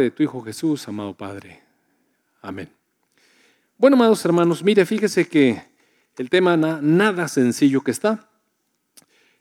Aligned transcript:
de 0.00 0.10
tu 0.10 0.22
Hijo 0.22 0.42
Jesús, 0.42 0.88
amado 0.88 1.14
Padre. 1.14 1.60
Amén. 2.40 2.70
Bueno, 3.76 3.96
amados 3.96 4.24
hermanos, 4.24 4.62
mire, 4.62 4.84
fíjese 4.86 5.28
que 5.28 5.62
el 6.16 6.30
tema 6.30 6.56
nada 6.56 7.28
sencillo 7.28 7.82
que 7.82 7.90
está. 7.90 8.28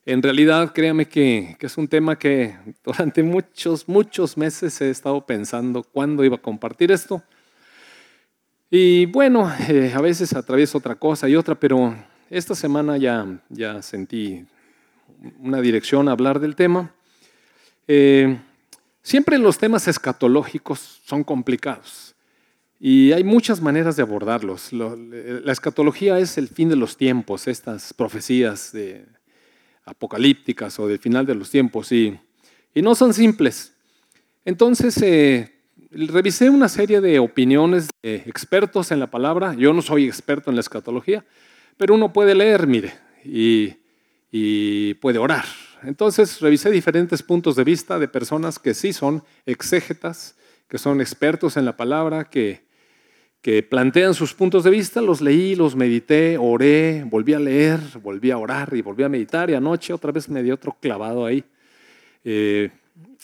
En 0.06 0.22
realidad, 0.22 0.72
créame 0.74 1.08
que, 1.08 1.58
es 1.60 1.78
un 1.78 1.88
tema 1.88 2.18
que 2.18 2.58
durante 2.84 3.24
muchos, 3.24 3.88
muchos 3.88 4.38
meses 4.38 4.80
he 4.82 4.90
estado 4.90 5.26
pensando 5.26 5.84
cuándo 5.84 6.24
iba 6.24 6.36
a 6.36 6.42
compartir 6.42 6.92
esto. 6.92 7.24
Y 8.70 9.06
bueno, 9.08 9.52
eh, 9.68 9.94
a 9.96 10.02
veces 10.02 10.34
atravieso 10.34 10.78
otra 10.78 10.96
cosa 10.96 11.28
y 11.30 11.36
otra, 11.36 11.56
pero 11.56 11.96
esta 12.30 12.56
semana 12.56 12.98
ya, 12.98 13.26
ya 13.50 13.82
sentí 13.82 14.46
una 15.40 15.62
dirección 15.62 16.08
a 16.08 16.12
hablar 16.12 16.40
del 16.40 16.56
tema. 16.56 16.94
Eh, 17.88 18.38
Siempre 19.02 19.38
los 19.38 19.58
temas 19.58 19.88
escatológicos 19.88 21.02
son 21.06 21.24
complicados 21.24 22.16
y 22.80 23.12
hay 23.12 23.24
muchas 23.24 23.62
maneras 23.62 23.96
de 23.96 24.04
abordarlos. 24.04 24.72
La 24.72 25.52
escatología 25.52 26.20
es 26.20 26.38
el 26.38 26.48
fin 26.48 26.70
de 26.70 26.76
los 26.76 26.98
tiempos, 26.98 27.48
estas 27.48 27.94
profecías 27.94 28.74
apocalípticas 29.86 30.80
o 30.80 30.88
del 30.88 31.00
final 31.00 31.26
de 31.26 31.36
los 31.36 31.50
tiempos 31.50 31.92
y, 31.92 32.18
no 32.76 32.96
son 32.96 33.14
simples. 33.14 33.74
Entonces, 34.46 34.96
eh, 35.02 35.54
revisé 35.92 36.50
una 36.50 36.70
serie 36.70 37.02
de 37.02 37.20
opiniones 37.20 37.90
de 38.02 38.16
expertos 38.26 38.92
en 38.92 39.02
la 39.02 39.08
palabra. 39.08 39.54
Yo 39.54 39.74
no 39.74 39.82
soy 39.82 40.08
experto 40.08 40.50
en 40.50 40.56
la 40.56 40.62
escatología, 40.62 41.26
pero 41.76 41.94
uno 41.94 42.14
puede 42.14 42.36
leer, 42.36 42.68
mire, 42.68 42.94
y 44.32 44.94
puede 44.96 45.18
orar 45.18 45.46
entonces 45.84 46.40
revisé 46.40 46.72
diferentes 46.72 47.24
puntos 47.24 47.56
de 47.56 47.64
vista 47.64 48.00
de 48.00 48.08
personas 48.08 48.60
que 48.60 48.74
sí 48.74 48.94
son 48.94 49.24
exégetas, 49.46 50.36
que 50.68 50.78
son 50.78 51.02
expertos 51.02 51.58
en 51.58 51.66
la 51.66 51.78
palabra, 51.78 52.26
que, 52.26 52.64
que 53.42 53.64
plantean 53.64 54.14
sus 54.14 54.34
puntos 54.34 54.64
de 54.64 54.70
vista, 54.70 55.02
los 55.02 55.22
leí, 55.22 55.56
los 55.56 55.76
medité, 55.76 56.38
oré, 56.38 57.04
volví 57.06 57.34
a 57.34 57.40
leer, 57.40 57.80
volví 58.02 58.32
a 58.32 58.38
orar 58.38 58.74
y 58.74 58.82
volví 58.82 59.04
a 59.04 59.10
meditar. 59.10 59.50
Y 59.50 59.54
anoche 59.54 59.94
otra 59.94 60.12
vez 60.12 60.30
me 60.30 60.44
di 60.44 60.52
otro 60.52 60.76
clavado 60.80 61.26
ahí, 61.26 61.44
eh, 62.24 62.70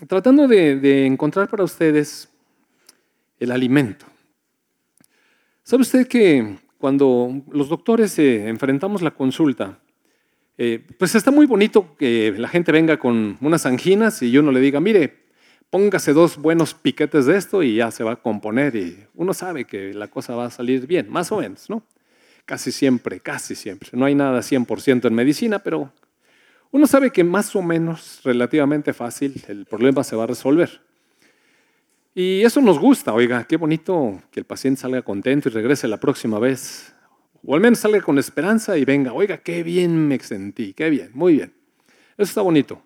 tratando 0.07 0.47
de, 0.47 1.05
encontrar 1.05 1.49
para 1.49 1.63
ustedes 1.63 2.29
el 3.39 3.51
alimento. 3.51 4.05
¿Sabe 5.63 5.81
usted 5.81 6.07
que 6.07 6.57
cuando 6.77 7.41
los 7.51 7.67
doctores 7.67 8.17
eh, 8.19 8.47
enfrentamos 8.47 9.01
la 9.01 9.11
consulta, 9.11 9.79
eh, 10.57 10.85
pues 10.97 11.15
está 11.15 11.31
muy 11.31 11.45
bonito 11.45 11.95
que 11.97 12.33
la 12.37 12.47
gente 12.47 12.71
venga 12.71 12.97
con 12.97 13.37
unas 13.41 13.65
anginas 13.65 14.21
y 14.21 14.37
uno 14.37 14.51
le 14.51 14.61
diga, 14.61 14.79
mire, 14.79 15.25
póngase 15.69 16.13
dos 16.13 16.37
buenos 16.37 16.73
piquetes 16.73 17.25
de 17.25 17.37
esto 17.37 17.61
y 17.61 17.75
ya 17.75 17.91
se 17.91 18.03
va 18.03 18.13
a 18.13 18.15
componer 18.15 18.75
y 18.75 19.05
uno 19.15 19.33
sabe 19.33 19.65
que 19.65 19.93
la 19.93 20.07
cosa 20.07 20.35
va 20.35 20.45
a 20.45 20.51
salir 20.51 20.87
bien, 20.87 21.09
más 21.09 21.31
o 21.31 21.39
menos, 21.39 21.69
¿no? 21.69 21.83
Casi 22.45 22.71
siempre, 22.71 23.19
casi 23.19 23.55
siempre. 23.55 23.89
No 23.93 24.05
hay 24.05 24.15
nada 24.15 24.39
100% 24.39 25.07
en 25.07 25.13
medicina, 25.13 25.59
pero 25.59 25.91
uno 26.71 26.87
sabe 26.87 27.11
que 27.11 27.23
más 27.23 27.55
o 27.55 27.61
menos, 27.61 28.21
relativamente 28.23 28.93
fácil, 28.93 29.43
el 29.47 29.65
problema 29.65 30.03
se 30.03 30.15
va 30.15 30.23
a 30.23 30.27
resolver. 30.27 30.81
Y 32.13 32.43
eso 32.43 32.61
nos 32.61 32.79
gusta, 32.79 33.13
oiga, 33.13 33.43
qué 33.43 33.57
bonito 33.57 34.21
que 34.31 34.39
el 34.39 34.45
paciente 34.45 34.79
salga 34.79 35.01
contento 35.01 35.49
y 35.49 35.51
regrese 35.51 35.89
la 35.89 35.99
próxima 35.99 36.39
vez 36.39 36.94
o 37.45 37.55
al 37.55 37.61
menos 37.61 37.79
salga 37.79 38.01
con 38.01 38.17
esperanza 38.17 38.77
y 38.77 38.85
venga, 38.85 39.13
oiga, 39.13 39.37
qué 39.37 39.63
bien 39.63 40.07
me 40.07 40.19
sentí, 40.19 40.73
qué 40.73 40.89
bien, 40.89 41.11
muy 41.13 41.33
bien. 41.33 41.53
Eso 42.17 42.29
está 42.29 42.41
bonito. 42.41 42.81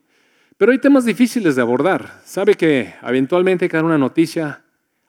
Pero 0.57 0.71
hay 0.71 0.79
temas 0.79 1.05
difíciles 1.05 1.55
de 1.55 1.61
abordar. 1.61 2.21
Sabe 2.25 2.55
que 2.55 2.93
eventualmente 3.01 3.67
dar 3.69 3.85
una 3.85 3.97
noticia 3.97 4.63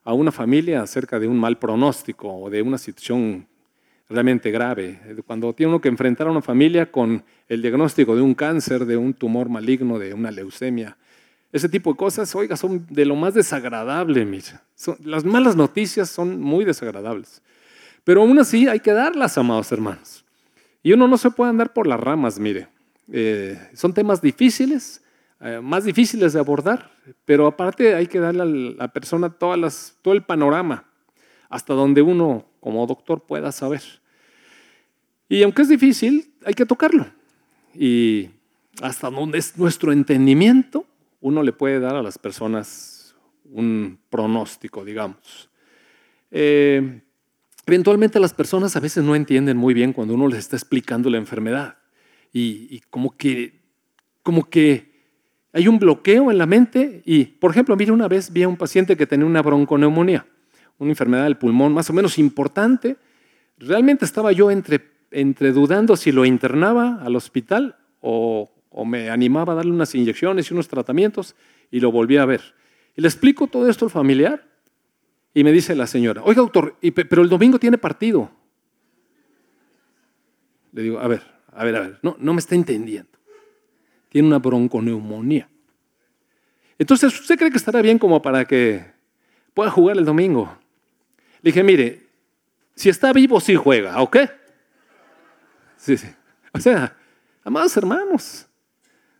a 0.04 0.12
una 0.12 0.30
familia 0.30 0.82
acerca 0.82 1.18
de 1.18 1.26
un 1.26 1.38
mal 1.38 1.58
pronóstico 1.58 2.32
o 2.32 2.50
de 2.50 2.62
una 2.62 2.78
situación 2.78 3.46
realmente 4.08 4.50
grave. 4.50 5.00
Cuando 5.26 5.52
tiene 5.52 5.70
uno 5.70 5.80
que 5.80 5.88
enfrentar 5.88 6.28
a 6.28 6.30
una 6.30 6.42
familia 6.42 6.90
con 6.90 7.24
el 7.48 7.62
diagnóstico 7.62 8.14
de 8.14 8.22
un 8.22 8.34
cáncer, 8.34 8.84
de 8.84 8.96
un 8.96 9.14
tumor 9.14 9.48
maligno, 9.48 9.98
de 9.98 10.14
una 10.14 10.30
leucemia, 10.30 10.96
ese 11.52 11.68
tipo 11.68 11.92
de 11.92 11.96
cosas, 11.96 12.32
oiga, 12.36 12.56
son 12.56 12.86
de 12.88 13.04
lo 13.04 13.16
más 13.16 13.34
desagradable. 13.34 14.24
Mira. 14.24 14.62
las 15.04 15.24
malas 15.24 15.56
noticias 15.56 16.08
son 16.08 16.40
muy 16.40 16.64
desagradables. 16.64 17.42
Pero 18.04 18.22
aún 18.22 18.38
así 18.38 18.68
hay 18.68 18.80
que 18.80 18.92
darlas, 18.92 19.36
amados 19.38 19.70
hermanos. 19.72 20.24
Y 20.82 20.92
uno 20.92 21.06
no 21.06 21.18
se 21.18 21.30
puede 21.30 21.50
andar 21.50 21.72
por 21.72 21.86
las 21.86 22.00
ramas, 22.00 22.38
mire. 22.38 22.68
Eh, 23.12 23.58
son 23.74 23.92
temas 23.92 24.22
difíciles, 24.22 25.02
eh, 25.40 25.60
más 25.62 25.84
difíciles 25.84 26.32
de 26.32 26.38
abordar, 26.38 26.90
pero 27.24 27.46
aparte 27.46 27.94
hay 27.94 28.06
que 28.06 28.20
darle 28.20 28.42
a 28.42 28.46
la 28.46 28.88
persona 28.88 29.30
todas 29.30 29.58
las, 29.58 29.96
todo 30.02 30.14
el 30.14 30.22
panorama, 30.22 30.84
hasta 31.48 31.74
donde 31.74 32.02
uno 32.02 32.46
como 32.60 32.86
doctor 32.86 33.22
pueda 33.26 33.50
saber. 33.52 33.82
Y 35.28 35.42
aunque 35.42 35.62
es 35.62 35.68
difícil, 35.68 36.32
hay 36.44 36.54
que 36.54 36.66
tocarlo. 36.66 37.06
Y 37.74 38.30
hasta 38.82 39.10
donde 39.10 39.38
es 39.38 39.56
nuestro 39.58 39.92
entendimiento, 39.92 40.86
uno 41.20 41.42
le 41.42 41.52
puede 41.52 41.80
dar 41.80 41.96
a 41.96 42.02
las 42.02 42.18
personas 42.18 43.14
un 43.44 43.98
pronóstico, 44.08 44.84
digamos. 44.84 45.50
Eh, 46.30 47.02
Eventualmente 47.70 48.18
las 48.18 48.34
personas 48.34 48.74
a 48.74 48.80
veces 48.80 49.04
no 49.04 49.14
entienden 49.14 49.56
muy 49.56 49.74
bien 49.74 49.92
cuando 49.92 50.14
uno 50.14 50.26
les 50.26 50.40
está 50.40 50.56
explicando 50.56 51.08
la 51.08 51.18
enfermedad 51.18 51.76
y, 52.32 52.80
como, 52.90 53.16
que, 53.16 53.60
como 54.24 54.50
que 54.50 54.90
hay 55.52 55.68
un 55.68 55.78
bloqueo 55.78 56.32
en 56.32 56.38
la 56.38 56.46
mente 56.46 57.00
y, 57.04 57.26
por 57.26 57.52
ejemplo, 57.52 57.76
mire, 57.76 57.92
una 57.92 58.08
vez 58.08 58.32
vi 58.32 58.42
a 58.42 58.48
un 58.48 58.56
paciente 58.56 58.96
que 58.96 59.06
tenía 59.06 59.24
una 59.24 59.40
bronconeumonía, 59.40 60.26
una 60.78 60.90
enfermedad 60.90 61.22
del 61.22 61.36
pulmón 61.36 61.72
más 61.72 61.88
o 61.90 61.92
menos 61.92 62.18
importante. 62.18 62.96
Realmente 63.56 64.04
estaba 64.04 64.32
yo 64.32 64.50
entre, 64.50 64.80
entre 65.12 65.52
dudando 65.52 65.94
si 65.94 66.10
lo 66.10 66.24
internaba 66.24 66.98
al 67.00 67.14
hospital 67.14 67.76
o, 68.00 68.50
o 68.70 68.84
me 68.84 69.10
animaba 69.10 69.52
a 69.52 69.56
darle 69.56 69.70
unas 69.70 69.94
inyecciones 69.94 70.50
y 70.50 70.54
unos 70.54 70.66
tratamientos 70.66 71.36
y 71.70 71.78
lo 71.78 71.92
volví 71.92 72.16
a 72.16 72.24
ver. 72.24 72.40
Y 72.96 73.00
le 73.00 73.06
explico 73.06 73.46
todo 73.46 73.70
esto 73.70 73.84
al 73.84 73.92
familiar 73.92 74.49
y 75.32 75.44
me 75.44 75.52
dice 75.52 75.74
la 75.74 75.86
señora, 75.86 76.22
oiga 76.24 76.42
doctor, 76.42 76.76
pero 77.08 77.22
el 77.22 77.28
domingo 77.28 77.58
tiene 77.58 77.78
partido. 77.78 78.30
Le 80.72 80.82
digo, 80.82 80.98
a 80.98 81.08
ver, 81.08 81.22
a 81.52 81.64
ver, 81.64 81.76
a 81.76 81.80
ver, 81.80 81.98
no, 82.02 82.16
no 82.18 82.34
me 82.34 82.40
está 82.40 82.54
entendiendo. 82.54 83.10
Tiene 84.08 84.26
una 84.26 84.38
bronconeumonía. 84.38 85.48
Entonces, 86.78 87.18
¿usted 87.20 87.36
cree 87.36 87.50
que 87.50 87.58
estará 87.58 87.82
bien 87.82 87.98
como 87.98 88.22
para 88.22 88.44
que 88.44 88.84
pueda 89.54 89.70
jugar 89.70 89.98
el 89.98 90.04
domingo? 90.04 90.56
Le 91.42 91.50
dije, 91.50 91.62
mire, 91.62 92.06
si 92.74 92.88
está 92.88 93.12
vivo, 93.12 93.40
sí 93.40 93.54
juega, 93.54 94.00
¿ok? 94.00 94.16
Sí, 95.76 95.96
sí. 95.96 96.08
O 96.52 96.58
sea, 96.58 96.96
amados 97.44 97.76
hermanos, 97.76 98.46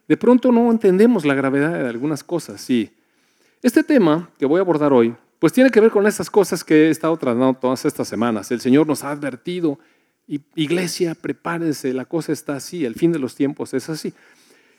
de 0.08 0.16
pronto 0.16 0.50
no 0.50 0.70
entendemos 0.70 1.24
la 1.24 1.34
gravedad 1.34 1.72
de 1.78 1.88
algunas 1.88 2.24
cosas. 2.24 2.68
Y 2.68 2.90
este 3.62 3.84
tema 3.84 4.30
que 4.38 4.46
voy 4.46 4.58
a 4.58 4.62
abordar 4.62 4.92
hoy 4.92 5.14
pues 5.40 5.54
tiene 5.54 5.70
que 5.70 5.80
ver 5.80 5.90
con 5.90 6.06
esas 6.06 6.30
cosas 6.30 6.62
que 6.62 6.86
he 6.86 6.90
estado 6.90 7.16
tratando 7.16 7.54
todas 7.54 7.84
estas 7.86 8.06
semanas. 8.06 8.50
El 8.50 8.60
Señor 8.60 8.86
nos 8.86 9.02
ha 9.02 9.10
advertido, 9.10 9.78
iglesia, 10.54 11.16
prepárese, 11.16 11.92
la 11.94 12.04
cosa 12.04 12.32
está 12.32 12.56
así, 12.56 12.84
el 12.84 12.94
fin 12.94 13.10
de 13.10 13.18
los 13.18 13.34
tiempos 13.34 13.74
es 13.74 13.88
así. 13.88 14.12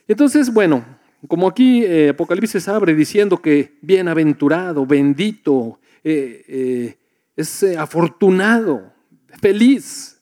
Entonces, 0.06 0.54
bueno, 0.54 0.84
como 1.26 1.48
aquí 1.48 1.84
eh, 1.84 2.10
Apocalipsis 2.10 2.68
abre 2.68 2.94
diciendo 2.94 3.42
que 3.42 3.76
bienaventurado, 3.82 4.86
bendito, 4.86 5.80
eh, 6.04 6.44
eh, 6.46 6.96
es 7.36 7.64
afortunado, 7.76 8.92
feliz 9.40 10.20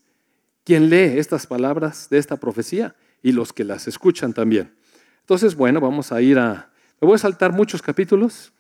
quien 0.65 0.89
lee 0.89 1.19
estas 1.19 1.47
palabras 1.47 2.09
de 2.09 2.17
esta 2.17 2.39
profecía 2.39 2.97
y 3.23 3.33
los 3.33 3.53
que 3.53 3.65
las 3.65 3.89
escuchan 3.89 4.33
también. 4.33 4.73
Entonces, 5.21 5.55
bueno, 5.55 5.81
vamos 5.81 6.13
a 6.13 6.23
ir 6.23 6.39
a... 6.39 6.71
Me 6.99 7.07
voy 7.07 7.17
a 7.17 7.19
saltar 7.19 7.53
muchos 7.53 7.83
capítulos, 7.83 8.53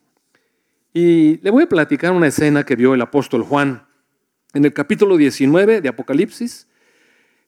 y 0.93 1.39
le 1.39 1.51
voy 1.51 1.65
a 1.65 1.69
platicar 1.69 2.12
una 2.12 2.27
escena 2.27 2.65
que 2.65 2.77
vio 2.77 2.95
el 2.95 3.01
apóstol 3.01 3.42
Juan 3.42 3.87
en 4.53 4.65
el 4.65 4.72
capítulo 4.72 5.16
19 5.16 5.81
de 5.81 5.89
Apocalipsis. 5.89 6.66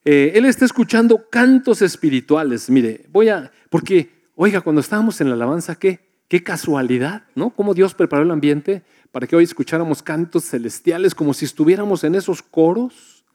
Eh, 0.05 0.31
él 0.35 0.45
está 0.45 0.65
escuchando 0.65 1.29
cantos 1.29 1.81
espirituales. 1.81 2.69
Mire, 2.69 3.05
voy 3.09 3.29
a, 3.29 3.51
porque, 3.69 4.09
oiga, 4.35 4.61
cuando 4.61 4.81
estábamos 4.81 5.19
en 5.19 5.27
la 5.27 5.35
alabanza, 5.35 5.75
qué, 5.75 5.99
qué 6.29 6.43
casualidad, 6.43 7.23
¿no? 7.35 7.49
Cómo 7.49 7.73
Dios 7.73 7.93
preparó 7.93 8.23
el 8.23 8.31
ambiente 8.31 8.83
para 9.11 9.27
que 9.27 9.35
hoy 9.35 9.43
escucháramos 9.43 10.01
cantos 10.01 10.45
celestiales 10.45 11.13
como 11.13 11.33
si 11.33 11.45
estuviéramos 11.45 12.03
en 12.03 12.15
esos 12.15 12.41
coros, 12.41 13.25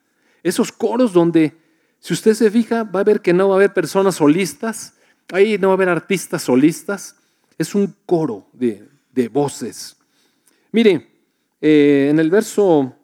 esos 0.43 0.73
coros 0.73 1.13
donde, 1.13 1.55
si 2.01 2.15
usted 2.15 2.35
se 2.35 2.51
fija, 2.51 2.85
va 2.85 3.01
a 3.01 3.05
ver 3.05 3.21
que 3.21 3.35
no 3.35 3.49
va 3.49 3.57
a 3.57 3.59
haber 3.59 3.75
personas 3.75 4.17
solistas, 4.17 4.95
ahí 5.33 5.59
no 5.59 5.69
va 5.69 5.75
a 5.75 5.77
haber 5.77 5.89
artistas 5.91 6.43
solistas, 6.43 7.17
es 7.59 7.75
un 7.75 7.95
coro 8.07 8.49
de, 8.55 8.89
de 9.13 9.29
voces. 9.29 9.98
Mire, 10.73 11.09
eh, 11.61 12.09
en 12.11 12.19
el 12.19 12.31
verso, 12.31 12.95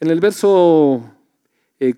en 0.00 0.10
el 0.10 0.20
verso 0.20 1.10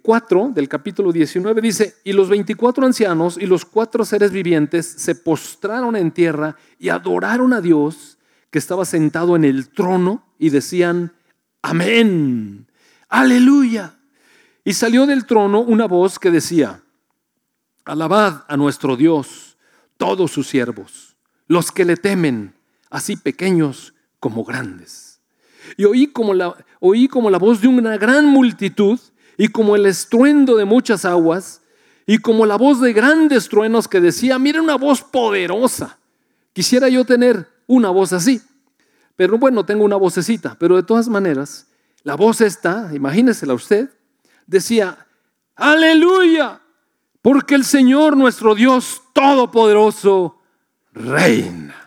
4 0.03 0.47
eh, 0.47 0.53
del 0.55 0.69
capítulo 0.69 1.13
19 1.13 1.61
dice, 1.61 1.97
y 2.03 2.13
los 2.13 2.29
24 2.29 2.87
ancianos 2.87 3.37
y 3.39 3.47
los 3.47 3.65
cuatro 3.65 4.05
seres 4.05 4.33
vivientes 4.33 4.87
se 4.87 5.15
postraron 5.15 5.95
en 5.95 6.11
tierra 6.11 6.57
y 6.79 6.89
adoraron 6.89 7.53
a 7.53 7.61
Dios 7.61 8.19
que 8.51 8.59
estaba 8.59 8.85
sentado 8.85 9.37
en 9.37 9.45
el 9.45 9.69
trono 9.69 10.25
y 10.39 10.51
decían, 10.51 11.13
amén, 11.61 12.67
aleluya. 13.09 13.99
Y 14.65 14.73
salió 14.73 15.07
del 15.07 15.27
trono 15.27 15.61
una 15.61 15.87
voz 15.87 16.19
que 16.19 16.31
decía, 16.31 16.83
alabad 17.85 18.45
a 18.49 18.57
nuestro 18.57 18.97
Dios, 18.97 19.57
todos 19.97 20.33
sus 20.33 20.49
siervos, 20.49 21.17
los 21.47 21.71
que 21.71 21.85
le 21.85 21.97
temen, 21.97 22.56
así 22.97 23.17
pequeños 23.17 23.93
como 24.21 24.43
grandes. 24.43 25.21
Y 25.77 25.85
oí 25.85 26.07
como 26.07 26.33
la, 26.33 26.57
oí 26.81 27.09
como 27.09 27.29
la 27.29 27.39
voz 27.39 27.61
de 27.61 27.69
una 27.69 27.99
gran 27.99 28.25
multitud 28.25 28.99
y 29.37 29.49
como 29.49 29.77
el 29.77 29.85
estruendo 29.85 30.57
de 30.57 30.65
muchas 30.65 31.05
aguas 31.05 31.61
y 32.07 32.19
como 32.19 32.47
la 32.47 32.57
voz 32.57 32.81
de 32.81 32.95
grandes 32.95 33.49
truenos 33.49 33.87
que 33.87 34.01
decía, 34.01 34.39
mira 34.39 34.63
una 34.63 34.77
voz 34.77 35.03
poderosa. 35.03 35.99
Quisiera 36.55 36.89
yo 36.89 37.05
tener 37.05 37.47
una 37.67 37.91
voz 37.91 38.15
así. 38.15 38.41
Pero 39.15 39.37
bueno, 39.39 39.67
tengo 39.67 39.85
una 39.85 39.97
vocecita, 39.97 40.57
pero 40.59 40.77
de 40.77 40.83
todas 40.83 41.09
maneras, 41.09 41.67
la 42.03 42.15
voz 42.15 42.41
está, 42.41 42.91
imagínesela 42.95 43.53
usted, 43.53 43.91
decía, 44.47 45.07
aleluya, 45.55 46.61
porque 47.21 47.57
el 47.57 47.65
Señor 47.65 48.17
nuestro 48.17 48.55
Dios 48.55 49.03
Todopoderoso 49.13 50.39
reina. 50.93 51.86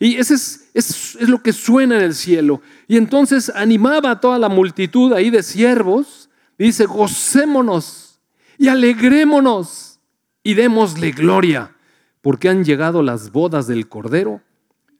Y 0.00 0.16
ese 0.16 0.34
es, 0.34 0.70
es, 0.74 1.16
es, 1.16 1.28
lo 1.28 1.42
que 1.42 1.52
suena 1.52 1.96
en 1.96 2.02
el 2.02 2.14
cielo. 2.14 2.62
Y 2.86 2.96
entonces 2.96 3.50
animaba 3.54 4.12
a 4.12 4.20
toda 4.20 4.38
la 4.38 4.48
multitud 4.48 5.12
ahí 5.12 5.30
de 5.30 5.42
siervos. 5.42 6.30
dice, 6.56 6.86
gocémonos 6.86 8.20
y 8.58 8.68
alegrémonos 8.68 10.00
y 10.42 10.54
démosle 10.54 11.12
gloria, 11.12 11.74
porque 12.20 12.48
han 12.48 12.64
llegado 12.64 13.02
las 13.02 13.32
bodas 13.32 13.66
del 13.66 13.88
Cordero 13.88 14.40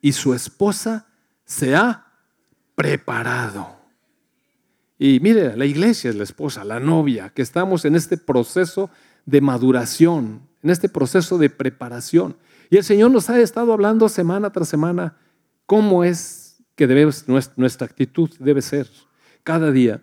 y 0.01 0.13
su 0.13 0.33
esposa 0.33 1.07
se 1.45 1.75
ha 1.75 2.07
preparado. 2.75 3.77
Y 4.97 5.19
mire, 5.21 5.55
la 5.55 5.65
iglesia 5.65 6.09
es 6.09 6.15
la 6.15 6.23
esposa, 6.23 6.63
la 6.63 6.79
novia, 6.79 7.29
que 7.29 7.41
estamos 7.41 7.85
en 7.85 7.95
este 7.95 8.17
proceso 8.17 8.89
de 9.25 9.41
maduración, 9.41 10.41
en 10.61 10.69
este 10.69 10.89
proceso 10.89 11.37
de 11.37 11.49
preparación. 11.49 12.35
Y 12.69 12.77
el 12.77 12.83
Señor 12.83 13.11
nos 13.11 13.29
ha 13.29 13.39
estado 13.39 13.73
hablando 13.73 14.07
semana 14.09 14.51
tras 14.51 14.69
semana 14.69 15.17
cómo 15.65 16.03
es 16.03 16.57
que 16.75 16.87
debe, 16.87 17.11
nuestra 17.55 17.85
actitud 17.85 18.29
debe 18.39 18.61
ser 18.61 18.87
cada 19.43 19.71
día. 19.71 20.01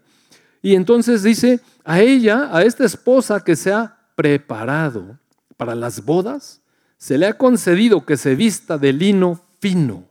Y 0.63 0.75
entonces 0.75 1.23
dice, 1.23 1.61
a 1.85 2.01
ella, 2.01 2.51
a 2.53 2.65
esta 2.65 2.85
esposa 2.85 3.43
que 3.43 3.55
se 3.55 3.73
ha 3.73 3.97
preparado 4.17 5.19
para 5.57 5.75
las 5.75 6.05
bodas, 6.05 6.61
se 6.99 7.19
le 7.19 7.27
ha 7.27 7.39
concedido 7.39 8.05
que 8.05 8.17
se 8.17 8.35
vista 8.35 8.79
de 8.79 8.93
lino 8.93 9.41
fino, 9.61 10.05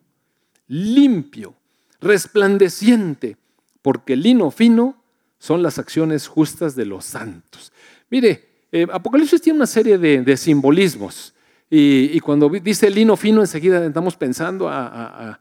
limpio, 0.67 1.55
resplandeciente, 1.99 3.37
porque 3.81 4.13
el 4.13 4.21
lino 4.21 4.49
fino 4.49 4.95
son 5.39 5.61
las 5.61 5.77
acciones 5.77 6.27
justas 6.27 6.75
de 6.75 6.85
los 6.85 7.05
santos. 7.05 7.73
Mire, 8.09 8.65
eh, 8.71 8.87
Apocalipsis 8.91 9.41
tiene 9.41 9.57
una 9.57 9.67
serie 9.67 9.97
de 9.97 10.37
simbolismos. 10.37 11.34
Y, 11.69 12.19
cuando 12.19 12.49
dice 12.49 12.89
lino 12.89 13.17
fino, 13.17 13.41
enseguida 13.41 13.85
estamos 13.85 14.15
pensando 14.15 14.69
a, 14.69 15.39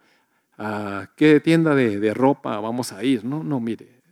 qué 1.16 1.40
tienda 1.40 1.74
de, 1.74 2.14
ropa 2.14 2.58
vamos 2.60 2.92
a 2.92 3.04
ir. 3.04 3.24
No, 3.24 3.44
no, 3.44 3.60
mire. 3.60 4.02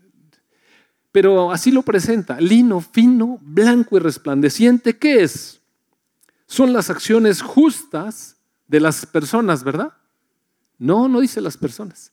Pero 1.10 1.50
así 1.50 1.70
lo 1.70 1.82
presenta. 1.82 2.40
Lino 2.40 2.80
fino, 2.80 3.38
blanco 3.42 3.96
y 3.96 4.00
resplandeciente. 4.00 4.96
¿Qué 4.96 5.22
es? 5.22 5.60
Son 6.46 6.72
las 6.72 6.90
acciones 6.90 7.42
justas 7.42 8.36
de 8.66 8.80
las 8.80 9.06
personas, 9.06 9.64
¿verdad? 9.64 9.92
No, 10.78 11.08
no 11.08 11.20
dice 11.20 11.40
las 11.40 11.56
personas. 11.56 12.12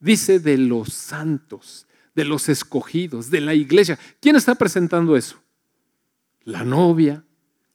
Dice 0.00 0.38
de 0.40 0.58
los 0.58 0.92
santos, 0.92 1.86
de 2.14 2.24
los 2.24 2.48
escogidos, 2.48 3.30
de 3.30 3.40
la 3.40 3.54
iglesia. 3.54 3.98
¿Quién 4.20 4.36
está 4.36 4.54
presentando 4.54 5.16
eso? 5.16 5.36
La 6.44 6.64
novia, 6.64 7.24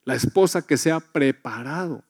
la 0.05 0.15
esposa 0.15 0.61
que 0.65 0.77
se 0.77 0.91
ha 0.91 0.99
preparado, 0.99 2.03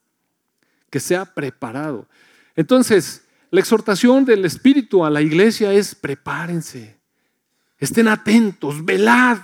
que 0.90 1.00
se 1.00 1.16
ha 1.16 1.26
preparado. 1.26 2.08
Entonces, 2.56 3.24
la 3.52 3.60
exhortación 3.60 4.26
del 4.26 4.46
Espíritu 4.46 5.06
a 5.06 5.10
la 5.10 5.22
iglesia 5.22 5.72
es 5.74 5.94
prepárense, 5.94 6.98
estén 7.78 8.08
atentos, 8.08 8.84
velad, 8.84 9.38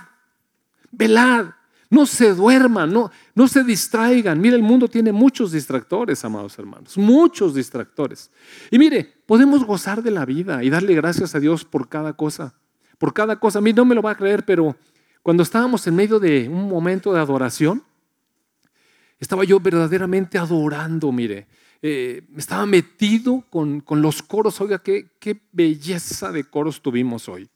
velad, 0.90 1.46
no 1.90 2.06
se 2.06 2.32
duerman, 2.32 2.92
no, 2.92 3.10
no 3.34 3.48
se 3.48 3.64
distraigan. 3.64 4.40
Mire, 4.40 4.54
el 4.54 4.62
mundo 4.62 4.88
tiene 4.88 5.10
muchos 5.10 5.50
distractores, 5.50 6.24
amados 6.24 6.56
hermanos, 6.58 6.96
muchos 6.96 7.54
distractores. 7.54 8.30
Y 8.70 8.78
mire, 8.78 9.12
podemos 9.26 9.64
gozar 9.64 10.02
de 10.02 10.12
la 10.12 10.24
vida 10.24 10.62
y 10.62 10.70
darle 10.70 10.94
gracias 10.94 11.34
a 11.34 11.40
Dios 11.40 11.64
por 11.64 11.88
cada 11.88 12.12
cosa, 12.12 12.54
por 12.98 13.12
cada 13.12 13.40
cosa. 13.40 13.58
A 13.58 13.62
mí 13.62 13.72
no 13.72 13.84
me 13.84 13.96
lo 13.96 14.02
va 14.02 14.12
a 14.12 14.16
creer, 14.16 14.44
pero 14.44 14.76
cuando 15.22 15.42
estábamos 15.42 15.84
en 15.88 15.96
medio 15.96 16.20
de 16.20 16.48
un 16.48 16.68
momento 16.68 17.12
de 17.12 17.20
adoración, 17.20 17.82
estaba 19.20 19.44
yo 19.44 19.60
verdaderamente 19.60 20.38
adorando, 20.38 21.12
mire. 21.12 21.46
Eh, 21.82 22.22
estaba 22.36 22.66
metido 22.66 23.44
con, 23.50 23.84
los 23.88 24.22
coros. 24.22 24.60
Oiga, 24.60 24.82
qué, 24.82 25.10
qué, 25.18 25.40
belleza 25.52 26.32
de 26.32 26.44
coros 26.44 26.80
tuvimos 26.80 27.28
hoy. 27.28 27.48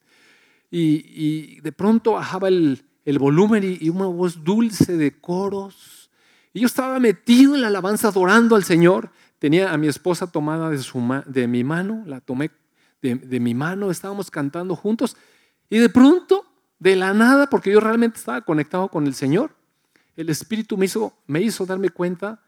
Y, 0.70 1.61
de 1.61 1.72
pronto 1.72 2.12
bajaba 2.12 2.49
el, 2.49 2.82
volumen 3.19 3.78
y, 3.81 3.88
una 3.88 4.06
voz 4.06 4.44
dulce 4.44 4.96
de 4.96 5.19
coros. 5.20 6.11
Y 6.52 6.61
yo 6.61 6.66
estaba 6.66 7.00
metido 7.00 7.55
en 7.55 7.62
la 7.62 7.69
alabanza 7.69 8.08
adorando 8.08 8.56
al 8.56 8.64
Señor. 8.64 9.11
Tenía 9.38 9.72
a 9.72 9.78
mi 9.78 9.88
esposa 9.88 10.31
tomada 10.31 10.70
de, 10.70 10.78
su, 10.78 11.00
de 11.26 11.46
mi 11.46 11.64
mano, 11.64 12.02
la 12.06 12.20
tomé 12.20 12.50
de, 13.02 13.16
de 13.16 13.40
mi 13.40 13.55
mano, 13.55 13.90
estábamos 13.90 14.31
cantando 14.31 14.76
juntos. 14.76 15.16
Y 15.69 15.78
de 15.78 15.88
pronto, 15.88 16.44
de 16.78 16.96
la 16.96 17.14
nada, 17.14 17.49
porque 17.49 17.70
yo 17.70 17.81
realmente 17.81 18.19
estaba 18.19 18.40
conectado 18.43 18.88
con 18.88 19.06
el 19.06 19.14
Señor, 19.14 19.55
el 20.16 20.31
Espíritu 20.31 20.76
me 20.76 20.87
hizo, 20.87 21.16
me 21.26 21.40
hizo 21.40 21.66
darme 21.66 21.90
cuenta 21.90 22.43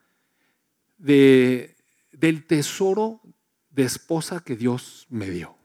de, 0.98 1.76
del 2.12 2.46
tesoro 2.46 3.20
de 3.70 3.84
esposa 3.84 4.40
que 4.40 4.56
Dios 4.56 5.06
me 5.10 5.30
dio. 5.30 5.56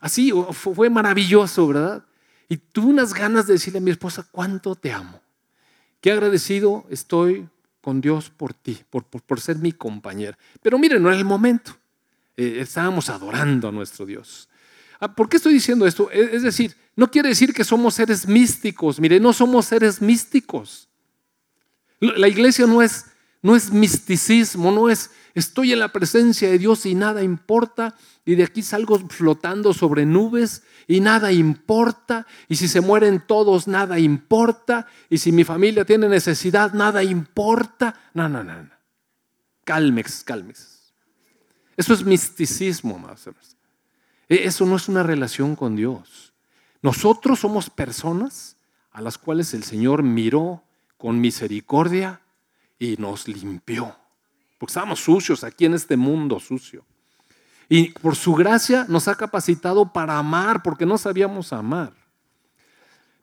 Así 0.00 0.32
fue 0.52 0.90
maravilloso, 0.90 1.68
¿verdad? 1.68 2.04
Y 2.48 2.56
tuve 2.56 2.86
unas 2.86 3.14
ganas 3.14 3.46
de 3.46 3.54
decirle 3.54 3.78
a 3.78 3.82
mi 3.82 3.92
esposa, 3.92 4.26
cuánto 4.30 4.74
te 4.74 4.92
amo. 4.92 5.20
Qué 6.00 6.10
agradecido 6.10 6.84
estoy 6.90 7.48
con 7.80 8.00
Dios 8.00 8.28
por 8.28 8.52
ti, 8.52 8.80
por, 8.90 9.04
por, 9.04 9.40
ser 9.40 9.56
mi 9.58 9.72
compañera. 9.72 10.36
Pero 10.60 10.78
miren, 10.78 11.02
no 11.02 11.08
era 11.08 11.18
el 11.18 11.24
momento. 11.24 11.76
Eh, 12.36 12.58
estábamos 12.60 13.08
adorando 13.08 13.68
a 13.68 13.72
nuestro 13.72 14.04
Dios. 14.04 14.48
Ah, 14.98 15.14
¿Por 15.14 15.28
qué 15.28 15.36
estoy 15.36 15.54
diciendo 15.54 15.86
esto? 15.86 16.10
Es 16.10 16.42
decir, 16.42 16.76
no 16.96 17.10
quiere 17.10 17.28
decir 17.28 17.54
que 17.54 17.64
somos 17.64 17.94
seres 17.94 18.26
místicos. 18.26 18.98
Mire, 19.00 19.20
no 19.20 19.32
somos 19.32 19.66
seres 19.66 20.02
místicos. 20.02 20.88
La 22.02 22.26
iglesia 22.26 22.66
no 22.66 22.82
es, 22.82 23.06
no 23.42 23.54
es 23.54 23.70
misticismo, 23.70 24.72
no 24.72 24.90
es 24.90 25.10
estoy 25.34 25.72
en 25.72 25.78
la 25.78 25.92
presencia 25.92 26.50
de 26.50 26.58
Dios 26.58 26.84
y 26.84 26.96
nada 26.96 27.22
importa, 27.22 27.94
y 28.24 28.34
de 28.34 28.42
aquí 28.42 28.60
salgo 28.60 28.98
flotando 29.08 29.72
sobre 29.72 30.04
nubes 30.04 30.64
y 30.88 31.00
nada 31.00 31.30
importa, 31.30 32.26
y 32.48 32.56
si 32.56 32.66
se 32.66 32.80
mueren 32.80 33.22
todos, 33.24 33.68
nada 33.68 34.00
importa, 34.00 34.88
y 35.08 35.18
si 35.18 35.30
mi 35.30 35.44
familia 35.44 35.84
tiene 35.84 36.08
necesidad, 36.08 36.72
nada 36.72 37.04
importa. 37.04 37.94
No, 38.14 38.28
no, 38.28 38.42
no. 38.42 38.62
no. 38.62 38.70
Calmex, 39.64 40.24
calmex. 40.24 40.92
Eso 41.76 41.94
es 41.94 42.04
misticismo, 42.04 42.98
más 42.98 43.28
e, 44.28 44.44
Eso 44.44 44.66
no 44.66 44.74
es 44.74 44.88
una 44.88 45.04
relación 45.04 45.54
con 45.54 45.76
Dios. 45.76 46.32
Nosotros 46.82 47.38
somos 47.38 47.70
personas 47.70 48.56
a 48.90 49.00
las 49.00 49.18
cuales 49.18 49.54
el 49.54 49.62
Señor 49.62 50.02
miró 50.02 50.64
con 51.02 51.20
misericordia 51.20 52.20
y 52.78 52.94
nos 52.96 53.26
limpió. 53.26 53.92
Porque 54.56 54.70
estábamos 54.70 55.00
sucios 55.00 55.42
aquí 55.42 55.64
en 55.64 55.74
este 55.74 55.96
mundo 55.96 56.38
sucio. 56.38 56.84
Y 57.68 57.90
por 57.90 58.14
su 58.14 58.34
gracia 58.34 58.86
nos 58.88 59.08
ha 59.08 59.16
capacitado 59.16 59.92
para 59.92 60.16
amar, 60.16 60.62
porque 60.62 60.86
no 60.86 60.96
sabíamos 60.98 61.52
amar. 61.52 61.92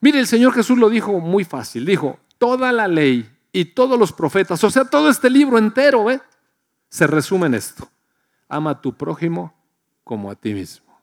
Mire, 0.02 0.20
el 0.20 0.28
Señor 0.28 0.52
Jesús 0.52 0.78
lo 0.78 0.90
dijo 0.90 1.22
muy 1.22 1.46
fácil. 1.46 1.86
Dijo, 1.86 2.20
toda 2.38 2.74
la 2.74 2.90
ley 2.90 3.34
y 3.54 3.64
todos 3.64 3.98
los 3.98 4.12
profetas, 4.12 4.62
o 4.66 4.70
sea, 4.70 4.84
todo 4.84 5.10
este 5.10 5.30
libro 5.30 5.58
entero. 5.58 6.08
Se 6.90 7.08
resume 7.08 7.48
en 7.48 7.54
esto. 7.54 7.90
Ama 8.50 8.72
a 8.72 8.82
tu 8.82 8.94
prójimo 8.94 9.54
como 10.04 10.30
a 10.30 10.36
ti 10.36 10.54
mismo. 10.54 11.00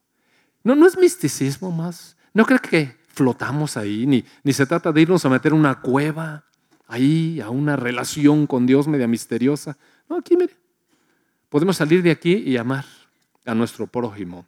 No, 0.63 0.75
no 0.75 0.87
es 0.87 0.99
misticismo 0.99 1.71
más. 1.71 2.19
No 2.35 2.45
creo 2.45 2.61
que 2.61 2.99
flotamos 3.07 3.79
ahí, 3.79 4.07
ni, 4.07 4.23
ni 4.45 4.53
se 4.53 4.67
trata 4.67 4.93
de 4.93 5.01
irnos 5.01 5.25
a 5.25 5.31
meter 5.31 5.55
una 5.55 5.81
cueva 5.81 6.46
ahí 6.87 7.41
a 7.41 7.51
una 7.51 7.77
relación 7.77 8.47
con 8.47 8.67
Dios 8.67 8.89
media 8.89 9.09
misteriosa. 9.09 9.77
No, 10.09 10.17
aquí 10.17 10.37
mire, 10.37 10.55
podemos 11.49 11.77
salir 11.77 12.03
de 12.03 12.11
aquí 12.11 12.35
y 12.35 12.57
amar 12.57 12.85
a 13.45 13.55
nuestro 13.55 13.87
prójimo, 13.87 14.47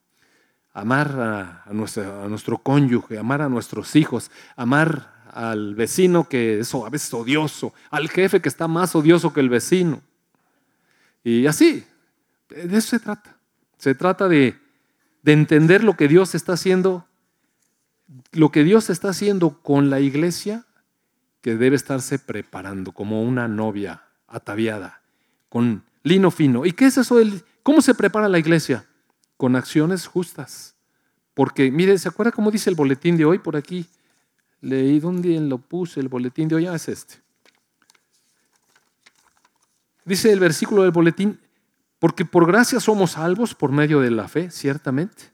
amar 0.73 1.65
a, 1.67 1.73
nuestro 1.73 2.59
cónyuge, 2.59 3.19
amar 3.19 3.43
a 3.43 3.49
nuestros 3.49 3.97
hijos, 3.97 4.31
amar 4.57 5.15
al 5.33 5.75
vecino 5.75 6.29
que 6.29 6.61
es 6.61 6.75
a 6.75 6.89
veces 6.89 7.13
odioso, 7.13 7.75
al 7.91 8.09
jefe 8.09 8.41
que 8.41 8.49
está 8.49 8.69
más 8.69 8.95
odioso 8.95 9.33
que 9.33 9.41
el 9.41 9.49
vecino. 9.49 10.03
Y 11.25 11.47
así, 11.47 11.85
de 12.49 12.79
eso 12.79 12.89
se 12.91 13.01
trata. 13.01 13.37
Se 13.77 13.95
trata 13.95 14.29
de 14.29 14.57
entender 15.25 15.85
lo 15.85 15.97
que 15.97 16.09
Dios 16.09 16.35
está 16.35 16.55
haciendo, 16.55 17.07
lo 18.33 18.51
que 18.51 18.65
Dios 18.65 18.91
está 18.91 19.11
haciendo 19.11 19.61
con 19.63 19.91
la 19.91 20.01
iglesia, 20.01 20.65
que 21.41 21.57
debe 21.57 21.77
estarse 21.77 22.19
preparando 22.19 22.93
como 22.93 23.23
una 23.23 23.49
novia 23.49 24.03
ataviada, 24.27 25.03
con 25.49 25.85
lino 26.03 26.31
fino. 26.31 26.67
¿Y 26.67 26.73
qué 26.73 26.87
es 26.87 26.99
eso? 26.99 27.17
¿Cómo 27.63 27.81
se 27.81 27.95
prepara 27.95 28.29
la 28.29 28.39
iglesia? 28.39 28.87
Con 29.37 29.57
acciones 29.57 30.07
justas. 30.07 30.75
Porque, 31.35 31.71
mire, 31.71 31.97
¿se 31.99 32.09
acuerda 32.09 32.33
cómo 32.33 32.51
dice 32.51 32.71
el 32.71 32.77
boletín 32.77 33.17
de 33.17 33.25
hoy 33.25 33.39
por 33.39 33.57
aquí? 33.57 33.87
Leí 34.61 34.99
dónde 34.99 35.39
lo 35.41 35.59
puse, 35.59 36.01
el 36.01 36.09
boletín 36.09 36.49
de 36.49 36.57
hoy, 36.57 36.67
ah, 36.67 36.75
es 36.75 36.89
este. 36.89 37.23
Dice 40.05 40.33
el 40.33 40.41
versículo 40.41 40.83
del 40.83 40.91
boletín, 40.91 41.39
porque 41.99 42.25
por 42.25 42.47
gracia 42.47 42.81
somos 42.81 43.13
salvos 43.13 43.55
por 43.55 43.71
medio 43.71 44.01
de 44.01 44.11
la 44.11 44.27
fe, 44.27 44.51
ciertamente. 44.51 45.31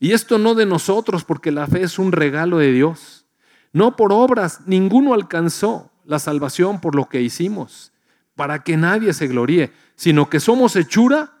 Y 0.00 0.12
esto 0.12 0.38
no 0.38 0.54
de 0.54 0.66
nosotros, 0.66 1.24
porque 1.24 1.50
la 1.50 1.66
fe 1.66 1.82
es 1.82 1.98
un 1.98 2.12
regalo 2.12 2.58
de 2.58 2.72
Dios. 2.72 3.26
No 3.72 3.96
por 3.96 4.12
obras, 4.12 4.60
ninguno 4.66 5.14
alcanzó 5.14 5.90
la 6.04 6.18
salvación 6.18 6.80
por 6.80 6.94
lo 6.94 7.08
que 7.08 7.20
hicimos, 7.20 7.92
para 8.34 8.62
que 8.62 8.76
nadie 8.76 9.12
se 9.12 9.26
gloríe, 9.26 9.72
sino 9.94 10.30
que 10.30 10.40
somos 10.40 10.76
hechura 10.76 11.32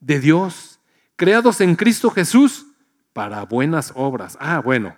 de 0.00 0.18
Dios, 0.18 0.80
creados 1.16 1.60
en 1.60 1.76
Cristo 1.76 2.10
Jesús 2.10 2.66
para 3.12 3.44
buenas 3.44 3.92
obras. 3.94 4.36
Ah, 4.40 4.60
bueno, 4.60 4.96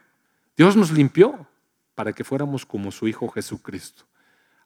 Dios 0.57 0.77
nos 0.77 0.93
limpió 0.93 1.47
para 1.95 2.13
que 2.13 2.25
fuéramos 2.25 2.65
como 2.65 2.93
su 2.93 3.09
Hijo 3.09 3.29
Jesucristo, 3.29 4.05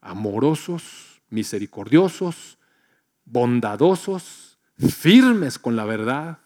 amorosos, 0.01 1.21
misericordiosos, 1.31 2.59
bondadosos, 3.25 4.59
firmes 4.77 5.59
con 5.59 5.77
la 5.77 5.85
verdad, 5.85 6.39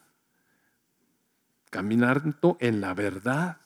caminando 1.71 2.57
en 2.61 2.81
la 2.81 2.95
verdad, 2.95 3.62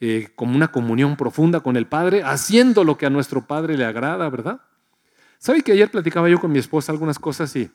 eh, 0.00 0.28
como 0.36 0.54
una 0.54 0.68
comunión 0.68 1.16
profunda 1.16 1.58
con 1.58 1.76
el 1.76 1.86
Padre, 1.86 2.22
haciendo 2.22 2.84
lo 2.84 2.96
que 2.96 3.06
a 3.06 3.10
nuestro 3.10 3.48
Padre 3.48 3.76
le 3.76 3.84
agrada, 3.84 4.28
¿verdad? 4.30 4.60
¿Sabe 5.38 5.62
que 5.62 5.72
ayer 5.72 5.90
platicaba 5.90 6.28
yo 6.28 6.38
con 6.38 6.52
mi 6.52 6.60
esposa 6.60 6.92
algunas 6.92 7.18
cosas 7.18 7.54
y, 7.56 7.68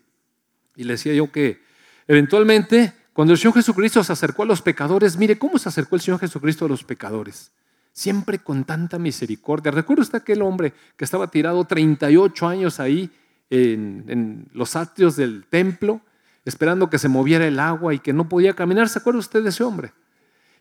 le 0.75 0.93
decía 0.93 1.13
yo 1.13 1.31
que 1.31 1.61
eventualmente 2.07 2.93
cuando 3.11 3.33
el 3.33 3.39
Señor 3.39 3.55
Jesucristo 3.55 4.03
se 4.03 4.13
acercó 4.13 4.43
a 4.43 4.45
los 4.45 4.61
pecadores, 4.61 5.17
mire 5.17 5.37
cómo 5.37 5.57
se 5.57 5.67
acercó 5.67 5.95
el 5.95 6.01
Señor 6.01 6.19
Jesucristo 6.19 6.65
a 6.65 6.69
los 6.69 6.85
pecadores. 6.85 7.51
Siempre 7.91 8.39
con 8.39 8.63
tanta 8.63 8.97
misericordia. 8.97 9.71
¿Recuerda 9.71 10.03
usted 10.03 10.17
aquel 10.19 10.41
hombre 10.41 10.73
que 10.97 11.03
estaba 11.03 11.27
tirado 11.27 11.65
38 11.65 12.47
años 12.47 12.79
ahí 12.79 13.11
en, 13.49 14.05
en 14.07 14.47
los 14.53 14.77
atrios 14.77 15.15
del 15.17 15.45
templo, 15.45 15.99
esperando 16.45 16.89
que 16.89 16.97
se 16.97 17.09
moviera 17.09 17.45
el 17.45 17.59
agua 17.59 17.93
y 17.93 17.99
que 17.99 18.13
no 18.13 18.29
podía 18.29 18.53
caminar? 18.53 18.87
¿Se 18.87 18.99
acuerda 18.99 19.19
usted 19.19 19.43
de 19.43 19.49
ese 19.49 19.63
hombre? 19.63 19.91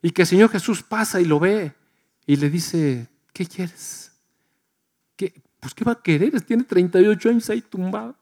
Y 0.03 0.11
que 0.11 0.23
el 0.23 0.29
Señor 0.29 0.51
Jesús 0.51 0.83
pasa 0.83 1.21
y 1.21 1.25
lo 1.25 1.39
ve 1.39 1.73
y 2.27 2.37
le 2.37 2.51
dice, 2.51 3.09
¿qué 3.33 3.47
quieres? 3.47 4.13
Pues 5.17 5.75
¿qué 5.75 5.85
va 5.85 5.93
a 5.93 6.03
querer? 6.03 6.41
Tiene 6.41 6.65
38 6.65 7.29
años 7.29 7.49
ahí 7.49 7.63
tumbado. 7.63 8.17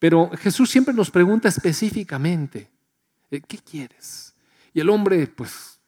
Pero 0.00 0.30
Jesús 0.36 0.68
siempre 0.68 0.92
nos 0.92 1.10
pregunta 1.10 1.48
específicamente, 1.48 2.68
eh, 3.30 3.40
¿qué 3.40 3.58
quieres? 3.58 4.34
Y 4.72 4.80
el 4.80 4.90
hombre, 4.90 5.28
pues, 5.28 5.78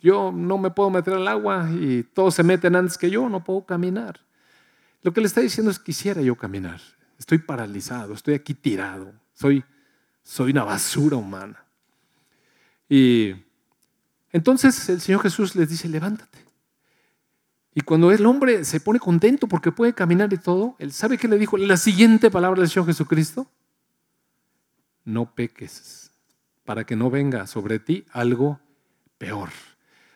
yo 0.00 0.32
no 0.32 0.58
me 0.58 0.70
puedo 0.70 0.90
meter 0.90 1.14
al 1.14 1.28
agua 1.28 1.68
y 1.70 2.02
todos 2.02 2.34
se 2.34 2.42
meten 2.42 2.74
antes 2.74 2.98
que 2.98 3.08
yo, 3.08 3.28
no 3.28 3.42
puedo 3.44 3.64
caminar. 3.64 4.20
Lo 5.02 5.12
que 5.12 5.20
le 5.20 5.28
está 5.28 5.40
diciendo 5.40 5.70
es, 5.70 5.78
quisiera 5.78 6.20
yo 6.20 6.34
caminar. 6.34 6.80
Estoy 7.18 7.38
paralizado, 7.38 8.14
estoy 8.14 8.34
aquí 8.34 8.54
tirado, 8.54 9.12
soy, 9.32 9.64
soy 10.22 10.50
una 10.50 10.64
basura 10.64 11.16
humana. 11.16 11.64
Y 12.88 13.34
entonces 14.32 14.88
el 14.88 15.00
Señor 15.00 15.22
Jesús 15.22 15.54
les 15.56 15.68
dice, 15.68 15.88
levántate. 15.88 16.38
Y 17.74 17.82
cuando 17.82 18.10
el 18.10 18.26
hombre 18.26 18.64
se 18.64 18.80
pone 18.80 18.98
contento 18.98 19.46
porque 19.46 19.70
puede 19.70 19.92
caminar 19.92 20.32
y 20.32 20.38
todo, 20.38 20.74
él 20.78 20.92
sabe 20.92 21.16
que 21.16 21.28
le 21.28 21.38
dijo 21.38 21.56
la 21.56 21.76
siguiente 21.76 22.30
palabra 22.30 22.60
del 22.60 22.68
Señor 22.68 22.86
Jesucristo, 22.86 23.46
no 25.04 25.34
peques 25.34 26.10
para 26.64 26.84
que 26.84 26.96
no 26.96 27.08
venga 27.08 27.46
sobre 27.46 27.78
ti 27.78 28.04
algo 28.12 28.60
peor. 29.16 29.50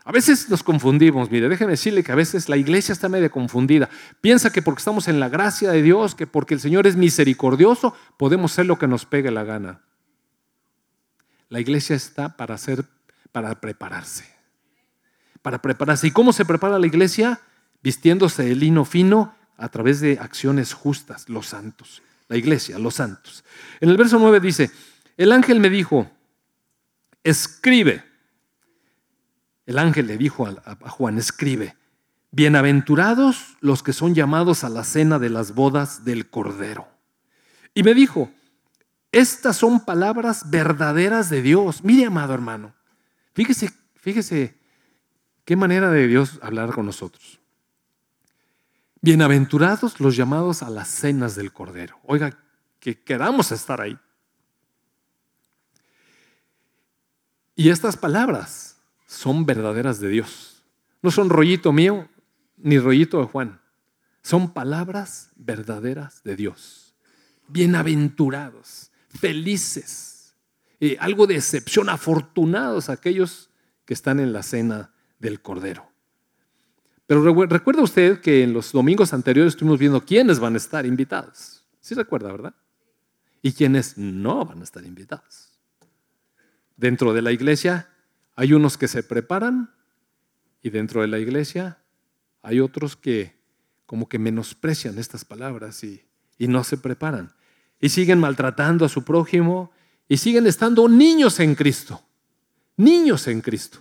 A 0.04 0.10
veces 0.10 0.50
nos 0.50 0.62
confundimos, 0.62 1.30
mire, 1.30 1.48
déjeme 1.48 1.72
decirle 1.72 2.02
que 2.02 2.10
a 2.10 2.16
veces 2.16 2.48
la 2.48 2.56
iglesia 2.56 2.92
está 2.92 3.08
medio 3.08 3.30
confundida. 3.30 3.88
Piensa 4.20 4.50
que 4.50 4.60
porque 4.60 4.80
estamos 4.80 5.06
en 5.06 5.20
la 5.20 5.28
gracia 5.28 5.70
de 5.70 5.80
Dios, 5.80 6.16
que 6.16 6.26
porque 6.26 6.54
el 6.54 6.60
Señor 6.60 6.86
es 6.88 6.96
misericordioso, 6.96 7.94
podemos 8.16 8.50
ser 8.50 8.66
lo 8.66 8.78
que 8.78 8.88
nos 8.88 9.06
pegue 9.06 9.30
la 9.30 9.44
gana. 9.44 9.82
La 11.48 11.60
iglesia 11.60 11.94
está 11.94 12.36
para 12.36 12.56
hacer, 12.56 12.84
para 13.32 13.60
prepararse. 13.60 14.24
Para 15.40 15.60
prepararse. 15.60 16.06
¿Y 16.06 16.10
cómo 16.12 16.32
se 16.32 16.44
prepara 16.44 16.78
la 16.78 16.86
iglesia? 16.86 17.40
Vistiéndose 17.82 18.44
de 18.44 18.54
lino 18.54 18.84
fino 18.84 19.34
a 19.56 19.68
través 19.68 20.00
de 20.00 20.18
acciones 20.20 20.72
justas, 20.72 21.28
los 21.28 21.48
santos. 21.48 22.02
La 22.28 22.36
iglesia, 22.36 22.78
los 22.78 22.94
santos. 22.94 23.44
En 23.80 23.88
el 23.88 23.96
verso 23.96 24.18
9 24.18 24.40
dice, 24.40 24.70
el 25.16 25.32
ángel 25.32 25.60
me 25.60 25.68
dijo, 25.68 26.10
escribe. 27.24 28.04
El 29.66 29.78
ángel 29.78 30.06
le 30.06 30.16
dijo 30.16 30.46
a 30.46 30.88
Juan, 30.88 31.18
escribe, 31.18 31.76
bienaventurados 32.30 33.56
los 33.60 33.82
que 33.82 33.92
son 33.92 34.14
llamados 34.14 34.64
a 34.64 34.68
la 34.68 34.84
cena 34.84 35.18
de 35.18 35.30
las 35.30 35.54
bodas 35.54 36.04
del 36.04 36.28
Cordero. 36.28 36.88
Y 37.74 37.82
me 37.82 37.94
dijo, 37.94 38.30
estas 39.12 39.56
son 39.56 39.84
palabras 39.84 40.50
verdaderas 40.50 41.30
de 41.30 41.42
Dios. 41.42 41.84
Mire, 41.84 42.06
amado 42.06 42.34
hermano, 42.34 42.74
fíjese, 43.34 43.70
fíjese 43.96 44.58
qué 45.44 45.56
manera 45.56 45.90
de 45.90 46.06
Dios 46.06 46.38
hablar 46.42 46.72
con 46.72 46.86
nosotros. 46.86 47.40
Bienaventurados 49.00 49.98
los 50.00 50.16
llamados 50.16 50.62
a 50.62 50.70
las 50.70 50.88
cenas 50.88 51.34
del 51.34 51.52
Cordero. 51.52 51.98
Oiga, 52.04 52.38
que 52.78 53.02
queramos 53.02 53.50
estar 53.50 53.80
ahí. 53.80 53.98
Y 57.56 57.70
estas 57.70 57.96
palabras 57.96 58.76
son 59.06 59.44
verdaderas 59.44 60.00
de 60.00 60.08
Dios. 60.08 60.62
No 61.02 61.10
son 61.10 61.30
rollito 61.30 61.72
mío 61.72 62.08
ni 62.56 62.78
rollito 62.78 63.18
de 63.18 63.26
Juan. 63.26 63.60
Son 64.22 64.52
palabras 64.52 65.30
verdaderas 65.36 66.22
de 66.22 66.36
Dios. 66.36 66.94
Bienaventurados, 67.48 68.92
felices, 69.08 70.11
algo 70.98 71.26
de 71.26 71.36
excepción, 71.36 71.88
afortunados 71.88 72.88
aquellos 72.88 73.50
que 73.84 73.94
están 73.94 74.20
en 74.20 74.32
la 74.32 74.42
cena 74.42 74.92
del 75.18 75.40
Cordero. 75.40 75.92
Pero 77.06 77.46
recuerda 77.46 77.82
usted 77.82 78.20
que 78.20 78.42
en 78.42 78.52
los 78.52 78.72
domingos 78.72 79.12
anteriores 79.12 79.52
estuvimos 79.52 79.78
viendo 79.78 80.04
quiénes 80.04 80.38
van 80.40 80.54
a 80.54 80.56
estar 80.56 80.86
invitados. 80.86 81.64
Sí 81.80 81.94
recuerda, 81.94 82.32
¿verdad? 82.32 82.54
Y 83.42 83.52
quiénes 83.52 83.98
no 83.98 84.44
van 84.44 84.60
a 84.60 84.64
estar 84.64 84.84
invitados. 84.84 85.52
Dentro 86.76 87.12
de 87.12 87.22
la 87.22 87.32
iglesia 87.32 87.90
hay 88.34 88.52
unos 88.52 88.78
que 88.78 88.88
se 88.88 89.02
preparan 89.02 89.74
y 90.62 90.70
dentro 90.70 91.02
de 91.02 91.08
la 91.08 91.18
iglesia 91.18 91.78
hay 92.40 92.60
otros 92.60 92.96
que 92.96 93.40
como 93.84 94.08
que 94.08 94.18
menosprecian 94.18 94.98
estas 94.98 95.24
palabras 95.24 95.84
y, 95.84 96.04
y 96.38 96.48
no 96.48 96.64
se 96.64 96.78
preparan. 96.78 97.34
Y 97.78 97.90
siguen 97.90 98.20
maltratando 98.20 98.84
a 98.84 98.88
su 98.88 99.04
prójimo 99.04 99.70
y 100.08 100.16
siguen 100.16 100.46
estando 100.46 100.88
niños 100.88 101.40
en 101.40 101.54
Cristo. 101.54 102.02
Niños 102.76 103.28
en 103.28 103.40
Cristo. 103.40 103.78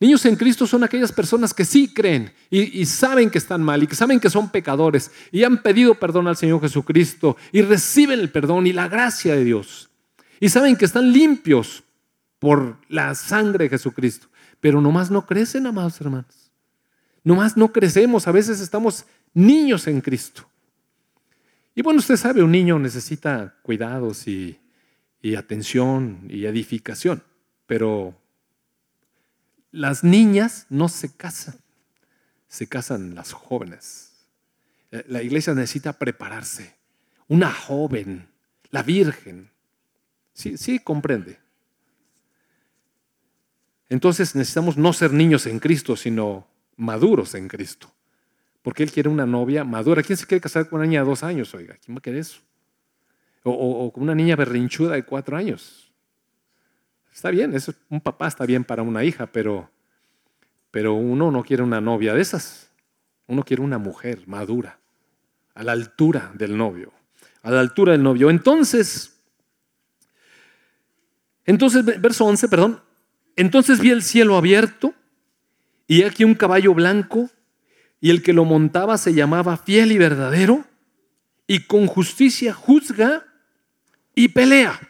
Niños 0.00 0.24
en 0.26 0.36
Cristo 0.36 0.66
son 0.66 0.84
aquellas 0.84 1.10
personas 1.10 1.52
que 1.52 1.64
sí 1.64 1.92
creen 1.92 2.32
y, 2.50 2.86
saben 2.86 3.30
que 3.30 3.38
están 3.38 3.62
mal 3.62 3.82
y 3.82 3.88
que 3.88 3.96
saben 3.96 4.20
que 4.20 4.30
son 4.30 4.48
pecadores 4.50 5.10
y 5.32 5.42
han 5.42 5.60
pedido 5.60 5.96
perdón 5.96 6.28
al 6.28 6.36
Señor 6.36 6.60
Jesucristo 6.60 7.36
y 7.50 7.62
reciben 7.62 8.20
el 8.20 8.30
perdón 8.30 8.68
y 8.68 8.72
la 8.72 8.86
gracia 8.86 9.34
de 9.34 9.44
Dios. 9.44 9.90
Y 10.38 10.50
saben 10.50 10.76
que 10.76 10.84
están 10.84 11.12
limpios 11.12 11.82
por 12.38 12.76
la 12.88 13.16
sangre 13.16 13.64
de 13.64 13.70
Jesucristo. 13.70 14.28
Pero 14.60 14.80
nomás 14.80 15.10
no 15.10 15.26
crecen, 15.26 15.66
amados 15.66 16.00
hermanos. 16.00 16.52
Nomás 17.24 17.56
no 17.56 17.72
crecemos. 17.72 18.28
A 18.28 18.32
veces 18.32 18.60
estamos 18.60 19.04
niños 19.34 19.88
en 19.88 20.00
Cristo. 20.00 20.48
Y 21.74 21.82
bueno, 21.82 21.98
usted 21.98 22.16
sabe, 22.16 22.42
un 22.42 22.52
niño 22.52 22.78
necesita 22.78 23.56
cuidados 23.62 24.28
y, 24.28 24.58
y 25.20 25.34
atención 25.34 26.26
y 26.28 26.46
edificación. 26.46 27.22
Pero 27.66 28.16
las 29.70 30.04
niñas 30.04 30.66
no 30.70 30.88
se 30.88 31.14
casan. 31.14 31.56
Se 32.48 32.66
casan 32.66 33.14
las 33.14 33.32
jóvenes. 33.32 34.26
Eh, 34.90 35.04
la 35.08 35.22
iglesia 35.22 35.54
necesita 35.54 35.92
prepararse. 35.92 36.76
Una 37.28 37.52
joven, 37.52 38.28
la 38.70 38.82
virgen. 38.82 39.50
Sí, 40.32 40.56
sí, 40.56 40.78
comprende. 40.78 41.38
Entonces 43.88 44.34
necesitamos 44.34 44.76
no 44.76 44.92
ser 44.92 45.12
niños 45.12 45.46
en 45.46 45.58
Cristo, 45.58 45.96
sino 45.96 46.46
maduros 46.76 47.34
en 47.34 47.48
Cristo. 47.48 47.92
Porque 48.62 48.82
Él 48.82 48.92
quiere 48.92 49.08
una 49.08 49.26
novia 49.26 49.64
madura. 49.64 50.02
¿Quién 50.02 50.16
se 50.16 50.26
quiere 50.26 50.40
casar 50.40 50.68
con 50.68 50.78
una 50.78 50.86
niña 50.86 51.00
de 51.00 51.08
dos 51.08 51.22
años? 51.22 51.52
Oiga, 51.54 51.76
¿quién 51.82 51.94
va 51.94 51.98
a 51.98 52.02
querer 52.02 52.20
eso? 52.20 52.40
O, 53.50 53.92
con 53.92 54.02
una 54.02 54.14
niña 54.14 54.36
berrinchuda 54.36 54.94
de 54.94 55.04
cuatro 55.04 55.36
años. 55.36 55.92
Está 57.12 57.30
bien, 57.30 57.54
es, 57.54 57.72
un 57.88 58.00
papá 58.00 58.28
está 58.28 58.46
bien 58.46 58.64
para 58.64 58.82
una 58.82 59.04
hija, 59.04 59.26
pero, 59.26 59.70
pero 60.70 60.94
uno 60.94 61.30
no 61.30 61.42
quiere 61.42 61.62
una 61.62 61.80
novia 61.80 62.14
de 62.14 62.20
esas. 62.20 62.70
Uno 63.26 63.42
quiere 63.42 63.62
una 63.62 63.78
mujer 63.78 64.26
madura, 64.26 64.78
a 65.54 65.62
la 65.62 65.72
altura 65.72 66.32
del 66.34 66.56
novio, 66.56 66.92
a 67.42 67.50
la 67.50 67.60
altura 67.60 67.92
del 67.92 68.02
novio. 68.02 68.30
Entonces, 68.30 69.18
entonces, 71.44 71.84
verso 71.84 72.26
11, 72.26 72.48
perdón. 72.48 72.82
Entonces 73.34 73.80
vi 73.80 73.90
el 73.90 74.02
cielo 74.02 74.36
abierto 74.36 74.92
y 75.86 76.02
aquí 76.02 76.24
un 76.24 76.34
caballo 76.34 76.74
blanco 76.74 77.30
y 78.00 78.10
el 78.10 78.22
que 78.22 78.32
lo 78.32 78.44
montaba 78.44 78.98
se 78.98 79.14
llamaba 79.14 79.56
fiel 79.56 79.92
y 79.92 79.96
verdadero 79.96 80.66
y 81.46 81.60
con 81.60 81.86
justicia 81.86 82.52
juzga 82.52 83.27
y 84.18 84.26
pelea. 84.26 84.80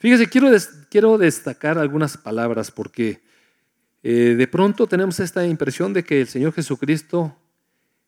Fíjese, 0.00 0.28
quiero, 0.28 0.48
quiero 0.90 1.18
destacar 1.18 1.78
algunas 1.78 2.16
palabras 2.16 2.72
porque 2.72 3.20
eh, 4.02 4.34
de 4.36 4.48
pronto 4.48 4.88
tenemos 4.88 5.20
esta 5.20 5.46
impresión 5.46 5.92
de 5.92 6.02
que 6.02 6.20
el 6.20 6.26
Señor 6.26 6.52
Jesucristo 6.52 7.36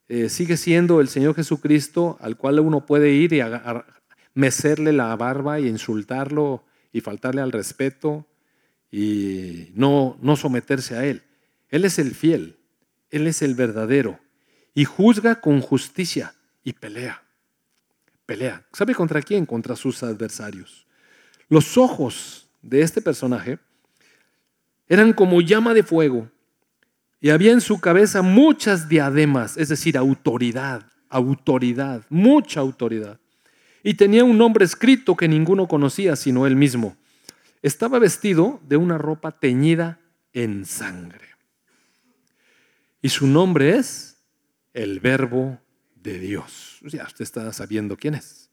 eh, 0.08 0.28
sigue 0.28 0.56
siendo 0.56 1.00
el 1.00 1.06
Señor 1.06 1.36
Jesucristo 1.36 2.18
al 2.20 2.36
cual 2.36 2.58
uno 2.58 2.86
puede 2.86 3.12
ir 3.12 3.34
y 3.34 3.40
mecerle 4.34 4.92
la 4.92 5.14
barba 5.14 5.60
y 5.60 5.68
insultarlo 5.68 6.64
y 6.92 7.00
faltarle 7.00 7.40
al 7.40 7.52
respeto 7.52 8.26
y 8.90 9.70
no, 9.76 10.18
no 10.22 10.34
someterse 10.34 10.96
a 10.96 11.04
Él. 11.04 11.22
Él 11.68 11.84
es 11.84 12.00
el 12.00 12.16
fiel, 12.16 12.56
Él 13.10 13.28
es 13.28 13.42
el 13.42 13.54
verdadero 13.54 14.18
y 14.74 14.86
juzga 14.86 15.40
con 15.40 15.60
justicia 15.60 16.34
y 16.64 16.72
pelea. 16.72 17.22
Pelea. 18.32 18.64
¿Sabe 18.72 18.94
contra 18.94 19.20
quién? 19.20 19.44
Contra 19.44 19.76
sus 19.76 20.02
adversarios. 20.02 20.86
Los 21.50 21.76
ojos 21.76 22.48
de 22.62 22.80
este 22.80 23.02
personaje 23.02 23.58
eran 24.88 25.12
como 25.12 25.42
llama 25.42 25.74
de 25.74 25.82
fuego 25.82 26.30
y 27.20 27.28
había 27.28 27.52
en 27.52 27.60
su 27.60 27.78
cabeza 27.78 28.22
muchas 28.22 28.88
diademas, 28.88 29.58
es 29.58 29.68
decir, 29.68 29.98
autoridad, 29.98 30.86
autoridad, 31.10 32.06
mucha 32.08 32.60
autoridad. 32.60 33.20
Y 33.82 33.94
tenía 33.94 34.24
un 34.24 34.38
nombre 34.38 34.64
escrito 34.64 35.14
que 35.14 35.28
ninguno 35.28 35.68
conocía 35.68 36.16
sino 36.16 36.46
él 36.46 36.56
mismo. 36.56 36.96
Estaba 37.60 37.98
vestido 37.98 38.60
de 38.66 38.78
una 38.78 38.96
ropa 38.96 39.32
teñida 39.32 40.00
en 40.32 40.64
sangre. 40.64 41.28
Y 43.02 43.10
su 43.10 43.26
nombre 43.26 43.76
es 43.76 44.16
el 44.72 45.00
Verbo 45.00 45.58
de 45.96 46.18
Dios. 46.18 46.71
Ya 46.84 47.04
usted 47.04 47.22
está 47.22 47.52
sabiendo 47.52 47.96
quién 47.96 48.14
es. 48.14 48.50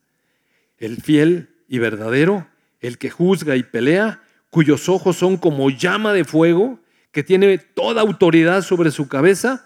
El 0.77 1.01
fiel 1.01 1.49
y 1.67 1.79
verdadero 1.79 2.47
el 2.79 2.97
que 2.97 3.09
juzga 3.09 3.55
y 3.55 3.63
pelea, 3.63 4.21
cuyos 4.49 4.89
ojos 4.89 5.17
son 5.17 5.37
como 5.37 5.69
llama 5.69 6.13
de 6.13 6.25
fuego, 6.25 6.79
que 7.11 7.23
tiene 7.23 7.57
toda 7.57 8.01
autoridad 8.01 8.61
sobre 8.61 8.91
su 8.91 9.07
cabeza, 9.07 9.65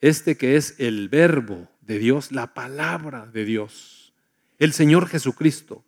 este 0.00 0.36
que 0.36 0.56
es 0.56 0.74
el 0.78 1.08
verbo 1.08 1.68
de 1.80 1.98
Dios, 1.98 2.32
la 2.32 2.54
palabra 2.54 3.26
de 3.26 3.44
Dios, 3.44 4.12
el 4.58 4.72
Señor 4.72 5.08
Jesucristo. 5.08 5.84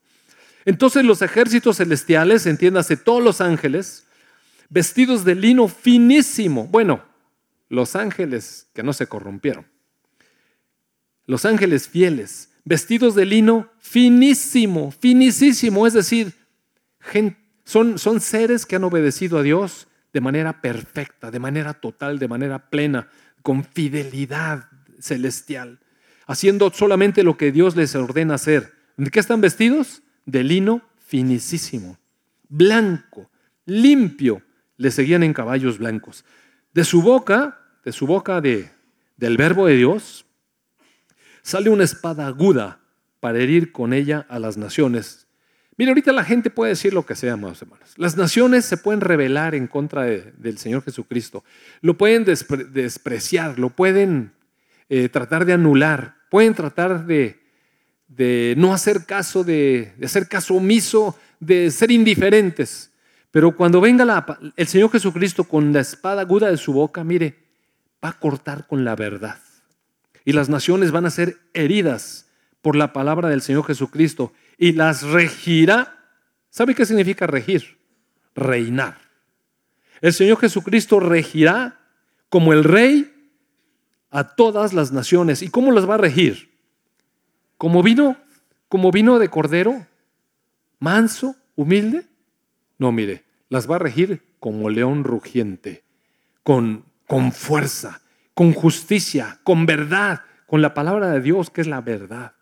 Entonces 0.64 1.04
los 1.04 1.22
ejércitos 1.22 1.76
celestiales, 1.76 2.46
entiéndase 2.46 2.96
todos 2.96 3.22
los 3.22 3.40
ángeles, 3.40 4.06
vestidos 4.68 5.24
de 5.24 5.34
lino 5.34 5.68
finísimo, 5.68 6.66
bueno, 6.66 7.04
los 7.68 7.96
ángeles 7.96 8.68
que 8.74 8.82
no 8.82 8.92
se 8.92 9.06
corrompieron, 9.06 9.66
los 11.28 11.44
ángeles 11.44 11.88
fieles, 11.88 12.48
vestidos 12.64 13.14
de 13.14 13.26
lino 13.26 13.68
finísimo, 13.78 14.90
finísimo, 14.90 15.86
es 15.86 15.92
decir, 15.92 16.32
son, 17.64 17.98
son 17.98 18.20
seres 18.20 18.64
que 18.64 18.76
han 18.76 18.84
obedecido 18.84 19.38
a 19.38 19.42
Dios 19.42 19.88
de 20.14 20.22
manera 20.22 20.62
perfecta, 20.62 21.30
de 21.30 21.38
manera 21.38 21.74
total, 21.74 22.18
de 22.18 22.28
manera 22.28 22.70
plena, 22.70 23.08
con 23.42 23.62
fidelidad 23.62 24.70
celestial, 25.00 25.80
haciendo 26.26 26.72
solamente 26.72 27.22
lo 27.22 27.36
que 27.36 27.52
Dios 27.52 27.76
les 27.76 27.94
ordena 27.94 28.34
hacer. 28.34 28.72
¿De 28.96 29.10
qué 29.10 29.20
están 29.20 29.42
vestidos? 29.42 30.02
De 30.24 30.42
lino 30.42 30.80
finísimo, 30.96 31.98
blanco, 32.48 33.30
limpio. 33.66 34.42
Le 34.78 34.90
seguían 34.90 35.22
en 35.22 35.34
caballos 35.34 35.76
blancos. 35.76 36.24
De 36.72 36.84
su 36.84 37.02
boca, 37.02 37.60
de 37.84 37.92
su 37.92 38.06
boca 38.06 38.40
de, 38.40 38.70
del 39.18 39.36
verbo 39.36 39.66
de 39.66 39.76
Dios, 39.76 40.24
sale 41.48 41.70
una 41.70 41.84
espada 41.84 42.26
aguda 42.26 42.80
para 43.20 43.38
herir 43.38 43.72
con 43.72 43.92
ella 43.92 44.26
a 44.28 44.38
las 44.38 44.56
naciones 44.56 45.28
Mira, 45.78 45.92
ahorita 45.92 46.10
la 46.10 46.24
gente 46.24 46.50
puede 46.50 46.70
decir 46.70 46.92
lo 46.92 47.06
que 47.06 47.14
sea, 47.14 47.34
amados 47.34 47.62
hermanos. 47.62 47.92
Las 47.96 48.16
naciones 48.16 48.64
se 48.64 48.76
pueden 48.76 49.00
rebelar 49.00 49.54
en 49.54 49.68
contra 49.68 50.02
del 50.02 50.58
Señor 50.58 50.82
Jesucristo. 50.82 51.44
Lo 51.80 51.96
pueden 51.96 52.24
despreciar, 52.24 53.60
lo 53.60 53.70
pueden 53.70 54.32
eh, 54.88 55.08
tratar 55.08 55.44
de 55.44 55.52
anular, 55.52 56.16
pueden 56.32 56.54
tratar 56.54 57.06
de, 57.06 57.38
no 58.56 58.74
hacer 58.74 59.06
caso, 59.06 59.44
de, 59.44 59.94
hacer 60.02 60.26
caso 60.26 60.54
omiso, 60.54 61.16
de 61.38 61.70
ser 61.70 61.92
indiferentes. 61.92 62.90
Pero 63.30 63.56
cuando 63.56 63.80
venga 63.80 64.26
el 64.56 64.66
Señor 64.66 64.90
Jesucristo 64.90 65.44
con 65.44 65.72
la 65.72 65.78
espada 65.78 66.22
aguda 66.22 66.50
de 66.50 66.56
su 66.56 66.72
boca, 66.72 67.04
mire, 67.04 67.36
va 68.04 68.08
a 68.08 68.18
cortar 68.18 68.66
con 68.66 68.84
la 68.84 68.96
verdad. 68.96 69.38
Y 70.28 70.34
las 70.34 70.50
naciones 70.50 70.90
van 70.90 71.06
a 71.06 71.10
ser 71.10 71.38
heridas 71.54 72.26
por 72.60 72.76
la 72.76 72.92
palabra 72.92 73.30
del 73.30 73.40
Señor 73.40 73.64
Jesucristo 73.64 74.34
y 74.58 74.72
las 74.72 75.02
regirá. 75.04 75.96
¿Sabe 76.50 76.74
qué 76.74 76.84
significa 76.84 77.26
regir? 77.26 77.78
Reinar. 78.34 78.98
El 80.02 80.12
Señor 80.12 80.38
Jesucristo 80.38 81.00
regirá 81.00 81.80
como 82.28 82.52
el 82.52 82.62
rey 82.62 83.10
a 84.10 84.34
todas 84.36 84.74
las 84.74 84.92
naciones. 84.92 85.40
¿Y 85.40 85.48
cómo 85.48 85.72
las 85.72 85.88
va 85.88 85.94
a 85.94 85.96
regir? 85.96 86.50
¿Como 87.56 87.82
vino? 87.82 88.18
¿Como 88.68 88.90
vino 88.90 89.18
de 89.18 89.30
cordero? 89.30 89.86
¿Manso? 90.78 91.36
¿Humilde? 91.56 92.04
No, 92.76 92.92
mire, 92.92 93.24
las 93.48 93.66
va 93.66 93.76
a 93.76 93.78
regir 93.78 94.22
como 94.40 94.68
león 94.68 95.04
rugiente, 95.04 95.84
con, 96.42 96.84
con 97.06 97.32
fuerza, 97.32 98.02
con 98.38 98.52
justicia, 98.52 99.40
con 99.42 99.66
verdad, 99.66 100.20
con 100.46 100.62
la 100.62 100.72
palabra 100.72 101.10
de 101.10 101.20
Dios 101.20 101.50
que 101.50 101.60
es 101.60 101.66
la 101.66 101.80
verdad. 101.80 102.34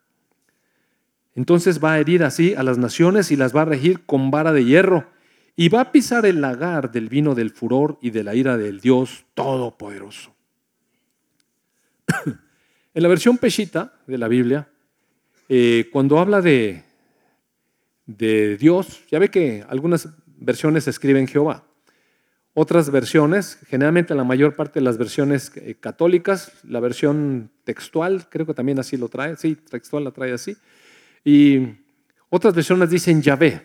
Entonces 1.35 1.83
va 1.83 1.95
a 1.95 1.99
herir 1.99 2.23
así 2.23 2.55
a 2.55 2.63
las 2.63 2.77
naciones 2.77 3.31
y 3.31 3.37
las 3.37 3.57
va 3.57 3.63
a 3.63 3.65
regir 3.65 4.05
con 4.05 4.31
vara 4.31 4.53
de 4.53 4.67
hierro 4.67 5.09
y 5.57 5.71
va 5.71 5.81
a 5.81 5.93
pisar 5.93 6.27
el 6.27 6.43
lagar 6.43 6.93
del 6.93 7.09
vino 7.09 7.35
del 7.35 7.49
furor 7.49 7.97
y 8.03 8.11
de 8.11 8.25
la 8.25 8.35
ira 8.35 8.59
del 8.59 8.81
Dios 8.81 9.25
Todopoderoso. 9.33 10.35
en 12.27 13.03
la 13.03 13.09
versión 13.09 13.39
peshita 13.39 13.95
de 14.07 14.19
la 14.19 14.29
Biblia, 14.29 14.69
eh, 15.49 15.89
cuando 15.91 16.19
habla 16.19 16.43
de, 16.43 16.83
de 18.05 18.59
Dios, 18.59 19.01
ya 19.11 19.19
ve 19.19 19.31
que 19.31 19.65
algunas 19.67 20.11
versiones 20.37 20.89
escriben 20.89 21.27
Jehová. 21.27 21.66
Otras 22.59 22.89
versiones, 22.89 23.59
generalmente 23.69 24.15
la 24.15 24.25
mayor 24.25 24.57
parte 24.57 24.81
de 24.81 24.85
las 24.85 24.97
versiones 24.97 25.53
eh, 25.57 25.77
católicas, 25.79 26.53
la 26.65 26.81
versión 26.81 27.51
textual, 27.65 28.31
creo 28.31 28.47
que 28.47 28.55
también 28.55 28.79
así 28.79 28.97
lo 28.97 29.11
trae, 29.11 29.37
sí, 29.37 29.57
textual 29.57 30.05
la 30.05 30.11
trae 30.11 30.33
así, 30.33 30.57
y 31.23 31.69
otras 32.31 32.55
versiones 32.55 32.89
dicen 32.89 33.21
Yahvé. 33.21 33.63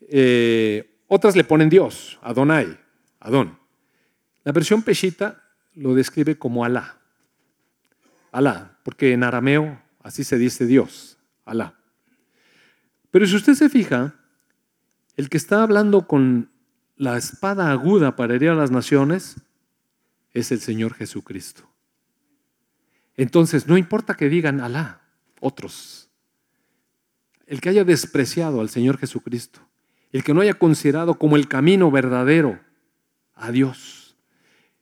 Eh, 0.00 1.02
otras 1.06 1.36
le 1.36 1.44
ponen 1.44 1.68
Dios, 1.68 2.18
Adonai, 2.20 2.76
Adón. 3.20 3.60
La 4.42 4.50
versión 4.50 4.82
Peshita 4.82 5.40
lo 5.74 5.94
describe 5.94 6.36
como 6.36 6.64
Alá. 6.64 6.98
Alá, 8.32 8.80
porque 8.82 9.12
en 9.12 9.22
arameo 9.22 9.80
así 10.02 10.24
se 10.24 10.36
dice 10.36 10.66
Dios, 10.66 11.16
Alá. 11.44 11.78
Pero 13.12 13.24
si 13.24 13.36
usted 13.36 13.54
se 13.54 13.68
fija, 13.68 14.16
el 15.16 15.28
que 15.28 15.36
está 15.36 15.62
hablando 15.62 16.08
con 16.08 16.50
la 16.96 17.16
espada 17.16 17.70
aguda 17.70 18.16
para 18.16 18.34
herir 18.34 18.50
a 18.50 18.54
las 18.54 18.70
naciones 18.70 19.36
es 20.32 20.52
el 20.52 20.60
Señor 20.60 20.94
Jesucristo. 20.94 21.68
Entonces, 23.16 23.66
no 23.66 23.78
importa 23.78 24.14
que 24.14 24.28
digan 24.28 24.60
Alá, 24.60 25.02
otros. 25.40 26.10
El 27.46 27.60
que 27.60 27.68
haya 27.68 27.84
despreciado 27.84 28.60
al 28.60 28.68
Señor 28.68 28.98
Jesucristo, 28.98 29.60
el 30.12 30.24
que 30.24 30.34
no 30.34 30.40
haya 30.40 30.54
considerado 30.54 31.14
como 31.14 31.36
el 31.36 31.48
camino 31.48 31.90
verdadero 31.90 32.58
a 33.34 33.50
Dios, 33.50 34.16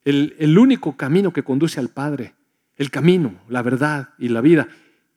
el, 0.04 0.36
el 0.38 0.58
único 0.58 0.96
camino 0.96 1.32
que 1.32 1.42
conduce 1.42 1.80
al 1.80 1.88
Padre, 1.88 2.34
el 2.76 2.90
camino, 2.90 3.40
la 3.48 3.62
verdad 3.62 4.10
y 4.18 4.28
la 4.28 4.40
vida. 4.40 4.68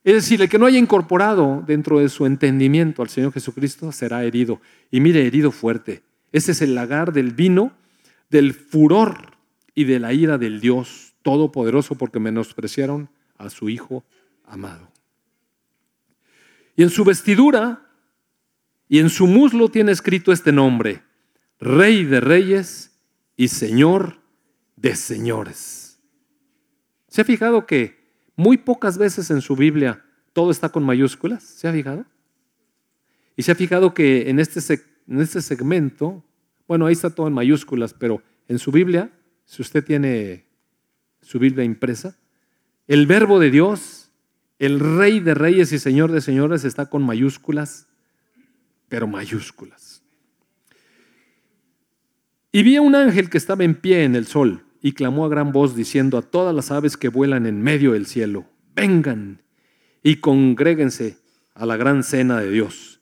Es 0.04 0.14
decir, 0.14 0.42
el 0.42 0.50
que 0.50 0.60
no 0.60 0.66
haya 0.66 0.78
incorporado 0.78 1.64
dentro 1.66 2.00
de 2.00 2.10
su 2.10 2.26
entendimiento 2.26 3.02
al 3.02 3.10
Señor 3.10 3.34
Jesucristo 3.34 3.92
será 3.92 4.24
herido. 4.24 4.62
Y 4.92 5.00
mire, 5.00 5.26
herido 5.26 5.52
fuerte. 5.52 6.04
Ese 6.32 6.52
es 6.52 6.62
el 6.62 6.76
lagar 6.76 7.14
del 7.14 7.32
vino, 7.32 7.74
del 8.30 8.54
furor 8.54 9.38
y 9.74 9.84
de 9.86 10.00
la 10.00 10.14
ira 10.14 10.38
del 10.38 10.60
Dios 10.60 11.14
Todopoderoso 11.22 11.96
porque 11.96 12.20
menospreciaron 12.20 13.10
a 13.38 13.50
su 13.50 13.70
Hijo 13.70 14.04
amado. 14.46 14.92
Y 16.76 16.84
en 16.84 16.90
su 16.90 17.04
vestidura 17.04 17.82
y 18.88 19.00
en 19.00 19.10
su 19.10 19.28
muslo 19.28 19.70
tiene 19.70 19.92
escrito 19.92 20.32
este 20.32 20.52
nombre, 20.52 21.02
Rey 21.60 22.04
de 22.04 22.20
Reyes 22.20 22.92
y 23.36 23.48
Señor 23.48 24.20
de 24.76 24.96
Señores. 24.96 26.00
¿Se 27.08 27.22
ha 27.22 27.26
fijado 27.26 27.66
que 27.66 27.98
muy 28.36 28.58
pocas 28.58 28.98
veces 28.98 29.32
en 29.32 29.42
su 29.42 29.56
Biblia 29.56 30.04
todo 30.34 30.52
está 30.52 30.70
con 30.70 30.84
mayúsculas? 30.84 31.44
¿Se 31.44 31.68
ha 31.68 31.72
fijado? 31.72 32.06
Y 33.38 33.44
se 33.44 33.52
ha 33.52 33.56
fijado 33.56 33.94
que 33.94 34.30
en 34.30 34.40
este, 34.40 34.60
en 35.08 35.22
este 35.22 35.42
segmento, 35.42 36.24
bueno, 36.68 36.86
ahí 36.86 36.94
está 36.94 37.10
todo 37.10 37.28
en 37.28 37.34
mayúsculas, 37.34 37.94
pero 37.94 38.22
en 38.48 38.60
su 38.60 38.72
Biblia, 38.72 39.12
si 39.46 39.62
usted 39.62 39.84
tiene 39.84 40.46
su 41.22 41.40
Biblia 41.40 41.64
impresa, 41.64 42.18
el 42.88 43.08
verbo 43.08 43.40
de 43.40 43.52
Dios, 43.52 44.12
el 44.60 44.80
Rey 44.80 45.20
de 45.20 45.34
Reyes 45.34 45.72
y 45.72 45.80
Señor 45.80 46.12
de 46.12 46.22
Señores 46.22 46.64
está 46.64 46.90
con 46.90 47.04
mayúsculas, 47.04 47.88
pero 48.88 49.08
mayúsculas. 49.08 50.04
Y 52.52 52.64
vi 52.64 52.78
a 52.78 52.82
un 52.82 52.96
ángel 52.96 53.30
que 53.30 53.38
estaba 53.38 53.64
en 53.64 53.76
pie 53.76 54.04
en 54.04 54.16
el 54.16 54.28
sol 54.28 54.64
y 54.82 54.94
clamó 54.94 55.26
a 55.26 55.30
gran 55.30 55.52
voz 55.52 55.76
diciendo 55.76 56.18
a 56.18 56.22
todas 56.22 56.56
las 56.56 56.72
aves 56.72 56.96
que 56.96 57.10
vuelan 57.10 57.48
en 57.48 57.62
medio 57.62 57.94
del 57.94 58.06
cielo, 58.06 58.46
vengan 58.76 59.42
y 60.04 60.18
congréguense 60.18 61.18
a 61.54 61.66
la 61.66 61.76
gran 61.76 62.04
cena 62.04 62.40
de 62.40 62.52
Dios, 62.52 62.95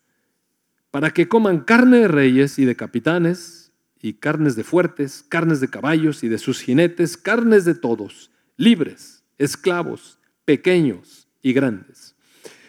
para 0.93 1.10
que 1.10 1.27
coman 1.27 1.62
carne 1.62 2.01
de 2.01 2.08
reyes 2.08 2.60
y 2.60 2.65
de 2.65 2.75
capitanes, 2.75 3.71
y 3.99 4.13
carnes 4.13 4.56
de 4.56 4.63
fuertes, 4.63 5.25
carnes 5.27 5.60
de 5.60 5.67
caballos 5.67 6.23
y 6.23 6.29
de 6.29 6.38
sus 6.38 6.62
jinetes, 6.62 7.17
carnes 7.17 7.65
de 7.65 7.73
todos, 7.73 8.29
libres, 8.58 9.23
esclavos, 9.39 10.19
pequeños 10.45 11.27
y 11.41 11.51
grandes. 11.51 12.15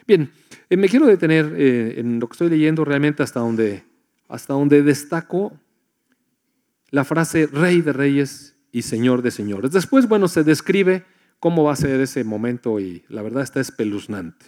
Bien, 0.06 0.30
eh, 0.70 0.78
me 0.78 0.88
quiero 0.88 1.04
detener 1.04 1.52
eh, 1.54 2.00
en 2.00 2.18
lo 2.18 2.26
que 2.26 2.32
estoy 2.32 2.48
leyendo 2.48 2.82
realmente 2.87 3.22
hasta 3.22 3.40
donde, 3.40 3.84
hasta 4.26 4.54
donde 4.54 4.82
destaco 4.82 5.60
la 6.88 7.04
frase 7.04 7.46
Rey 7.46 7.82
de 7.82 7.92
Reyes 7.92 8.56
y 8.72 8.80
Señor 8.80 9.20
de 9.20 9.32
Señores. 9.32 9.70
Después, 9.70 10.08
bueno, 10.08 10.28
se 10.28 10.44
describe 10.44 11.04
cómo 11.40 11.64
va 11.64 11.74
a 11.74 11.76
ser 11.76 12.00
ese 12.00 12.24
momento 12.24 12.80
y 12.80 13.04
la 13.10 13.20
verdad 13.20 13.42
está 13.42 13.60
espeluznante. 13.60 14.46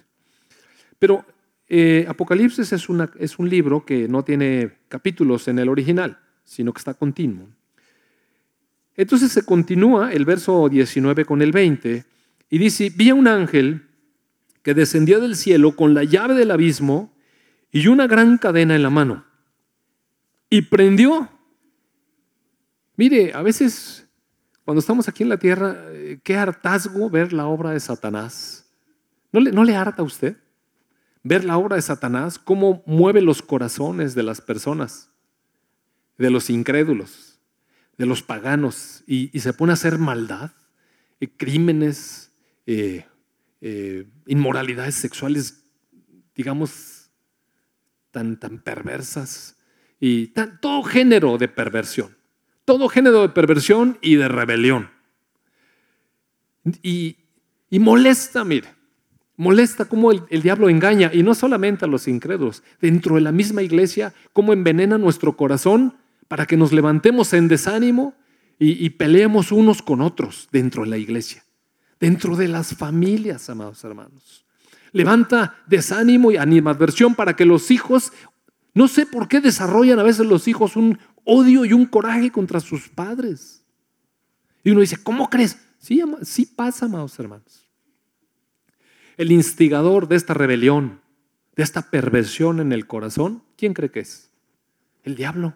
Pero 0.98 1.26
eh, 1.68 2.06
Apocalipsis 2.08 2.72
es, 2.72 2.88
un 2.88 3.48
libro 3.48 3.84
que 3.84 4.08
no 4.08 4.24
tiene 4.24 4.78
capítulos 4.88 5.48
en 5.48 5.58
el 5.58 5.68
original, 5.68 6.18
sino 6.44 6.72
que 6.72 6.78
está 6.78 6.94
continuo. 6.94 7.48
Entonces 8.94 9.32
se 9.32 9.44
continúa 9.44 10.12
el 10.12 10.24
verso 10.24 10.68
19 10.68 11.24
con 11.24 11.42
el 11.42 11.52
20 11.52 12.04
y 12.48 12.58
dice, 12.58 12.90
vi 12.94 13.10
a 13.10 13.14
un 13.14 13.28
ángel 13.28 13.86
que 14.62 14.74
descendió 14.74 15.20
del 15.20 15.36
cielo 15.36 15.76
con 15.76 15.94
la 15.94 16.04
llave 16.04 16.34
del 16.34 16.50
abismo 16.50 17.12
y 17.70 17.88
una 17.88 18.06
gran 18.06 18.38
cadena 18.38 18.74
en 18.74 18.82
la 18.82 18.90
mano. 18.90 19.24
Y 20.48 20.62
prendió 20.62 21.28
Mire, 22.96 23.32
a 23.34 23.42
veces 23.42 24.08
cuando 24.64 24.80
estamos 24.80 25.06
aquí 25.06 25.22
en 25.22 25.28
la 25.28 25.36
tierra, 25.36 25.76
eh, 25.90 26.18
qué 26.24 26.36
hartazgo 26.36 27.08
ver 27.08 27.32
la 27.32 27.46
obra 27.46 27.70
de 27.70 27.78
Satanás. 27.78 28.66
¿No 29.30 29.40
le, 29.40 29.52
¿No 29.52 29.62
le 29.62 29.76
harta 29.76 30.02
a 30.02 30.04
usted 30.04 30.36
ver 31.28 31.44
la 31.44 31.58
obra 31.58 31.76
de 31.76 31.82
Satanás? 31.82 32.38
Cómo 32.38 32.82
mueve 32.86 33.20
los 33.20 33.42
corazones 33.42 34.14
de 34.14 34.22
las 34.22 34.40
personas, 34.40 35.10
de 36.18 36.30
los 36.30 36.50
incrédulos, 36.50 37.38
de 37.98 38.06
los 38.06 38.22
paganos, 38.22 39.02
y, 39.06 39.38
se 39.38 39.52
pone 39.52 39.72
a 39.72 39.74
hacer 39.74 39.98
maldad, 39.98 40.52
eh, 41.20 41.28
crímenes, 41.36 42.32
eh, 42.66 43.06
inmoralidades 44.26 44.94
sexuales, 44.94 45.64
digamos, 46.34 47.10
tan, 48.10 48.38
tan 48.38 48.58
perversas, 48.58 49.56
y 49.98 50.28
todo 50.60 50.82
género 50.82 51.38
de 51.38 51.48
perversión 51.48 52.16
todo 52.66 52.88
género 52.88 53.22
de 53.22 53.28
perversión 53.30 53.96
y 54.02 54.16
de 54.16 54.28
rebelión. 54.28 54.90
Y, 56.82 57.16
molesta, 57.70 58.44
mire, 58.44 58.74
molesta 59.36 59.84
cómo 59.84 60.12
el, 60.12 60.42
diablo 60.42 60.68
engaña, 60.68 61.10
y 61.12 61.22
no 61.22 61.34
solamente 61.34 61.84
a 61.84 61.88
los 61.88 62.08
incrédulos, 62.08 62.62
dentro 62.80 63.16
de 63.16 63.20
la 63.20 63.32
misma 63.32 63.62
iglesia, 63.62 64.14
cómo 64.32 64.52
envenena 64.52 64.98
nuestro 64.98 65.36
corazón 65.36 65.96
para 66.28 66.46
que 66.46 66.56
nos 66.56 66.72
levantemos 66.72 67.32
en 67.32 67.48
desánimo 67.48 68.14
y, 68.58 68.88
peleemos 68.90 69.52
unos 69.52 69.82
con 69.82 70.00
otros 70.00 70.48
dentro 70.50 70.84
de 70.84 70.88
la 70.88 70.96
iglesia, 70.96 71.44
dentro 72.00 72.36
de 72.36 72.48
las 72.48 72.74
familias, 72.74 73.50
amados 73.50 73.84
hermanos. 73.84 74.46
Levanta 74.92 75.56
desánimo 75.66 76.32
y 76.32 76.38
animadversión 76.38 77.14
para 77.14 77.36
que 77.36 77.44
los 77.44 77.70
hijos, 77.70 78.12
no 78.72 78.88
sé 78.88 79.04
por 79.04 79.28
qué 79.28 79.42
desarrollan 79.42 79.98
a 79.98 80.04
veces 80.04 80.24
los 80.24 80.48
hijos 80.48 80.74
un, 80.74 80.98
odio 81.24 81.66
y 81.66 81.74
un 81.74 81.84
coraje 81.84 82.30
contra 82.30 82.60
sus 82.60 82.88
padres. 82.88 83.62
Y 84.64 84.70
uno 84.70 84.80
dice, 84.80 84.96
¿cómo 84.96 85.28
crees? 85.28 85.58
Sí, 85.78 86.02
sí 86.22 86.46
pasa, 86.46 86.86
amados 86.86 87.18
hermanos. 87.18 87.65
El 89.16 89.32
instigador 89.32 90.08
de 90.08 90.16
esta 90.16 90.34
rebelión, 90.34 91.00
de 91.56 91.62
esta 91.62 91.90
perversión 91.90 92.60
en 92.60 92.72
el 92.72 92.86
corazón, 92.86 93.42
¿quién 93.56 93.74
cree 93.74 93.90
que 93.90 94.00
es? 94.00 94.30
El 95.04 95.16
diablo. 95.16 95.54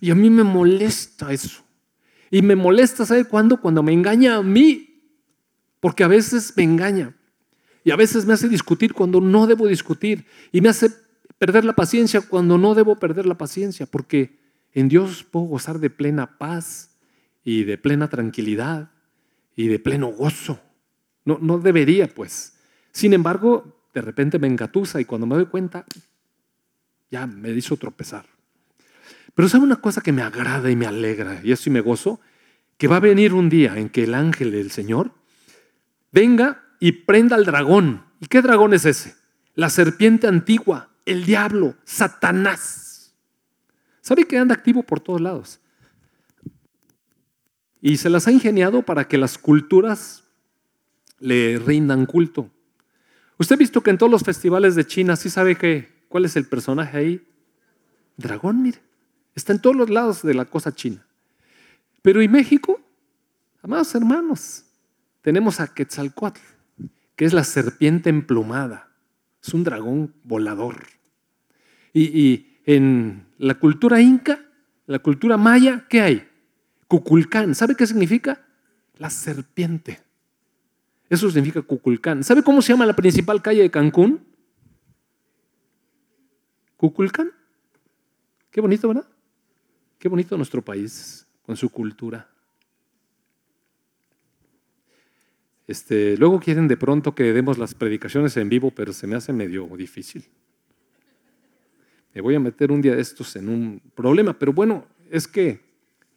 Y 0.00 0.10
a 0.10 0.14
mí 0.14 0.30
me 0.30 0.44
molesta 0.44 1.32
eso. 1.32 1.64
Y 2.30 2.42
me 2.42 2.56
molesta, 2.56 3.06
¿sabe 3.06 3.24
cuándo? 3.24 3.60
Cuando 3.60 3.82
me 3.82 3.92
engaña 3.92 4.36
a 4.36 4.42
mí. 4.42 5.02
Porque 5.80 6.04
a 6.04 6.08
veces 6.08 6.52
me 6.56 6.64
engaña. 6.64 7.14
Y 7.84 7.92
a 7.92 7.96
veces 7.96 8.26
me 8.26 8.34
hace 8.34 8.48
discutir 8.48 8.92
cuando 8.92 9.20
no 9.20 9.46
debo 9.46 9.66
discutir. 9.66 10.26
Y 10.52 10.60
me 10.60 10.68
hace 10.68 10.90
perder 11.38 11.64
la 11.64 11.74
paciencia 11.74 12.20
cuando 12.20 12.58
no 12.58 12.74
debo 12.74 12.98
perder 12.98 13.26
la 13.26 13.38
paciencia. 13.38 13.86
Porque 13.86 14.38
en 14.72 14.88
Dios 14.88 15.24
puedo 15.24 15.46
gozar 15.46 15.78
de 15.78 15.90
plena 15.90 16.38
paz 16.38 16.98
y 17.44 17.64
de 17.64 17.78
plena 17.78 18.08
tranquilidad 18.08 18.90
y 19.54 19.68
de 19.68 19.78
pleno 19.78 20.08
gozo. 20.08 20.60
No, 21.24 21.38
no 21.40 21.58
debería, 21.58 22.08
pues. 22.08 22.55
Sin 22.96 23.12
embargo, 23.12 23.90
de 23.92 24.00
repente 24.00 24.38
me 24.38 24.46
engatusa 24.46 24.98
y 24.98 25.04
cuando 25.04 25.26
me 25.26 25.34
doy 25.34 25.44
cuenta, 25.44 25.84
ya 27.10 27.26
me 27.26 27.50
hizo 27.50 27.76
tropezar. 27.76 28.24
Pero 29.34 29.50
¿sabe 29.50 29.64
una 29.64 29.82
cosa 29.82 30.00
que 30.00 30.12
me 30.12 30.22
agrada 30.22 30.70
y 30.70 30.76
me 30.76 30.86
alegra? 30.86 31.42
Y 31.44 31.52
eso 31.52 31.64
sí 31.64 31.68
me 31.68 31.82
gozo, 31.82 32.22
que 32.78 32.88
va 32.88 32.96
a 32.96 33.00
venir 33.00 33.34
un 33.34 33.50
día 33.50 33.76
en 33.76 33.90
que 33.90 34.04
el 34.04 34.14
ángel 34.14 34.50
del 34.50 34.70
Señor 34.70 35.10
venga 36.10 36.64
y 36.80 36.92
prenda 36.92 37.36
al 37.36 37.44
dragón. 37.44 38.02
¿Y 38.18 38.28
qué 38.28 38.40
dragón 38.40 38.72
es 38.72 38.86
ese? 38.86 39.14
La 39.54 39.68
serpiente 39.68 40.26
antigua, 40.26 40.88
el 41.04 41.26
diablo, 41.26 41.74
Satanás. 41.84 43.14
Sabe 44.00 44.24
que 44.24 44.38
anda 44.38 44.54
activo 44.54 44.84
por 44.84 45.00
todos 45.00 45.20
lados. 45.20 45.60
Y 47.82 47.98
se 47.98 48.08
las 48.08 48.26
ha 48.26 48.32
ingeniado 48.32 48.80
para 48.80 49.06
que 49.06 49.18
las 49.18 49.36
culturas 49.36 50.24
le 51.18 51.58
rindan 51.58 52.06
culto. 52.06 52.52
Usted 53.38 53.54
ha 53.54 53.58
visto 53.58 53.82
que 53.82 53.90
en 53.90 53.98
todos 53.98 54.10
los 54.10 54.22
festivales 54.22 54.74
de 54.74 54.86
China, 54.86 55.16
¿sí 55.16 55.28
sabe 55.28 55.56
que, 55.56 56.04
cuál 56.08 56.24
es 56.24 56.36
el 56.36 56.46
personaje 56.46 56.96
ahí? 56.96 57.28
Dragón, 58.16 58.62
mire. 58.62 58.80
Está 59.34 59.52
en 59.52 59.60
todos 59.60 59.76
los 59.76 59.90
lados 59.90 60.22
de 60.22 60.32
la 60.32 60.46
cosa 60.46 60.74
china. 60.74 61.06
Pero 62.00 62.22
¿y 62.22 62.28
México? 62.28 62.80
Amados 63.62 63.94
hermanos, 63.94 64.64
tenemos 65.20 65.60
a 65.60 65.74
Quetzalcoatl, 65.74 66.40
que 67.14 67.24
es 67.26 67.34
la 67.34 67.44
serpiente 67.44 68.08
emplumada. 68.08 68.90
Es 69.42 69.52
un 69.52 69.64
dragón 69.64 70.14
volador. 70.24 70.86
Y, 71.92 72.18
y 72.18 72.60
en 72.64 73.26
la 73.38 73.54
cultura 73.54 74.00
inca, 74.00 74.40
la 74.86 75.00
cultura 75.00 75.36
maya, 75.36 75.84
¿qué 75.88 76.00
hay? 76.00 76.28
Cuculcán. 76.88 77.54
¿Sabe 77.54 77.74
qué 77.74 77.86
significa? 77.86 78.46
La 78.98 79.10
serpiente. 79.10 80.05
Eso 81.08 81.30
significa 81.30 81.62
Cuculcán. 81.62 82.24
¿Sabe 82.24 82.42
cómo 82.42 82.62
se 82.62 82.72
llama 82.72 82.86
la 82.86 82.96
principal 82.96 83.40
calle 83.42 83.62
de 83.62 83.70
Cancún? 83.70 84.20
Cuculcán. 86.76 87.30
Qué 88.50 88.60
bonito, 88.60 88.88
¿verdad? 88.88 89.06
Qué 89.98 90.08
bonito 90.08 90.36
nuestro 90.36 90.62
país 90.62 91.26
con 91.42 91.56
su 91.56 91.70
cultura. 91.70 92.28
Este, 95.66 96.16
luego 96.16 96.38
quieren 96.40 96.68
de 96.68 96.76
pronto 96.76 97.14
que 97.14 97.32
demos 97.32 97.58
las 97.58 97.74
predicaciones 97.74 98.36
en 98.36 98.48
vivo, 98.48 98.70
pero 98.70 98.92
se 98.92 99.06
me 99.06 99.16
hace 99.16 99.32
medio 99.32 99.66
difícil 99.76 100.24
me 102.16 102.22
voy 102.22 102.34
a 102.34 102.40
meter 102.40 102.72
un 102.72 102.80
día 102.80 102.96
de 102.96 103.02
estos 103.02 103.36
en 103.36 103.46
un 103.46 103.78
problema, 103.94 104.32
pero 104.32 104.50
bueno, 104.50 104.86
es 105.10 105.28
que 105.28 105.60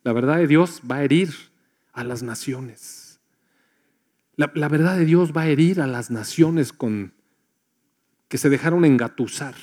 la 0.02 0.14
verdad 0.14 0.38
de 0.38 0.48
Dios 0.48 0.82
va 0.90 0.96
a 0.96 1.04
herir 1.04 1.30
a 1.92 2.06
las 2.06 2.24
naciones. 2.24 2.99
La, 4.40 4.70
verdad 4.70 4.98
de 4.98 5.04
Dios 5.04 5.34
va 5.36 5.42
a 5.42 5.48
herir 5.48 5.82
a 5.82 5.88
las 5.88 6.12
naciones 6.12 6.72
con, 6.72 7.12
que 8.30 8.38
se 8.38 8.50
dejaron 8.50 8.86
engatusar 8.86 9.56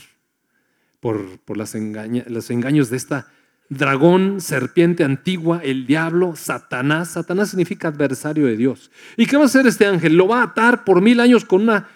por, 1.01 1.39
por 1.41 1.57
las 1.57 1.75
los 1.75 2.51
engaños 2.51 2.91
de 2.91 2.97
esta 2.99 3.29
dragón, 3.71 4.43
serpiente 4.43 5.03
antigua, 5.03 5.61
el 5.65 5.87
diablo, 5.87 6.37
Satanás. 6.37 7.13
Satanás 7.13 7.49
significa 7.49 7.89
adversario 7.89 8.47
de 8.47 8.57
Dios. 8.57 8.91
¿Y 9.17 9.25
qué 9.25 9.39
va 9.39 9.45
a 9.45 9.47
hacer 9.47 9.67
este 9.67 9.87
ángel? 9.87 10.15
Lo 10.15 10.29
va 10.29 10.41
a 10.41 10.45
atar 10.45 10.85
por 10.85 11.01
mil 11.01 11.21
años 11.21 11.47
con 11.47 11.63
una 11.63 11.89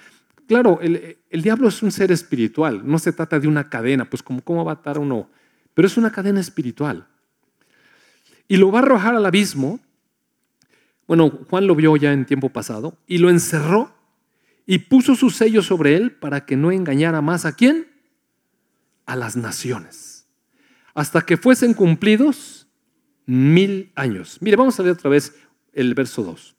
claro, 0.50 0.80
el, 0.80 1.42
diablo 1.42 1.68
es 1.68 1.80
un 1.80 1.92
ser 1.92 2.10
espiritual, 2.10 2.82
no 2.84 2.98
se 2.98 3.12
trata 3.12 3.38
de 3.38 3.46
una 3.46 3.68
cadena, 3.68 4.06
pues 4.06 4.20
como 4.20 4.42
cómo 4.42 4.64
va 4.64 4.72
a 4.72 4.74
atar 4.74 4.98
uno, 4.98 5.30
pero 5.74 5.86
es 5.86 5.96
una 5.96 6.10
cadena 6.10 6.40
espiritual. 6.40 7.06
Y 8.48 8.56
lo 8.56 8.72
va 8.72 8.80
a 8.80 8.82
arrojar 8.82 9.14
al 9.14 9.24
abismo. 9.24 9.78
Bueno, 11.10 11.28
Juan 11.50 11.66
lo 11.66 11.74
vio 11.74 11.96
ya 11.96 12.12
en 12.12 12.24
tiempo 12.24 12.50
pasado 12.50 12.96
y 13.08 13.18
lo 13.18 13.30
encerró 13.30 13.92
y 14.64 14.78
puso 14.78 15.16
su 15.16 15.30
sello 15.30 15.60
sobre 15.60 15.96
él 15.96 16.12
para 16.12 16.46
que 16.46 16.56
no 16.56 16.70
engañara 16.70 17.20
más 17.20 17.44
a 17.46 17.56
quién? 17.56 17.88
A 19.06 19.16
las 19.16 19.34
naciones. 19.34 20.28
Hasta 20.94 21.22
que 21.22 21.36
fuesen 21.36 21.74
cumplidos 21.74 22.68
mil 23.26 23.90
años. 23.96 24.38
Mire, 24.40 24.56
vamos 24.56 24.78
a 24.78 24.84
leer 24.84 24.94
otra 24.94 25.10
vez 25.10 25.34
el 25.72 25.94
verso 25.94 26.22
2. 26.22 26.54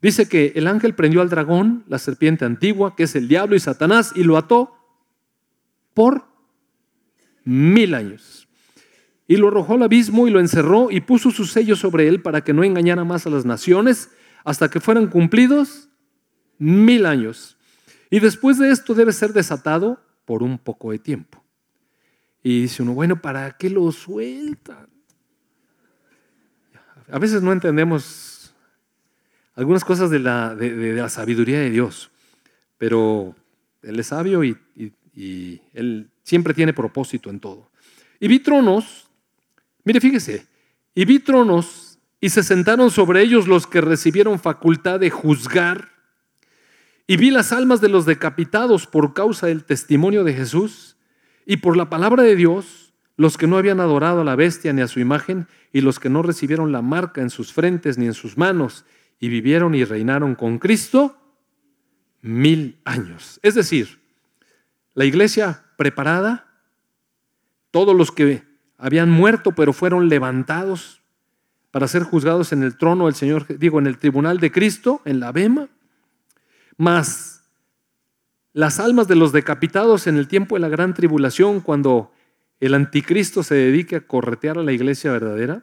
Dice 0.00 0.28
que 0.28 0.52
el 0.56 0.66
ángel 0.66 0.96
prendió 0.96 1.20
al 1.20 1.30
dragón, 1.30 1.84
la 1.86 2.00
serpiente 2.00 2.44
antigua, 2.44 2.96
que 2.96 3.04
es 3.04 3.14
el 3.14 3.28
diablo 3.28 3.54
y 3.54 3.60
Satanás, 3.60 4.10
y 4.16 4.24
lo 4.24 4.36
ató 4.36 4.74
por 5.94 6.26
mil 7.44 7.94
años. 7.94 8.41
Y 9.32 9.38
lo 9.38 9.48
arrojó 9.48 9.76
al 9.76 9.82
abismo 9.82 10.28
y 10.28 10.30
lo 10.30 10.40
encerró 10.40 10.90
y 10.90 11.00
puso 11.00 11.30
su 11.30 11.46
sello 11.46 11.74
sobre 11.74 12.06
él 12.06 12.20
para 12.20 12.44
que 12.44 12.52
no 12.52 12.64
engañara 12.64 13.02
más 13.02 13.26
a 13.26 13.30
las 13.30 13.46
naciones 13.46 14.10
hasta 14.44 14.68
que 14.68 14.78
fueran 14.78 15.06
cumplidos 15.06 15.88
mil 16.58 17.06
años. 17.06 17.56
Y 18.10 18.20
después 18.20 18.58
de 18.58 18.70
esto 18.70 18.92
debe 18.92 19.10
ser 19.10 19.32
desatado 19.32 20.04
por 20.26 20.42
un 20.42 20.58
poco 20.58 20.90
de 20.90 20.98
tiempo. 20.98 21.42
Y 22.42 22.60
dice 22.60 22.82
uno, 22.82 22.92
bueno, 22.92 23.22
¿para 23.22 23.56
qué 23.56 23.70
lo 23.70 23.90
sueltan? 23.90 24.90
A 27.10 27.18
veces 27.18 27.40
no 27.40 27.52
entendemos 27.52 28.54
algunas 29.54 29.82
cosas 29.82 30.10
de 30.10 30.18
la, 30.18 30.54
de, 30.54 30.92
la 30.92 31.08
sabiduría 31.08 31.58
de 31.58 31.70
Dios, 31.70 32.10
pero 32.76 33.34
Él 33.80 33.98
es 33.98 34.08
sabio 34.08 34.44
y, 34.44 34.58
y, 34.76 35.62
Él 35.72 36.10
siempre 36.22 36.52
tiene 36.52 36.74
propósito 36.74 37.30
en 37.30 37.40
todo. 37.40 37.70
Y 38.20 38.28
vi 38.28 38.38
tronos, 38.38 39.08
mire, 39.84 40.00
fíjese, 40.00 40.46
y 40.94 41.04
vi 41.04 41.18
tronos 41.18 41.98
y 42.20 42.30
se 42.30 42.42
sentaron 42.42 42.90
sobre 42.90 43.22
ellos 43.22 43.48
los 43.48 43.66
que 43.66 43.80
recibieron 43.80 44.38
facultad 44.38 45.00
de 45.00 45.10
juzgar. 45.10 45.90
Y 47.06 47.16
vi 47.16 47.30
las 47.30 47.52
almas 47.52 47.80
de 47.80 47.88
los 47.88 48.06
decapitados 48.06 48.86
por 48.86 49.12
causa 49.12 49.48
del 49.48 49.64
testimonio 49.64 50.22
de 50.22 50.34
Jesús 50.34 50.96
y 51.44 51.56
por 51.56 51.76
la 51.76 51.90
palabra 51.90 52.22
de 52.22 52.36
Dios, 52.36 52.94
los 53.16 53.36
que 53.36 53.46
no 53.46 53.58
habían 53.58 53.80
adorado 53.80 54.20
a 54.20 54.24
la 54.24 54.36
bestia 54.36 54.72
ni 54.72 54.82
a 54.82 54.88
su 54.88 55.00
imagen 55.00 55.48
y 55.72 55.80
los 55.80 55.98
que 55.98 56.10
no 56.10 56.22
recibieron 56.22 56.72
la 56.72 56.80
marca 56.80 57.20
en 57.20 57.30
sus 57.30 57.52
frentes 57.52 57.98
ni 57.98 58.06
en 58.06 58.14
sus 58.14 58.38
manos 58.38 58.84
y 59.18 59.28
vivieron 59.28 59.74
y 59.74 59.84
reinaron 59.84 60.34
con 60.34 60.58
Cristo 60.58 61.18
mil 62.20 62.80
años. 62.84 63.40
Es 63.42 63.54
decir, 63.54 64.00
la 64.94 65.04
iglesia 65.04 65.64
preparada, 65.76 66.46
todos 67.70 67.96
los 67.96 68.12
que 68.12 68.42
habían 68.82 69.10
muerto 69.10 69.52
pero 69.52 69.72
fueron 69.72 70.08
levantados 70.08 71.00
para 71.70 71.86
ser 71.86 72.02
juzgados 72.02 72.52
en 72.52 72.64
el 72.64 72.76
trono 72.76 73.06
del 73.06 73.14
Señor, 73.14 73.46
digo, 73.58 73.78
en 73.78 73.86
el 73.86 73.96
tribunal 73.96 74.40
de 74.40 74.50
Cristo, 74.50 75.00
en 75.04 75.20
la 75.20 75.32
Bema, 75.32 75.68
más 76.76 77.44
las 78.52 78.80
almas 78.80 79.08
de 79.08 79.16
los 79.16 79.32
decapitados 79.32 80.06
en 80.06 80.18
el 80.18 80.28
tiempo 80.28 80.56
de 80.56 80.60
la 80.60 80.68
gran 80.68 80.92
tribulación, 80.92 81.60
cuando 81.60 82.12
el 82.60 82.74
anticristo 82.74 83.42
se 83.42 83.54
dedique 83.54 83.96
a 83.96 84.06
corretear 84.06 84.58
a 84.58 84.62
la 84.62 84.72
iglesia 84.72 85.12
verdadera, 85.12 85.62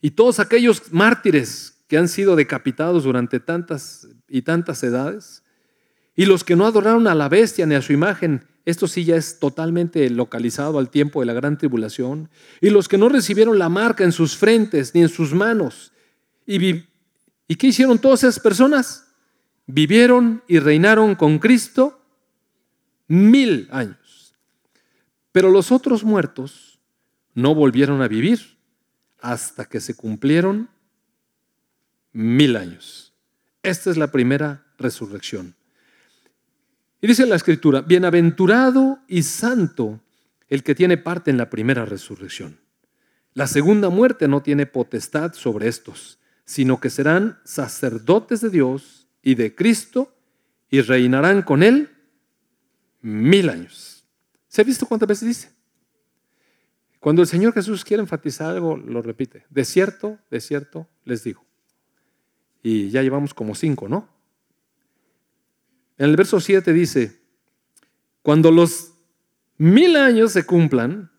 y 0.00 0.12
todos 0.12 0.40
aquellos 0.40 0.92
mártires 0.92 1.84
que 1.88 1.98
han 1.98 2.08
sido 2.08 2.36
decapitados 2.36 3.04
durante 3.04 3.40
tantas 3.40 4.08
y 4.28 4.42
tantas 4.42 4.82
edades, 4.82 5.44
y 6.16 6.26
los 6.26 6.44
que 6.44 6.56
no 6.56 6.66
adoraron 6.66 7.06
a 7.06 7.14
la 7.14 7.28
bestia 7.28 7.66
ni 7.66 7.74
a 7.74 7.82
su 7.82 7.92
imagen, 7.92 8.44
esto 8.64 8.86
sí 8.86 9.04
ya 9.04 9.16
es 9.16 9.38
totalmente 9.38 10.08
localizado 10.10 10.78
al 10.78 10.90
tiempo 10.90 11.20
de 11.20 11.26
la 11.26 11.32
gran 11.32 11.56
tribulación, 11.56 12.28
y 12.60 12.70
los 12.70 12.88
que 12.88 12.98
no 12.98 13.08
recibieron 13.08 13.58
la 13.58 13.68
marca 13.68 14.04
en 14.04 14.12
sus 14.12 14.36
frentes 14.36 14.94
ni 14.94 15.02
en 15.02 15.08
sus 15.08 15.32
manos. 15.32 15.92
¿Y, 16.46 16.84
¿y 17.48 17.56
qué 17.56 17.68
hicieron 17.68 17.98
todas 17.98 18.22
esas 18.24 18.40
personas? 18.40 19.06
Vivieron 19.66 20.42
y 20.46 20.58
reinaron 20.58 21.14
con 21.14 21.38
Cristo 21.38 22.00
mil 23.06 23.68
años. 23.70 24.34
Pero 25.32 25.50
los 25.50 25.72
otros 25.72 26.04
muertos 26.04 26.80
no 27.34 27.54
volvieron 27.54 28.02
a 28.02 28.08
vivir 28.08 28.58
hasta 29.20 29.64
que 29.64 29.80
se 29.80 29.94
cumplieron 29.94 30.68
mil 32.12 32.56
años. 32.56 33.14
Esta 33.62 33.90
es 33.90 33.96
la 33.96 34.10
primera 34.10 34.66
resurrección. 34.78 35.54
Y 37.00 37.06
dice 37.06 37.26
la 37.26 37.36
escritura, 37.36 37.80
bienaventurado 37.80 39.00
y 39.08 39.22
santo 39.22 40.00
el 40.48 40.62
que 40.62 40.74
tiene 40.74 40.98
parte 40.98 41.30
en 41.30 41.38
la 41.38 41.48
primera 41.48 41.84
resurrección. 41.84 42.60
La 43.32 43.46
segunda 43.46 43.88
muerte 43.88 44.28
no 44.28 44.42
tiene 44.42 44.66
potestad 44.66 45.32
sobre 45.32 45.68
estos, 45.68 46.18
sino 46.44 46.80
que 46.80 46.90
serán 46.90 47.38
sacerdotes 47.44 48.40
de 48.40 48.50
Dios 48.50 49.08
y 49.22 49.36
de 49.36 49.54
Cristo 49.54 50.16
y 50.68 50.80
reinarán 50.80 51.42
con 51.42 51.62
él 51.62 51.90
mil 53.00 53.48
años. 53.48 54.04
¿Se 54.48 54.60
ha 54.60 54.64
visto 54.64 54.86
cuántas 54.86 55.08
veces 55.08 55.28
dice? 55.28 55.50
Cuando 56.98 57.22
el 57.22 57.28
Señor 57.28 57.54
Jesús 57.54 57.84
quiere 57.84 58.02
enfatizar 58.02 58.50
algo, 58.50 58.76
lo 58.76 59.00
repite. 59.00 59.46
De 59.48 59.64
cierto, 59.64 60.18
de 60.30 60.40
cierto, 60.40 60.88
les 61.04 61.24
digo. 61.24 61.46
Y 62.62 62.90
ya 62.90 63.02
llevamos 63.02 63.32
como 63.32 63.54
cinco, 63.54 63.88
¿no? 63.88 64.08
En 66.00 66.08
el 66.08 66.16
verso 66.16 66.40
7 66.40 66.72
dice, 66.72 67.20
cuando 68.22 68.50
los 68.50 68.94
mil 69.58 69.96
años 69.96 70.32
se 70.32 70.46
cumplan, 70.46 71.10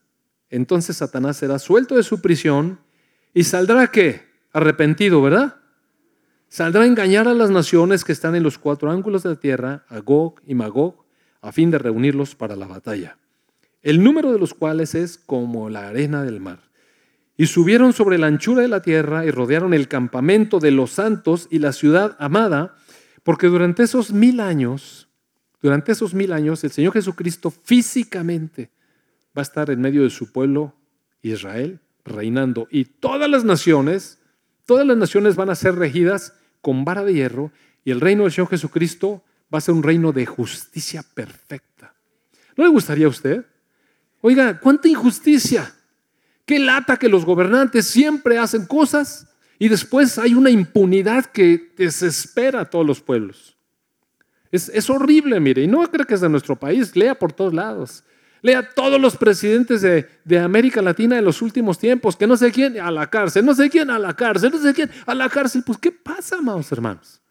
entonces 0.50 0.98
Satanás 0.98 1.38
será 1.38 1.60
suelto 1.60 1.98
de 1.98 2.02
su 2.02 2.20
prisión 2.20 2.80
y 3.32 3.44
saldrá 3.44 3.92
qué? 3.92 4.24
Arrepentido, 4.52 5.22
¿verdad? 5.22 5.58
Saldrá 6.50 6.82
a 6.82 6.88
engañar 6.88 7.28
a 7.28 7.36
las 7.36 7.52
naciones 7.52 8.04
que 8.04 8.12
están 8.12 8.34
en 8.34 8.42
los 8.42 8.58
cuatro 8.58 8.90
ángulos 8.90 9.22
de 9.22 9.30
la 9.30 9.36
tierra, 9.36 9.86
a 9.88 10.00
Gog 10.00 10.42
y 10.48 10.56
Magog, 10.56 11.06
a 11.42 11.52
fin 11.52 11.70
de 11.70 11.78
reunirlos 11.78 12.34
para 12.34 12.56
la 12.56 12.66
batalla, 12.66 13.20
el 13.84 14.04
número 14.04 14.34
de 14.34 14.40
los 14.40 14.56
cuales 14.56 14.96
es 14.96 15.20
como 15.20 15.70
la 15.70 15.90
arena 15.90 16.24
del 16.24 16.40
mar. 16.40 16.58
Y 17.38 17.46
subieron 17.46 17.94
sobre 17.94 18.18
la 18.18 18.26
anchura 18.26 18.64
de 18.64 18.68
la 18.68 18.82
tierra 18.82 19.26
y 19.28 19.30
rodearon 19.30 19.76
el 19.76 19.88
campamento 19.88 20.60
de 20.60 20.72
los 20.72 20.90
santos 20.90 21.48
y 21.52 21.60
la 21.60 21.72
ciudad 21.72 22.16
amada, 22.18 22.78
porque 23.24 23.48
durante 23.48 23.84
esos 23.84 24.12
mil 24.12 24.40
años, 24.40 25.10
durante 25.62 25.92
esos 25.92 26.14
mil 26.14 26.34
años, 26.34 26.64
el 26.64 26.72
Señor 26.72 26.94
Jesucristo 26.94 27.52
físicamente 27.52 28.72
va 29.38 29.42
a 29.42 29.44
estar 29.44 29.70
en 29.70 29.82
medio 29.82 30.04
de 30.04 30.10
su 30.10 30.32
pueblo 30.32 30.76
Israel, 31.22 31.80
reinando. 32.04 32.68
Y 32.72 32.86
todas 32.86 33.30
las 33.30 33.44
naciones, 33.44 34.20
todas 34.66 34.86
las 34.86 34.98
naciones 34.98 35.36
van 35.36 35.50
a 35.50 35.56
ser 35.56 35.76
regidas 35.76 36.34
con 36.62 36.84
vara 36.84 37.04
de 37.04 37.14
hierro, 37.14 37.52
y 37.84 37.92
el 37.92 38.02
reino 38.02 38.24
del 38.24 38.32
Señor 38.32 38.50
Jesucristo 38.50 39.24
va 39.54 39.58
a 39.58 39.62
ser 39.62 39.74
un 39.74 39.84
reino 39.84 40.12
de 40.12 40.26
justicia 40.26 41.04
perfecta. 41.14 41.96
¿No 42.56 42.64
le 42.64 42.70
gustaría 42.70 43.06
a 43.06 43.10
usted? 43.10 43.46
Oiga, 44.22 44.60
¿cuánta 44.60 44.88
injusticia? 44.88 45.74
Qué 46.46 46.60
lata 46.60 46.98
que 46.98 47.10
los 47.10 47.26
gobernantes 47.26 47.88
siempre 47.88 48.38
hacen 48.38 48.66
cosas 48.66 49.28
y 49.62 49.70
después 49.70 50.18
hay 50.18 50.34
una 50.34 50.50
impunidad 50.50 51.28
que 51.28 51.72
desespera 51.78 52.62
a 52.62 52.66
todos 52.66 52.84
los 52.84 53.00
pueblos. 53.00 53.56
Es, 54.52 54.90
horrible, 54.90 55.40
mire, 55.40 55.62
y 55.62 55.68
no 55.68 55.84
creo 55.92 56.04
que 56.08 56.16
es 56.16 56.22
de 56.22 56.30
nuestro 56.30 56.56
país, 56.56 56.96
lea 56.96 57.14
por 57.14 57.32
todos 57.32 57.54
lados. 57.54 58.04
Lea 58.42 58.68
todos 58.74 59.00
los 59.00 59.16
presidentes 59.18 59.84
de, 59.84 60.40
América 60.40 60.82
Latina 60.82 61.20
en 61.20 61.24
los 61.24 61.44
últimos 61.44 61.78
tiempos, 61.78 62.16
que 62.16 62.26
no 62.26 62.38
sé 62.38 62.52
quién 62.52 62.80
a 62.80 62.90
la 62.90 63.08
cárcel, 63.08 63.46
no 63.46 63.54
sé 63.54 63.70
quién 63.70 63.92
a 63.92 64.00
la 64.00 64.16
cárcel, 64.16 64.50
no 64.52 64.58
sé 64.58 64.74
quién 64.74 64.90
a 65.06 65.14
la 65.14 65.30
cárcel. 65.30 65.62
Pues, 65.64 65.78
¿qué 65.78 65.92
pasa, 65.92 66.38
amados 66.38 66.72
hermanos? 66.72 67.22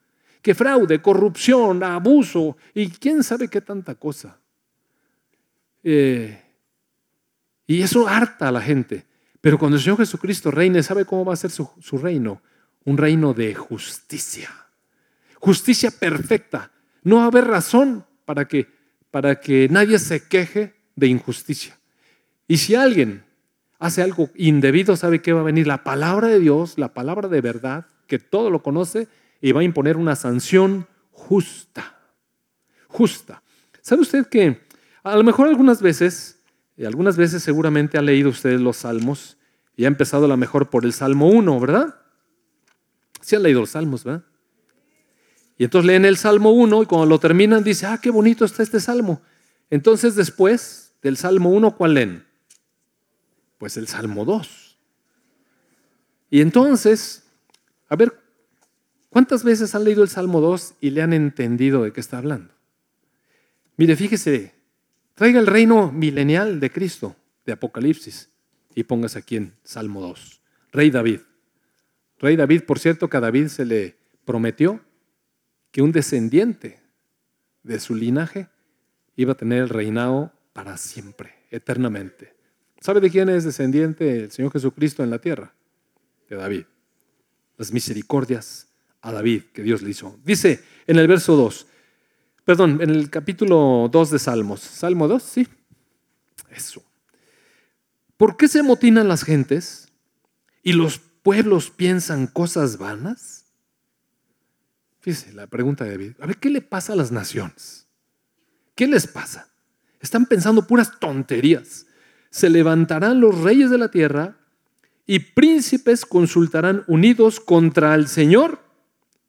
Que 0.41 0.55
fraude, 0.55 1.03
corrupción, 1.03 1.83
abuso 1.83 2.57
y 2.73 2.91
quién 2.91 3.25
sabe 3.25 3.49
qué 3.49 3.61
tanta 3.61 3.97
cosa. 3.97 4.39
Eh, 5.83 6.41
y 7.67 7.83
eso 7.83 8.07
harta 8.07 8.47
a 8.47 8.53
la 8.53 8.61
gente. 8.61 9.10
Pero 9.41 9.59
cuando 9.59 9.77
el 9.77 9.83
Señor 9.83 9.99
Jesucristo 9.99 10.51
reine, 10.51 10.83
¿sabe 10.83 11.05
cómo 11.05 11.25
va 11.25 11.33
a 11.33 11.37
ser 11.37 11.51
su, 11.51 11.69
reino? 12.01 12.43
Un 12.85 12.99
reino 12.99 13.33
de 13.33 13.55
justicia. 13.55 14.51
Justicia 15.37 15.91
perfecta. 15.91 16.71
No 17.03 17.17
va 17.17 17.25
a 17.25 17.27
haber 17.27 17.47
razón 17.47 18.05
para 18.27 18.47
que, 18.47 18.69
para 19.11 19.41
que 19.41 19.69
nadie 19.71 19.99
se 19.99 20.27
queje 20.29 20.75
de 20.97 21.07
injusticia. 21.07 21.79
Y 22.47 22.59
si 22.59 22.75
alguien 22.75 23.25
hace 23.79 24.03
algo 24.03 24.29
indebido, 24.35 24.97
¿sabe 24.97 25.23
qué 25.23 25.33
va 25.33 25.41
a 25.41 25.45
venir? 25.45 25.67
La 25.67 25.85
palabra 25.85 26.29
de 26.29 26.39
Dios, 26.39 26.79
la 26.79 26.93
palabra 26.93 27.29
de 27.29 27.41
verdad, 27.41 27.87
que 28.07 28.19
todo 28.19 28.51
lo 28.51 28.63
conoce, 28.63 29.09
y 29.41 29.53
va 29.53 29.61
a 29.61 29.65
imponer 29.65 29.97
una 29.97 30.17
sanción 30.17 30.87
justa. 31.13 31.99
Justa. 32.89 33.43
¿Sabe 33.81 34.03
usted 34.03 34.27
que 34.27 34.61
a 35.03 35.17
lo 35.17 35.25
mejor 35.25 35.49
algunas 35.49 35.81
veces 35.81 36.40
y 36.81 36.87
algunas 36.87 37.19
veces 37.19 37.43
seguramente 37.43 37.99
ha 37.99 38.03
leído 38.03 38.31
ustedes 38.31 38.59
los 38.59 38.79
salmos 38.79 39.37
y 39.77 39.85
ha 39.85 39.87
empezado 39.87 40.25
a 40.25 40.29
lo 40.29 40.39
mejor 40.39 40.71
por 40.71 40.87
el 40.87 40.95
Salmo 40.95 41.29
1, 41.29 41.61
¿verdad? 41.61 41.95
Sí 43.21 43.37
han 43.37 43.43
leído 43.43 43.61
los 43.61 43.69
salmos, 43.69 44.03
¿verdad? 44.03 44.25
Y 45.59 45.65
entonces 45.65 45.87
leen 45.87 46.07
el 46.07 46.17
Salmo 46.17 46.53
1 46.53 46.85
y 46.85 46.87
cuando 46.87 47.05
lo 47.05 47.21
terminan 47.21 47.63
dice, 47.63 47.85
ah, 47.85 47.99
qué 48.03 48.09
bonito 48.09 48.47
está 48.47 48.63
este 48.63 48.81
Salmo. 48.81 49.21
Entonces 49.69 50.15
después 50.15 50.95
del 51.03 51.19
Salmo 51.19 51.51
1, 51.51 51.77
¿cuál 51.77 51.93
leen? 51.93 52.25
Pues 53.59 53.77
el 53.77 53.87
Salmo 53.87 54.25
2. 54.25 54.79
Y 56.31 56.41
entonces, 56.41 57.25
a 57.91 57.97
ver, 57.97 58.19
¿cuántas 59.11 59.45
veces 59.45 59.75
han 59.75 59.85
leído 59.85 60.03
el 60.03 60.09
Salmo 60.09 60.41
2 60.41 60.77
y 60.81 60.89
le 60.93 61.03
han 61.03 61.13
entendido 61.13 61.83
de 61.83 61.93
qué 61.93 62.01
está 62.01 62.17
hablando? 62.17 62.55
Mire, 63.77 63.97
fíjese, 63.97 64.60
traiga 65.21 65.39
el 65.39 65.47
reino 65.47 65.93
milenial 65.93 66.61
de 66.61 66.71
Cristo, 66.71 67.15
de 67.45 67.53
Apocalipsis, 67.53 68.31
y 68.75 68.85
póngase 68.85 69.19
aquí 69.19 69.37
en 69.37 69.53
Salmo 69.63 70.01
2. 70.01 70.41
Rey 70.73 70.91
David. 70.91 71.21
Rey 72.19 72.37
David, 72.37 72.63
por 72.63 72.79
cierto, 72.79 73.11
que 73.11 73.19
a 73.19 73.21
David 73.21 73.49
se 73.49 73.67
le 73.67 73.97
prometió 74.25 74.81
que 75.73 75.83
un 75.83 75.93
descendiente 75.93 76.81
de 77.63 77.79
su 77.81 77.95
linaje 77.95 78.49
iba 79.15 79.33
a 79.33 79.37
tener 79.37 79.65
el 79.65 79.69
reinado 79.69 80.33
para 80.55 80.79
siempre, 80.79 81.35
eternamente. 81.51 82.35
¿Sabe 82.81 83.01
de 83.01 83.11
quién 83.11 83.29
es 83.29 83.45
descendiente 83.45 84.25
el 84.25 84.31
Señor 84.31 84.51
Jesucristo 84.53 85.05
en 85.05 85.11
la 85.11 85.19
tierra? 85.19 85.53
De 86.31 86.37
David. 86.37 86.65
Las 87.59 87.75
misericordias 87.75 88.69
a 89.03 89.13
David 89.13 89.43
que 89.53 89.63
Dios 89.63 89.83
le 89.83 89.91
hizo. 89.91 90.19
Dice 90.25 90.65
en 90.87 90.99
el 90.99 91.07
verso 91.07 91.37
2, 91.37 91.67
perdón, 92.45 92.81
en 92.83 92.91
el 92.91 93.11
capítulo 93.11 93.89
2 93.91 94.11
de 94.11 94.19
Salmos. 94.19 94.61
Salmo 94.61 95.09
2, 95.09 95.23
sí. 95.23 95.49
Eso. 96.51 96.83
¿Por 98.17 98.37
qué 98.37 98.49
se 98.49 98.63
motinan 98.63 99.09
las 99.09 99.23
gentes 99.25 99.89
y 100.63 100.73
los 100.73 100.99
pueblos 100.99 101.71
piensan 101.71 102.27
cosas 102.27 102.79
vanas? 102.79 103.47
Fíjese 105.01 105.33
la 105.33 105.47
pregunta 105.47 105.85
de 105.85 105.91
David. 105.93 106.13
A 106.21 106.27
ver, 106.27 106.37
¿qué 106.37 106.51
le 106.51 106.61
pasa 106.61 106.93
a 106.93 106.97
las 106.97 107.11
naciones? 107.11 107.87
¿Qué 108.75 108.87
les 108.87 109.07
pasa? 109.07 109.49
Están 110.01 110.27
pensando 110.27 110.67
puras 110.67 110.99
tonterías. 110.99 111.87
Se 112.31 112.51
levantarán 112.51 113.21
los 113.21 113.39
reyes 113.41 113.71
de 113.71 113.79
la 113.79 113.91
tierra 113.91 114.37
y 115.07 115.19
príncipes 115.19 116.05
consultarán 116.05 116.85
unidos 116.87 117.41
contra 117.41 117.95
el 117.95 118.07
Señor 118.07 118.63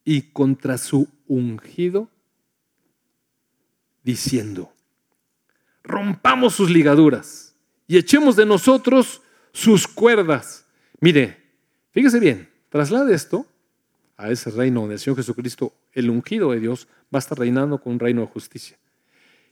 y 0.03 0.31
contra 0.31 0.77
su 0.77 1.07
ungido, 1.27 2.09
diciendo, 4.03 4.73
rompamos 5.83 6.55
sus 6.55 6.69
ligaduras 6.69 7.55
y 7.87 7.97
echemos 7.97 8.35
de 8.35 8.45
nosotros 8.45 9.21
sus 9.51 9.87
cuerdas. 9.87 10.65
Mire, 10.99 11.37
fíjese 11.91 12.19
bien, 12.19 12.49
traslade 12.69 13.13
esto 13.13 13.45
a 14.17 14.29
ese 14.29 14.51
reino 14.51 14.87
del 14.87 14.99
Señor 14.99 15.17
Jesucristo, 15.17 15.73
el 15.93 16.09
ungido 16.09 16.51
de 16.51 16.59
Dios, 16.59 16.87
va 17.13 17.17
a 17.17 17.19
estar 17.19 17.37
reinando 17.37 17.79
con 17.79 17.93
un 17.93 17.99
reino 17.99 18.21
de 18.21 18.27
justicia. 18.27 18.77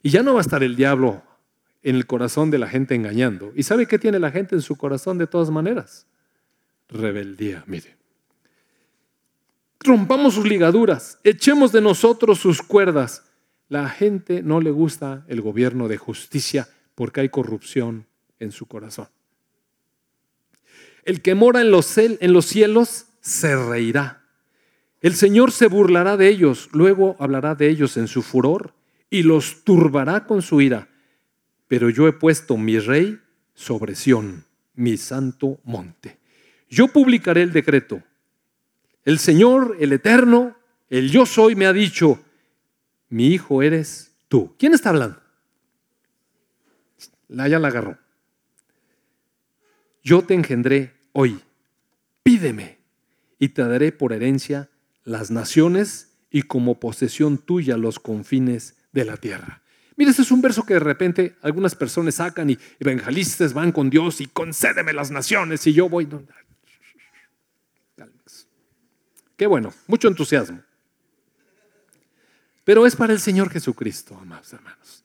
Y 0.03 0.09
ya 0.09 0.23
no 0.23 0.33
va 0.33 0.39
a 0.39 0.41
estar 0.41 0.63
el 0.63 0.75
diablo 0.75 1.23
en 1.81 1.95
el 1.95 2.05
corazón 2.05 2.51
de 2.51 2.59
la 2.59 2.67
gente 2.67 2.95
engañando. 2.95 3.51
¿Y 3.55 3.63
sabe 3.63 3.87
qué 3.87 3.99
tiene 3.99 4.19
la 4.19 4.31
gente 4.31 4.55
en 4.55 4.61
su 4.61 4.75
corazón 4.75 5.17
de 5.17 5.27
todas 5.27 5.49
maneras? 5.49 6.05
Rebeldía, 6.87 7.63
mire. 7.67 7.97
Rompamos 9.79 10.33
sus 10.33 10.45
ligaduras, 10.45 11.19
echemos 11.23 11.71
de 11.71 11.81
nosotros 11.81 12.39
sus 12.39 12.61
cuerdas. 12.61 13.23
La 13.69 13.89
gente 13.89 14.43
no 14.43 14.59
le 14.59 14.71
gusta 14.71 15.23
el 15.27 15.41
gobierno 15.41 15.87
de 15.87 15.97
justicia 15.97 16.67
porque 16.95 17.21
hay 17.21 17.29
corrupción 17.29 18.07
en 18.39 18.51
su 18.51 18.65
corazón. 18.65 19.07
El 21.05 21.21
que 21.21 21.33
mora 21.33 21.61
en 21.61 21.71
los, 21.71 21.87
cielos 22.45 23.05
se 23.21 23.55
reirá 23.55 24.19
el 25.01 25.15
Señor 25.15 25.51
se 25.51 25.67
burlará 25.67 26.17
de 26.17 26.27
ellos, 26.27 26.69
luego 26.73 27.15
hablará 27.19 27.55
de 27.55 27.69
ellos 27.69 27.95
en 27.95 28.09
su 28.09 28.21
furor 28.21 28.73
y 29.09 29.23
los 29.23 29.63
turbará 29.63 30.25
con 30.25 30.41
su 30.41 30.59
ira. 30.59 30.89
Pero 31.69 31.89
yo 31.89 32.07
he 32.07 32.13
puesto 32.13 32.57
mi 32.57 32.79
rey 32.79 33.17
sobre 33.53 33.95
Sión, 33.95 34.43
mi 34.75 34.97
santo 34.97 35.59
monte. 35.63 36.17
Yo 36.69 36.89
publicaré 36.89 37.43
el 37.43 37.53
decreto. 37.53 38.03
El 39.05 39.19
Señor, 39.19 39.77
el 39.79 39.93
Eterno, 39.93 40.57
el 40.89 41.09
yo 41.09 41.25
soy, 41.25 41.55
me 41.55 41.65
ha 41.65 41.73
dicho, 41.73 42.19
mi 43.09 43.27
hijo 43.27 43.61
eres 43.61 44.11
tú. 44.27 44.55
¿Quién 44.57 44.73
está 44.73 44.89
hablando? 44.89 45.21
La 47.27 47.47
ya 47.47 47.59
la 47.59 47.67
agarró. 47.67 47.97
Yo 50.03 50.23
te 50.23 50.33
engendré 50.33 50.93
hoy. 51.13 51.39
Pídeme 52.23 52.77
y 53.39 53.49
te 53.49 53.63
daré 53.63 53.91
por 53.91 54.13
herencia 54.13 54.69
las 55.03 55.31
naciones 55.31 56.17
y 56.29 56.43
como 56.43 56.79
posesión 56.79 57.37
tuya 57.37 57.77
los 57.77 57.99
confines 57.99 58.75
de 58.91 59.05
la 59.05 59.17
tierra. 59.17 59.61
Mira, 59.95 60.11
este 60.11 60.21
es 60.21 60.31
un 60.31 60.41
verso 60.41 60.65
que 60.65 60.75
de 60.75 60.79
repente 60.79 61.35
algunas 61.41 61.75
personas 61.75 62.15
sacan 62.15 62.49
y 62.49 62.57
evangelistas 62.79 63.53
van 63.53 63.71
con 63.71 63.89
Dios 63.89 64.21
y 64.21 64.27
concédeme 64.27 64.93
las 64.93 65.11
naciones 65.11 65.65
y 65.67 65.73
yo 65.73 65.89
voy. 65.89 66.07
Qué 69.35 69.47
bueno, 69.47 69.73
mucho 69.87 70.07
entusiasmo. 70.07 70.61
Pero 72.69 72.85
es 72.85 72.95
para 72.95 73.13
el 73.13 73.19
Señor 73.19 73.49
Jesucristo, 73.49 74.15
amados 74.21 74.53
hermanos. 74.53 75.03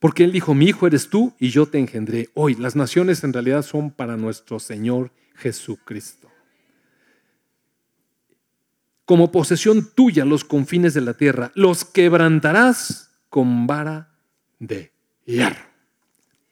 Porque 0.00 0.24
Él 0.24 0.32
dijo, 0.32 0.52
mi 0.52 0.66
hijo 0.66 0.84
eres 0.84 1.08
tú 1.08 1.32
y 1.38 1.50
yo 1.50 1.66
te 1.66 1.78
engendré 1.78 2.28
hoy. 2.34 2.56
Las 2.56 2.74
naciones 2.74 3.22
en 3.22 3.32
realidad 3.32 3.62
son 3.62 3.92
para 3.92 4.16
nuestro 4.16 4.58
Señor 4.58 5.12
Jesucristo 5.36 6.28
como 9.04 9.30
posesión 9.30 9.88
tuya 9.94 10.24
los 10.24 10.42
confines 10.42 10.92
de 10.92 11.00
la 11.00 11.14
tierra, 11.14 11.52
los 11.54 11.84
quebrantarás 11.84 13.12
con 13.28 13.68
vara 13.68 14.10
de 14.58 14.90
hierro. 15.24 15.66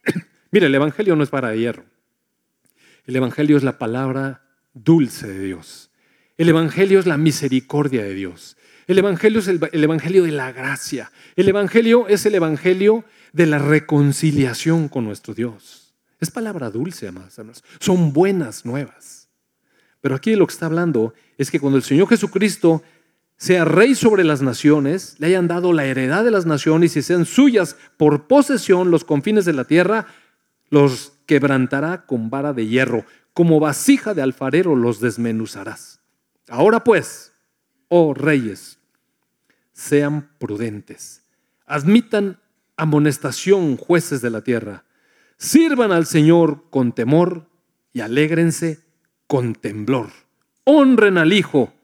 Mira, 0.53 0.69
el 0.69 0.75
Evangelio 0.77 1.17
no 1.17 1.25
es 1.25 1.31
vara 1.33 1.49
de 1.49 1.59
hierro. 1.59 1.87
El 3.05 3.17
Evangelio 3.17 3.57
es 3.57 3.65
la 3.65 3.79
palabra 3.79 4.45
dulce 4.75 5.27
de 5.27 5.41
Dios. 5.41 5.91
El 6.39 6.49
Evangelio 6.51 7.01
es 7.01 7.07
la 7.07 7.17
misericordia 7.17 8.05
de 8.05 8.15
Dios. 8.15 8.57
El 8.87 8.99
Evangelio 8.99 9.41
es 9.41 9.49
el, 9.49 9.61
Evangelio 9.73 10.25
de 10.25 10.33
la 10.33 10.53
gracia. 10.53 11.11
El 11.35 11.49
Evangelio 11.49 12.07
es 12.09 12.25
el 12.25 12.37
Evangelio 12.37 13.05
de 13.33 13.47
la 13.47 13.59
reconciliación 13.59 14.89
con 14.89 15.05
nuestro 15.05 15.35
Dios. 15.35 15.95
Es 16.21 16.31
palabra 16.31 16.71
dulce, 16.71 17.09
amados 17.09 17.65
Son 17.81 18.13
buenas 18.13 18.65
nuevas. 18.65 19.29
Pero 20.01 20.15
aquí 20.15 20.37
lo 20.37 20.47
que 20.47 20.53
está 20.53 20.67
hablando 20.67 21.15
es 21.37 21.51
que 21.51 21.59
cuando 21.59 21.77
el 21.79 21.83
Señor 21.83 22.09
Jesucristo 22.09 22.83
sea 23.37 23.65
rey 23.65 23.95
sobre 23.95 24.23
las 24.23 24.41
naciones, 24.41 25.17
le 25.19 25.27
hayan 25.27 25.49
dado 25.49 25.73
la 25.73 25.85
heredad 25.85 26.25
de 26.25 26.31
las 26.31 26.47
naciones 26.47 26.97
y 26.97 27.03
sean 27.03 27.27
suyas 27.27 27.77
por 27.97 28.29
posesión 28.29 28.91
los 28.91 29.05
confines 29.05 29.45
de 29.45 29.53
la 29.53 29.65
tierra, 29.65 30.07
los 30.71 31.13
quebrantará 31.27 32.07
con 32.07 32.31
vara 32.31 32.53
de 32.53 32.67
hierro, 32.67 33.05
como 33.35 33.61
vasija 33.61 34.15
de 34.15 34.23
alfarero 34.23 34.77
los 34.77 35.01
desmenuzarás. 35.01 36.01
Ahora 36.49 36.85
pues, 36.85 37.33
oh 37.89 38.15
reyes, 38.15 38.76
sean 39.77 40.31
prudentes, 40.39 41.23
admitan 41.67 42.41
amonestación 42.77 43.77
jueces 43.77 44.23
de 44.23 44.31
la 44.31 44.41
tierra, 44.41 44.85
sirvan 45.37 45.93
al 45.93 46.07
Señor 46.07 46.65
con 46.71 46.93
temor 46.93 47.47
y 47.93 48.01
alégrense 48.01 48.81
con 49.27 49.55
temblor. 49.55 50.09
Honren 50.65 51.19
al 51.19 51.35
Hijo 51.35 51.75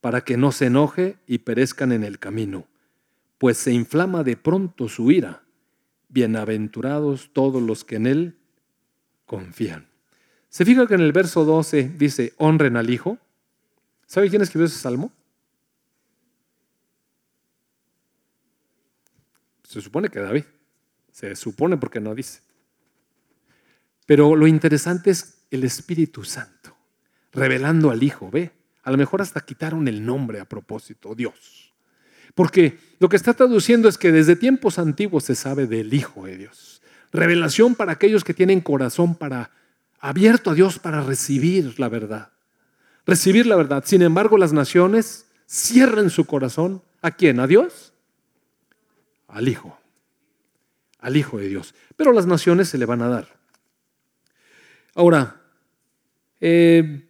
para 0.00 0.22
que 0.22 0.36
no 0.36 0.50
se 0.50 0.66
enoje 0.66 1.16
y 1.26 1.38
perezcan 1.38 1.92
en 1.92 2.02
el 2.02 2.18
camino, 2.18 2.66
pues 3.38 3.56
se 3.56 3.72
inflama 3.72 4.24
de 4.24 4.36
pronto 4.36 4.88
su 4.88 5.12
ira. 5.12 5.44
Bienaventurados 6.08 7.30
todos 7.32 7.62
los 7.62 7.84
que 7.84 7.96
en 7.96 8.06
Él 8.08 8.36
confían. 9.26 9.86
¿Se 10.48 10.64
fija 10.64 10.88
que 10.88 10.94
en 10.94 11.02
el 11.02 11.12
verso 11.12 11.44
12 11.44 11.92
dice, 11.98 12.32
honren 12.36 12.76
al 12.76 12.90
Hijo? 12.90 13.18
¿Sabe 14.06 14.28
quién 14.28 14.42
escribió 14.42 14.66
ese 14.66 14.78
salmo? 14.78 15.12
Se 19.68 19.82
supone 19.82 20.08
que 20.08 20.18
David. 20.18 20.44
Se 21.12 21.36
supone 21.36 21.76
porque 21.76 22.00
no 22.00 22.14
dice. 22.14 22.40
Pero 24.06 24.34
lo 24.34 24.46
interesante 24.46 25.10
es 25.10 25.44
el 25.50 25.64
Espíritu 25.64 26.24
Santo 26.24 26.74
revelando 27.34 27.90
al 27.90 28.02
Hijo, 28.02 28.30
¿ve? 28.30 28.50
A 28.82 28.90
lo 28.90 28.96
mejor 28.96 29.20
hasta 29.20 29.42
quitaron 29.42 29.86
el 29.86 30.04
nombre 30.04 30.40
a 30.40 30.46
propósito, 30.46 31.14
Dios. 31.14 31.74
Porque 32.34 32.78
lo 32.98 33.10
que 33.10 33.16
está 33.16 33.34
traduciendo 33.34 33.88
es 33.88 33.98
que 33.98 34.10
desde 34.10 34.36
tiempos 34.36 34.78
antiguos 34.78 35.24
se 35.24 35.34
sabe 35.34 35.66
del 35.66 35.92
Hijo 35.92 36.24
de 36.24 36.38
Dios. 36.38 36.80
Revelación 37.12 37.74
para 37.74 37.92
aquellos 37.92 38.24
que 38.24 38.32
tienen 38.32 38.62
corazón 38.62 39.14
para 39.14 39.50
abierto 40.00 40.50
a 40.50 40.54
Dios 40.54 40.78
para 40.78 41.02
recibir 41.02 41.78
la 41.78 41.90
verdad. 41.90 42.30
Recibir 43.04 43.46
la 43.46 43.56
verdad. 43.56 43.84
Sin 43.86 44.00
embargo, 44.00 44.38
las 44.38 44.54
naciones 44.54 45.26
cierran 45.46 46.08
su 46.08 46.24
corazón. 46.24 46.82
¿A 47.02 47.10
quién? 47.10 47.38
¿A 47.40 47.46
Dios? 47.46 47.87
Al 49.28 49.48
Hijo. 49.48 49.78
Al 50.98 51.16
Hijo 51.16 51.38
de 51.38 51.48
Dios. 51.48 51.74
Pero 51.96 52.12
las 52.12 52.26
naciones 52.26 52.68
se 52.68 52.78
le 52.78 52.86
van 52.86 53.02
a 53.02 53.08
dar. 53.08 53.28
Ahora, 54.94 55.40
eh, 56.40 57.08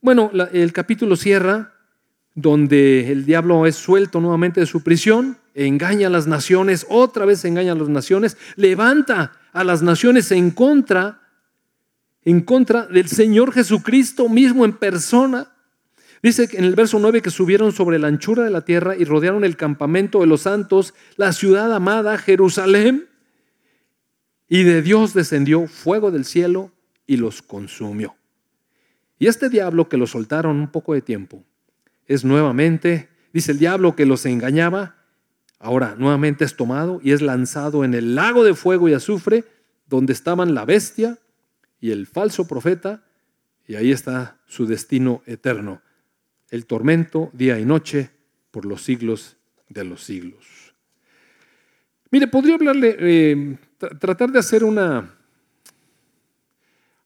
bueno, 0.00 0.30
el 0.52 0.72
capítulo 0.72 1.16
cierra 1.16 1.72
donde 2.34 3.12
el 3.12 3.24
diablo 3.24 3.66
es 3.66 3.76
suelto 3.76 4.20
nuevamente 4.20 4.60
de 4.60 4.66
su 4.66 4.82
prisión, 4.82 5.38
engaña 5.54 6.08
a 6.08 6.10
las 6.10 6.26
naciones, 6.26 6.84
otra 6.88 7.24
vez 7.24 7.44
engaña 7.44 7.72
a 7.72 7.76
las 7.76 7.88
naciones, 7.88 8.36
levanta 8.56 9.32
a 9.52 9.62
las 9.62 9.82
naciones 9.82 10.32
en 10.32 10.50
contra, 10.50 11.20
en 12.24 12.40
contra 12.40 12.86
del 12.86 13.08
Señor 13.08 13.52
Jesucristo 13.52 14.28
mismo 14.28 14.64
en 14.64 14.72
persona. 14.72 15.53
Dice 16.24 16.48
en 16.54 16.64
el 16.64 16.74
verso 16.74 16.98
9 16.98 17.20
que 17.20 17.28
subieron 17.28 17.70
sobre 17.70 17.98
la 17.98 18.06
anchura 18.06 18.44
de 18.44 18.50
la 18.50 18.62
tierra 18.62 18.96
y 18.96 19.04
rodearon 19.04 19.44
el 19.44 19.58
campamento 19.58 20.20
de 20.20 20.26
los 20.26 20.40
santos, 20.40 20.94
la 21.18 21.34
ciudad 21.34 21.70
amada, 21.70 22.16
Jerusalén. 22.16 23.10
Y 24.48 24.62
de 24.62 24.80
Dios 24.80 25.12
descendió 25.12 25.66
fuego 25.66 26.10
del 26.10 26.24
cielo 26.24 26.72
y 27.06 27.18
los 27.18 27.42
consumió. 27.42 28.16
Y 29.18 29.26
este 29.26 29.50
diablo 29.50 29.90
que 29.90 29.98
lo 29.98 30.06
soltaron 30.06 30.56
un 30.56 30.68
poco 30.68 30.94
de 30.94 31.02
tiempo, 31.02 31.44
es 32.06 32.24
nuevamente, 32.24 33.10
dice 33.34 33.52
el 33.52 33.58
diablo 33.58 33.94
que 33.94 34.06
los 34.06 34.24
engañaba, 34.24 34.96
ahora 35.58 35.94
nuevamente 35.98 36.46
es 36.46 36.56
tomado 36.56 37.00
y 37.02 37.12
es 37.12 37.20
lanzado 37.20 37.84
en 37.84 37.92
el 37.92 38.14
lago 38.14 38.44
de 38.44 38.54
fuego 38.54 38.88
y 38.88 38.94
azufre, 38.94 39.44
donde 39.90 40.14
estaban 40.14 40.54
la 40.54 40.64
bestia 40.64 41.18
y 41.82 41.90
el 41.90 42.06
falso 42.06 42.48
profeta, 42.48 43.04
y 43.66 43.74
ahí 43.74 43.92
está 43.92 44.38
su 44.46 44.64
destino 44.64 45.22
eterno, 45.26 45.82
el 46.50 46.66
tormento 46.66 47.30
día 47.32 47.58
y 47.58 47.64
noche 47.64 48.10
por 48.50 48.64
los 48.64 48.82
siglos 48.82 49.36
de 49.68 49.84
los 49.84 50.04
siglos. 50.04 50.74
Mire, 52.10 52.28
podría 52.28 52.54
hablarle, 52.54 52.96
eh, 52.98 53.56
tratar 53.98 54.30
de 54.30 54.38
hacer 54.38 54.62
una, 54.62 54.98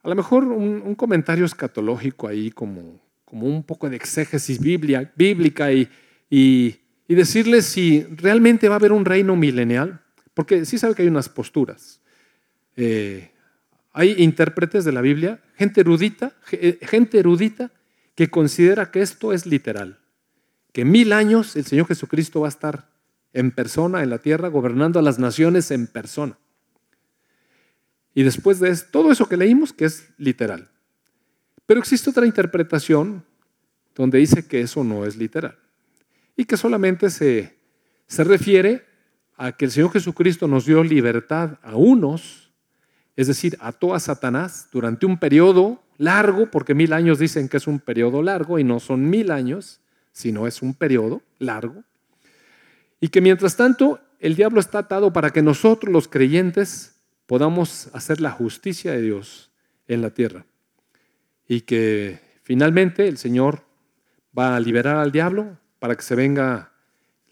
a 0.03 0.09
lo 0.09 0.15
mejor 0.15 0.45
un, 0.45 0.95
comentario 0.95 1.45
escatológico 1.45 2.29
ahí, 2.29 2.51
como, 2.51 3.01
como, 3.25 3.47
un 3.47 3.63
poco 3.63 3.89
de 3.89 3.97
exégesis 3.97 4.61
bíblica 4.61 5.73
y, 5.73 5.89
y, 6.29 6.77
decirles 7.09 7.65
si 7.65 8.03
realmente 8.03 8.69
va 8.69 8.75
a 8.75 8.79
haber 8.79 8.93
un 8.93 9.05
reino 9.07 9.35
milenial, 9.35 10.01
porque 10.35 10.67
sí 10.67 10.77
sabe 10.77 10.95
que 10.95 11.03
hay 11.03 11.09
unas 11.09 11.29
posturas. 11.29 12.01
Eh, 12.77 13.31
hay 13.93 14.15
intérpretes 14.19 14.85
de 14.85 14.93
la 14.93 15.01
Biblia, 15.01 15.41
gente 15.57 15.81
erudita, 15.81 16.35
eh, 16.53 16.79
gente 16.83 17.19
erudita 17.19 17.71
que 18.19 18.31
considera 18.31 18.91
que 18.91 19.01
esto 19.01 19.33
es 19.33 19.47
literal, 19.47 20.01
que 20.73 20.85
mil 20.85 21.13
años 21.13 21.55
el 21.55 21.65
Señor 21.65 21.87
Jesucristo 21.87 22.41
va 22.41 22.49
a 22.49 22.51
estar 22.51 22.91
en 23.33 23.53
persona 23.53 24.03
en 24.03 24.11
la 24.11 24.19
tierra, 24.19 24.49
gobernando 24.49 24.99
a 24.99 25.03
las 25.03 25.21
naciones 25.21 25.71
en 25.71 25.87
persona. 25.87 26.37
Y 28.15 28.25
después 28.25 28.59
de 28.59 28.77
todo 28.91 29.13
eso 29.13 29.29
que 29.29 29.37
leímos, 29.37 29.73
que 29.73 29.85
es 29.85 30.09
literal. 30.19 30.69
Pero 31.65 31.79
existe 31.79 32.11
otra 32.11 32.27
interpretación 32.27 33.25
donde 33.95 34.19
dice 34.19 34.49
que 34.49 34.63
eso 34.63 34.83
no 34.83 35.07
es 35.07 35.15
literal 35.15 35.57
y 36.37 36.45
que 36.45 36.57
solamente 36.57 37.11
se, 37.11 37.57
se 38.09 38.25
refiere 38.25 38.85
a 39.37 39.53
que 39.53 39.67
el 39.67 39.71
Señor 39.71 39.93
Jesucristo 39.93 40.49
nos 40.49 40.67
dio 40.67 40.83
libertad 40.83 41.61
a 41.63 41.77
unos, 41.77 42.51
es 43.15 43.29
decir, 43.29 43.57
ató 43.61 43.95
a 43.95 44.01
Satanás 44.01 44.69
durante 44.73 45.07
un 45.07 45.21
periodo 45.21 45.85
largo, 45.99 46.51
porque 46.51 46.75
mil 46.75 46.93
años 46.93 47.19
dicen 47.19 47.49
que 47.49 47.59
es 47.59 47.67
un 47.67 47.81
periodo 47.81 48.23
largo 48.23 48.59
y 48.59 48.65
no 48.65 48.81
son 48.81 49.11
mil 49.11 49.31
años, 49.31 49.81
sino 50.13 50.47
es 50.47 50.63
un 50.63 50.75
periodo 50.75 51.23
largo, 51.39 51.85
y 53.01 53.09
que 53.09 53.21
mientras 53.21 53.57
tanto 53.57 54.01
el 54.19 54.35
diablo 54.35 54.61
está 54.61 54.81
atado 54.81 55.13
para 55.13 55.31
que 55.31 55.43
nosotros 55.43 55.93
los 55.93 56.09
creyentes 56.09 56.97
podamos 57.27 57.91
hacer 57.93 58.21
la 58.21 58.31
justicia 58.31 58.93
de 58.93 59.03
Dios 59.03 59.51
en 59.87 60.03
la 60.03 60.11
tierra. 60.11 60.47
Y 61.47 61.61
que 61.63 62.19
finalmente 62.43 63.07
el 63.07 63.19
Señor 63.19 63.65
va 64.37 64.57
a 64.57 64.61
liberar 64.61 64.97
al 64.97 65.13
diablo 65.13 65.59
para 65.79 65.95
que 65.95 66.03
se 66.03 66.17
venga 66.17 66.73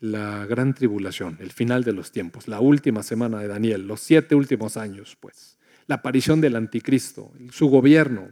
la 0.00 0.46
gran 0.46 0.74
tribulación, 0.74 1.38
el 1.40 1.50
final 1.50 1.82
de 1.82 1.92
los 1.92 2.12
tiempos, 2.12 2.48
la 2.48 2.60
última 2.60 3.02
semana 3.02 3.40
de 3.40 3.48
Daniel, 3.48 3.86
los 3.86 4.00
siete 4.00 4.34
últimos 4.34 4.76
años, 4.76 5.16
pues, 5.18 5.58
la 5.86 5.96
aparición 5.96 6.40
del 6.40 6.56
anticristo, 6.56 7.32
su 7.50 7.68
gobierno. 7.68 8.28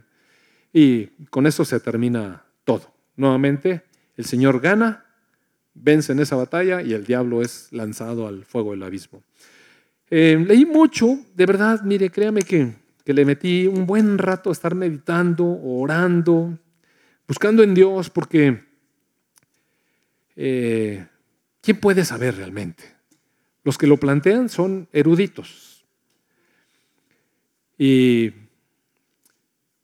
Y 0.77 1.05
con 1.29 1.47
eso 1.47 1.63
se 1.63 1.79
termina 1.79 2.43
todo. 2.65 2.93
Nuevamente, 3.15 3.83
el 4.17 4.25
Señor 4.25 4.59
gana, 4.59 5.05
vence 5.73 6.11
en 6.11 6.19
esa 6.19 6.35
batalla 6.35 6.81
y 6.81 6.91
el 6.91 7.05
diablo 7.05 7.41
es 7.41 7.69
lanzado 7.71 8.27
al 8.27 8.43
fuego 8.43 8.71
del 8.71 8.83
abismo. 8.83 9.23
Eh, 10.09 10.37
leí 10.45 10.65
mucho, 10.65 11.17
de 11.33 11.45
verdad, 11.45 11.81
mire, 11.83 12.09
créame 12.09 12.41
que, 12.41 12.73
que 13.05 13.13
le 13.13 13.23
metí 13.23 13.67
un 13.67 13.85
buen 13.85 14.17
rato 14.17 14.49
a 14.49 14.51
estar 14.51 14.75
meditando, 14.75 15.45
orando, 15.63 16.59
buscando 17.25 17.63
en 17.63 17.73
Dios, 17.73 18.09
porque 18.09 18.61
eh, 20.35 21.07
¿quién 21.61 21.79
puede 21.79 22.03
saber 22.03 22.35
realmente? 22.35 22.83
Los 23.63 23.77
que 23.77 23.87
lo 23.87 23.95
plantean 23.95 24.49
son 24.49 24.89
eruditos. 24.91 25.85
Y 27.77 28.33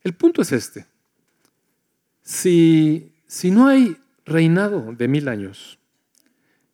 el 0.03 0.13
punto 0.13 0.41
es 0.41 0.51
este. 0.51 0.85
Si, 2.21 3.13
si 3.27 3.51
no 3.51 3.67
hay 3.67 3.97
reinado 4.25 4.93
de 4.93 5.07
mil 5.07 5.27
años, 5.27 5.79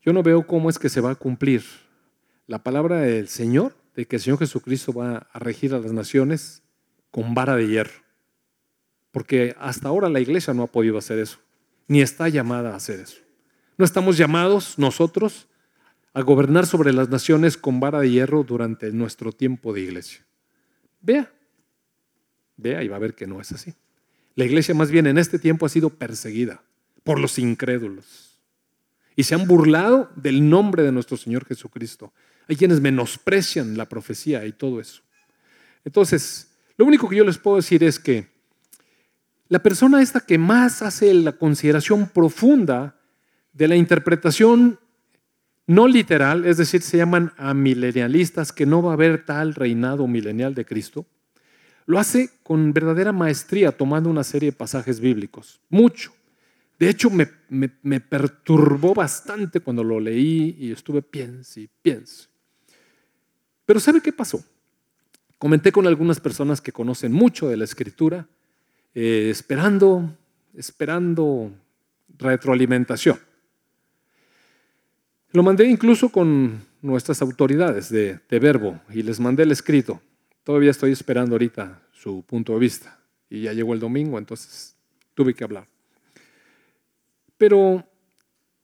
yo 0.02 0.14
no 0.14 0.24
veo 0.24 0.48
cómo 0.48 0.70
es 0.70 0.80
que 0.80 0.90
se 0.90 1.02
va 1.02 1.12
a 1.12 1.16
cumplir 1.16 1.64
la 2.46 2.64
palabra 2.64 3.02
del 3.02 3.28
Señor, 3.28 3.76
de 3.96 4.06
que 4.06 4.18
el 4.18 4.22
Señor 4.22 4.40
Jesucristo 4.40 4.94
va 4.94 5.28
a 5.32 5.40
regir 5.40 5.74
a 5.74 5.80
las 5.80 5.92
naciones 5.92 6.64
con 7.12 7.34
vara 7.34 7.56
de 7.56 7.68
hierro. 7.68 8.04
Porque 9.12 9.56
hasta 9.60 9.90
ahora 9.90 10.10
la 10.10 10.20
iglesia 10.20 10.54
no 10.54 10.64
ha 10.64 10.68
podido 10.68 10.98
hacer 10.98 11.20
eso, 11.20 11.40
ni 11.88 12.02
está 12.02 12.30
llamada 12.30 12.72
a 12.72 12.76
hacer 12.76 13.00
eso. 13.00 13.18
No 13.78 13.86
estamos 13.86 14.18
llamados 14.18 14.80
nosotros 14.80 15.48
a 16.14 16.22
gobernar 16.22 16.66
sobre 16.66 16.94
las 16.94 17.10
naciones 17.10 17.58
con 17.58 17.80
vara 17.80 18.00
de 18.00 18.10
hierro 18.10 18.44
durante 18.44 18.92
nuestro 18.92 19.32
tiempo 19.32 19.74
de 19.74 19.82
iglesia. 19.82 20.26
Vea, 21.02 21.32
vea 22.58 22.84
y 22.84 22.88
va 22.88 22.98
a 22.98 23.00
ver 23.00 23.14
que 23.14 23.28
no 23.28 23.40
es 23.40 23.52
así. 23.52 23.74
La 24.36 24.46
iglesia 24.46 24.76
más 24.76 24.92
bien 24.92 25.08
en 25.08 25.18
este 25.18 25.40
tiempo 25.40 25.66
ha 25.66 25.70
sido 25.70 25.90
perseguida 25.90 26.62
por 27.04 27.20
los 27.20 27.40
incrédulos 27.40 28.40
y 29.16 29.24
se 29.24 29.34
han 29.34 29.48
burlado 29.48 30.12
del 30.16 30.48
nombre 30.48 30.84
de 30.84 30.92
nuestro 30.92 31.18
Señor 31.18 31.46
Jesucristo. 31.46 32.14
Hay 32.48 32.56
quienes 32.56 32.82
menosprecian 32.82 33.78
la 33.78 33.90
profecía 33.90 34.46
y 34.46 34.52
todo 34.52 34.80
eso. 34.80 35.02
Entonces, 35.84 36.52
lo 36.78 36.86
único 36.86 37.10
que 37.10 37.16
yo 37.16 37.24
les 37.24 37.38
puedo 37.38 37.58
decir 37.58 37.84
es 37.84 38.00
que 38.00 38.28
la 39.50 39.60
persona 39.60 40.02
esta 40.02 40.20
que 40.20 40.38
más 40.38 40.82
hace 40.82 41.14
la 41.14 41.32
consideración 41.32 42.10
profunda 42.10 43.00
de 43.54 43.68
la 43.68 43.76
interpretación 43.76 44.80
no 45.66 45.88
literal, 45.88 46.46
es 46.46 46.58
decir, 46.58 46.82
se 46.82 46.98
llaman 46.98 47.34
amilenialistas, 47.38 48.54
que 48.54 48.66
no 48.66 48.82
va 48.82 48.92
a 48.92 48.94
haber 48.94 49.26
tal 49.26 49.54
reinado 49.54 50.08
milenial 50.08 50.54
de 50.54 50.66
Cristo, 50.66 51.06
lo 51.88 51.98
hace 51.98 52.30
con 52.44 52.72
verdadera 52.74 53.12
maestría, 53.12 53.72
tomando 53.72 54.10
una 54.10 54.24
serie 54.24 54.52
de 54.52 54.58
pasajes 54.58 55.00
bíblicos, 55.00 55.60
mucho. 55.70 56.14
De 56.78 56.90
hecho, 56.90 57.10
me, 57.10 57.28
me 57.50 58.00
perturbó 58.00 58.94
bastante 58.94 59.62
cuando 59.62 59.84
lo 59.84 60.00
leí 60.00 60.56
y 60.60 60.72
estuve 60.72 61.02
piense 61.02 61.62
y 61.62 61.70
piense. 61.82 62.28
Pero 63.66 63.80
¿sabe 63.80 64.02
qué 64.02 64.14
pasó? 64.14 64.44
Comenté 65.38 65.72
con 65.72 65.86
algunas 65.86 66.20
personas 66.20 66.62
que 66.62 66.72
conocen 66.72 67.12
mucho 67.12 67.48
de 67.48 67.58
la 67.58 67.66
escritura, 67.66 68.28
eh, 68.96 69.30
esperando, 69.30 70.18
esperando 70.56 71.52
retroalimentación. 72.18 73.20
Lo 75.32 75.44
mandé 75.44 75.66
incluso 75.66 76.10
con 76.10 76.66
nuestras 76.82 77.22
autoridades 77.22 77.90
de, 77.90 78.20
de, 78.28 78.40
verbo 78.40 78.80
y 78.90 79.04
les 79.04 79.20
mandé 79.20 79.44
el 79.44 79.52
escrito. 79.52 80.02
Todavía 80.48 80.72
estoy 80.72 80.94
esperando 80.94 81.34
ahorita 81.34 81.82
su 81.92 82.24
punto 82.24 82.54
de 82.54 82.60
vista. 82.60 82.98
Y 83.30 83.42
ya 83.42 83.52
llegó 83.52 83.74
el 83.74 83.82
domingo, 83.82 84.18
entonces 84.18 84.78
tuve 85.14 85.34
que 85.34 85.44
hablar. 85.44 85.68
Pero 87.38 87.86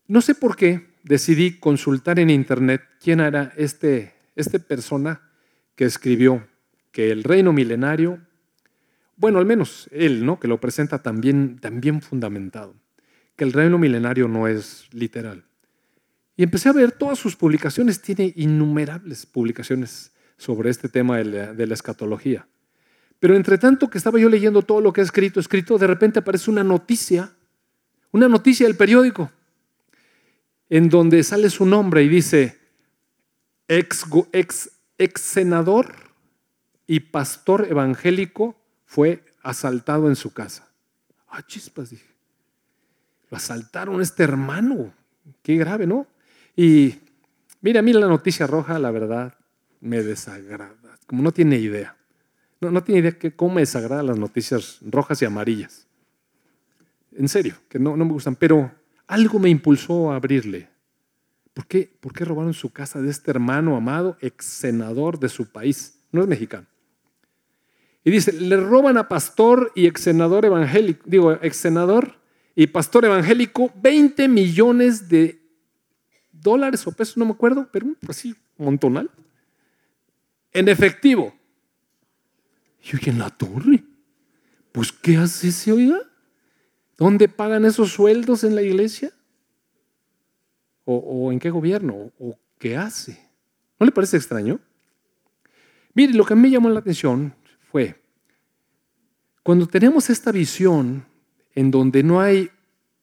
no 0.08 0.22
sé 0.22 0.34
por 0.34 0.56
qué 0.56 0.88
decidí 1.04 1.60
consultar 1.60 2.20
en 2.20 2.30
internet 2.30 2.84
quién 3.02 3.20
era 3.20 3.52
este 3.58 4.14
esta 4.34 4.60
persona 4.60 5.30
que 5.76 5.84
escribió 5.84 6.48
que 6.94 7.12
el 7.12 7.22
reino 7.22 7.52
milenario, 7.52 8.18
bueno, 9.18 9.40
al 9.40 9.46
menos 9.46 9.90
él, 9.92 10.26
¿no? 10.26 10.40
Que 10.40 10.48
lo 10.48 10.62
presenta 10.62 11.04
también, 11.04 11.60
también 11.60 12.02
fundamentado, 12.02 12.76
que 13.36 13.44
el 13.44 13.52
reino 13.52 13.78
milenario 13.78 14.30
no 14.30 14.48
es 14.48 14.88
literal. 14.94 15.44
Y 16.38 16.44
empecé 16.44 16.70
a 16.70 16.72
ver 16.72 16.94
todas 16.94 17.20
sus 17.20 17.36
publicaciones, 17.36 18.02
tiene 18.02 18.32
innumerables 18.38 19.26
publicaciones 19.26 20.13
sobre 20.38 20.70
este 20.70 20.90
tema 20.90 21.18
de 21.18 21.68
la, 21.68 21.74
escatología. 21.74 22.48
Pero 23.20 23.36
entre 23.36 23.58
tanto 23.58 23.90
que 23.90 23.98
estaba 23.98 24.20
yo 24.20 24.30
leyendo 24.30 24.62
todo 24.62 24.82
lo 24.82 24.92
que 24.92 25.02
ha 25.02 25.04
escrito, 25.04 25.40
escrito, 25.40 25.78
de 25.78 25.88
repente 25.88 26.20
aparece 26.20 26.52
una 26.52 26.64
noticia, 26.64 27.32
una 28.12 28.28
noticia 28.28 28.68
del 28.68 28.76
periódico, 28.76 29.32
en 30.70 30.90
donde 30.90 31.24
sale 31.24 31.50
su 31.50 31.66
nombre 31.66 32.04
y 32.04 32.10
dice, 32.10 32.60
ex, 33.68 34.06
ex, 34.98 35.22
senador 35.22 35.94
y 36.88 37.00
pastor 37.00 37.68
evangélico 37.70 38.56
fue 38.86 39.24
asaltado 39.42 40.10
en 40.10 40.16
su 40.16 40.34
casa. 40.34 40.68
Ah, 41.30 41.46
chispas, 41.46 41.92
dije. 41.92 42.14
Lo 43.30 43.38
asaltaron 43.38 44.02
este 44.02 44.24
hermano. 44.24 44.94
Qué 45.42 45.56
grave, 45.56 45.88
¿no? 45.88 46.06
Y 46.56 46.96
mira, 47.62 47.80
a 47.80 47.84
mí 47.84 47.94
la 47.94 48.08
noticia 48.08 48.46
roja, 48.46 48.78
la 48.78 48.92
verdad, 48.92 49.34
me 49.84 50.02
desagrada. 50.02 50.98
Como 51.06 51.22
no 51.22 51.32
tiene 51.32 51.58
idea. 51.58 51.96
No, 52.62 52.72
no 52.72 52.84
tiene 52.84 53.02
idea 53.02 53.12
que 53.12 53.36
cómo 53.36 53.56
me 53.56 53.62
desagradan 53.62 54.08
las 54.08 54.18
noticias 54.18 54.80
rojas 54.82 55.22
y 55.22 55.26
amarillas. 55.26 55.88
En 57.12 57.28
serio, 57.28 57.56
que 57.70 57.78
no, 57.78 57.98
no 57.98 58.06
me 58.06 58.14
gustan. 58.14 58.36
Pero 58.36 58.72
algo 59.08 59.40
me 59.40 59.50
impulsó 59.50 60.12
a 60.12 60.16
abrirle. 60.16 60.70
¿Por 61.54 61.68
qué, 61.68 61.92
¿Por 62.00 62.14
qué 62.14 62.26
robaron 62.26 62.54
su 62.54 62.72
casa 62.72 63.02
de 63.02 63.12
este 63.12 63.30
hermano 63.30 63.76
amado, 63.76 64.18
ex 64.22 64.46
senador 64.46 65.20
de 65.20 65.30
su 65.30 65.52
país? 65.52 66.00
No 66.12 66.22
es 66.22 66.28
mexicano. 66.28 66.66
Y 68.06 68.12
dice, 68.12 68.32
le 68.34 68.58
roban 68.58 68.98
a 68.98 69.08
pastor 69.08 69.72
y 69.76 69.86
ex 69.86 70.02
senador 70.02 70.46
evangélico, 70.46 71.04
digo, 71.06 71.34
ex 71.42 71.58
senador 71.58 72.16
y 72.56 72.68
pastor 72.68 73.06
evangélico 73.06 73.72
20 73.82 74.28
millones 74.30 75.10
de 75.10 75.42
dólares 76.32 76.86
o 76.88 76.92
pesos, 76.92 77.18
no 77.18 77.26
me 77.26 77.32
acuerdo, 77.32 77.70
pero 77.72 77.88
así, 78.08 78.36
montonal, 78.58 79.10
en 80.54 80.68
efectivo. 80.70 81.34
Y 82.84 82.96
oye, 82.96 83.12
en 83.12 83.20
la 83.20 83.30
torre, 83.30 83.84
pues 84.72 84.92
¿qué 84.92 85.18
hace 85.18 85.50
ese, 85.50 85.72
oiga? 85.72 86.00
¿Dónde 86.98 87.28
pagan 87.28 87.66
esos 87.66 87.92
sueldos 87.92 88.44
en 88.44 88.56
la 88.56 88.62
iglesia? 88.62 89.12
¿O, 90.86 91.32
en 91.32 91.40
qué 91.40 91.50
gobierno? 91.50 92.12
¿O 92.20 92.38
qué 92.60 92.78
hace? 92.78 93.20
¿No 93.80 93.86
le 93.86 93.92
parece 93.92 94.18
extraño? 94.18 94.60
Mire, 95.94 96.14
lo 96.14 96.26
que 96.26 96.34
a 96.34 96.36
mí 96.36 96.50
llamó 96.50 96.70
la 96.70 96.80
atención 96.80 97.34
fue, 97.72 98.02
cuando 99.44 99.68
tenemos 99.68 100.10
esta 100.10 100.32
visión 100.32 101.06
en 101.56 101.72
donde 101.72 102.04
no 102.04 102.20
hay 102.20 102.50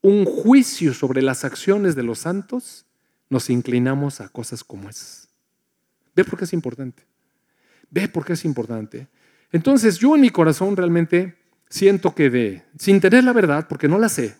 un 0.03 0.25
juicio 0.25 0.93
sobre 0.95 1.23
las 1.23 1.45
acciones 1.45 1.95
de 1.95 2.03
los 2.03 2.21
santos, 2.21 2.87
nos 3.29 3.49
inclinamos 3.49 4.21
a 4.21 4.29
cosas 4.29 4.65
como 4.65 4.89
esas. 4.89 5.29
¿Ve 6.15 6.25
por 6.25 6.39
qué 6.39 6.45
es 6.45 6.53
importante? 6.53 7.10
¿Ve 7.91 8.09
por 8.09 8.25
qué 8.25 8.35
es 8.35 8.45
importante? 8.45 9.09
Entonces 9.53 9.99
yo 9.99 10.15
en 10.15 10.21
mi 10.21 10.31
corazón 10.31 10.77
realmente 10.77 11.37
siento 11.69 12.15
que 12.15 12.31
de, 12.31 12.63
sin 12.79 13.01
tener 13.01 13.25
la 13.25 13.33
verdad, 13.33 13.67
porque 13.69 13.89
no 13.89 13.99
la 13.99 14.09
sé, 14.09 14.37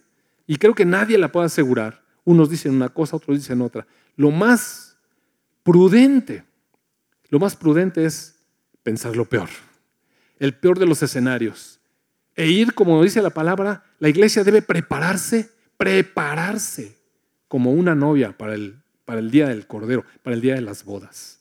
y 0.47 0.57
creo 0.57 0.75
que 0.75 0.85
nadie 0.85 1.19
la 1.19 1.33
puede 1.33 1.47
asegurar, 1.47 2.03
unos 2.25 2.51
dicen 2.51 2.75
una 2.75 2.89
cosa, 2.89 3.17
otros 3.17 3.39
dicen 3.39 3.61
otra, 3.61 3.87
lo 4.17 4.31
más 4.31 4.97
prudente, 5.63 6.45
lo 7.29 7.39
más 7.39 7.57
prudente 7.57 8.05
es 8.05 8.37
pensar 8.83 9.17
lo 9.17 9.25
peor, 9.25 9.49
el 10.39 10.55
peor 10.55 10.79
de 10.79 10.87
los 10.87 11.03
escenarios, 11.03 11.81
e 12.37 12.49
ir, 12.49 12.75
como 12.75 13.03
dice 13.03 13.21
la 13.23 13.31
palabra, 13.31 13.85
la 13.99 14.09
iglesia 14.09 14.45
debe 14.45 14.63
prepararse, 14.63 15.51
prepararse 15.77 16.97
como 17.49 17.73
una 17.73 17.95
novia 17.95 18.37
para 18.37 18.55
el, 18.55 18.83
para 19.05 19.21
el 19.21 19.31
día 19.31 19.49
del 19.49 19.67
Cordero, 19.67 20.05
para 20.23 20.35
el 20.35 20.41
día 20.41 20.55
de 20.55 20.61
las 20.61 20.85
bodas. 20.85 21.40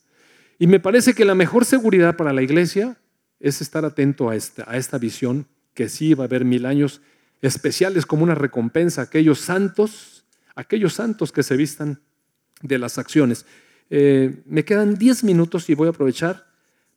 Y 0.60 0.68
me 0.68 0.82
parece 0.82 1.14
que 1.14 1.24
la 1.24 1.36
mejor 1.36 1.64
seguridad 1.64 2.18
para 2.18 2.34
la 2.34 2.42
iglesia 2.42 2.98
es 3.40 3.62
estar 3.62 3.86
atento 3.86 4.30
a 4.30 4.36
esta, 4.36 4.98
visión, 4.98 5.48
que 5.74 5.88
sí 5.88 6.14
va 6.14 6.26
a 6.26 6.28
haber 6.28 6.44
mil 6.44 6.66
años 6.66 7.02
especiales 7.42 8.06
como 8.06 8.24
una 8.24 8.36
recompensa 8.36 9.00
a 9.00 9.04
aquellos 9.06 9.40
santos, 9.40 10.26
aquellos 10.56 10.94
santos 10.94 11.32
que 11.32 11.44
se 11.44 11.56
vistan 11.56 12.02
de 12.62 12.78
las 12.78 12.98
acciones. 12.98 13.46
Eh, 13.90 14.44
me 14.46 14.66
quedan 14.66 14.96
diez 14.96 15.24
minutos 15.24 15.70
y 15.70 15.76
voy 15.76 15.88
a 15.88 15.92
aprovechar 15.92 16.46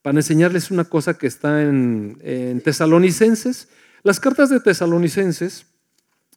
para 0.03 0.19
enseñarles 0.19 0.73
una 0.73 0.83
cosa 0.83 1.15
que 1.17 1.29
está 1.29 1.63
en, 1.63 2.19
en 2.23 2.61
Tesalonicenses. 2.61 3.69
Las 4.03 4.19
cartas 4.19 4.51
de 4.51 4.59
Tesalonicenses, 4.59 5.67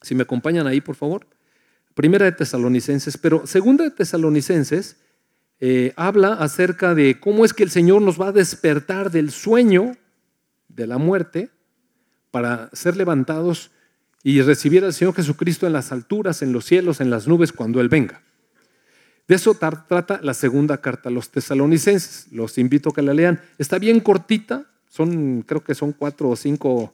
si 0.03 0.13
me 0.13 0.21
acompañan 0.21 0.67
ahí, 0.67 0.79
por 0.79 0.95
favor. 0.95 1.25
Primera 1.95 2.25
de 2.25 2.33
Tesalonicenses, 2.33 3.17
pero 3.17 3.47
segunda 3.47 3.83
de 3.83 3.89
Tesalonicenses 3.89 4.97
eh, 5.59 5.93
habla 5.95 6.33
acerca 6.33 6.93
de 6.95 7.19
cómo 7.19 7.45
es 7.45 7.53
que 7.53 7.63
el 7.63 7.69
Señor 7.69 8.01
nos 8.01 8.19
va 8.19 8.29
a 8.29 8.33
despertar 8.33 9.11
del 9.11 9.31
sueño 9.31 9.95
de 10.67 10.87
la 10.87 10.97
muerte 10.97 11.49
para 12.31 12.69
ser 12.73 12.97
levantados 12.97 13.71
y 14.23 14.41
recibir 14.41 14.83
al 14.83 14.93
Señor 14.93 15.13
Jesucristo 15.13 15.67
en 15.67 15.73
las 15.73 15.91
alturas, 15.91 16.41
en 16.41 16.51
los 16.51 16.65
cielos, 16.65 16.99
en 16.99 17.09
las 17.09 17.27
nubes, 17.27 17.53
cuando 17.53 17.79
Él 17.79 17.89
venga. 17.89 18.21
De 19.27 19.35
eso 19.35 19.55
trata 19.55 20.19
la 20.21 20.33
segunda 20.33 20.77
carta 20.81 21.09
a 21.09 21.11
los 21.11 21.29
tesalonicenses. 21.29 22.27
Los 22.31 22.57
invito 22.57 22.89
a 22.89 22.93
que 22.93 23.01
la 23.01 23.13
lean. 23.13 23.41
Está 23.57 23.79
bien 23.79 23.99
cortita, 23.99 24.65
son, 24.89 25.43
creo 25.43 25.63
que 25.63 25.75
son 25.75 25.93
cuatro 25.93 26.29
o 26.29 26.35
cinco, 26.35 26.93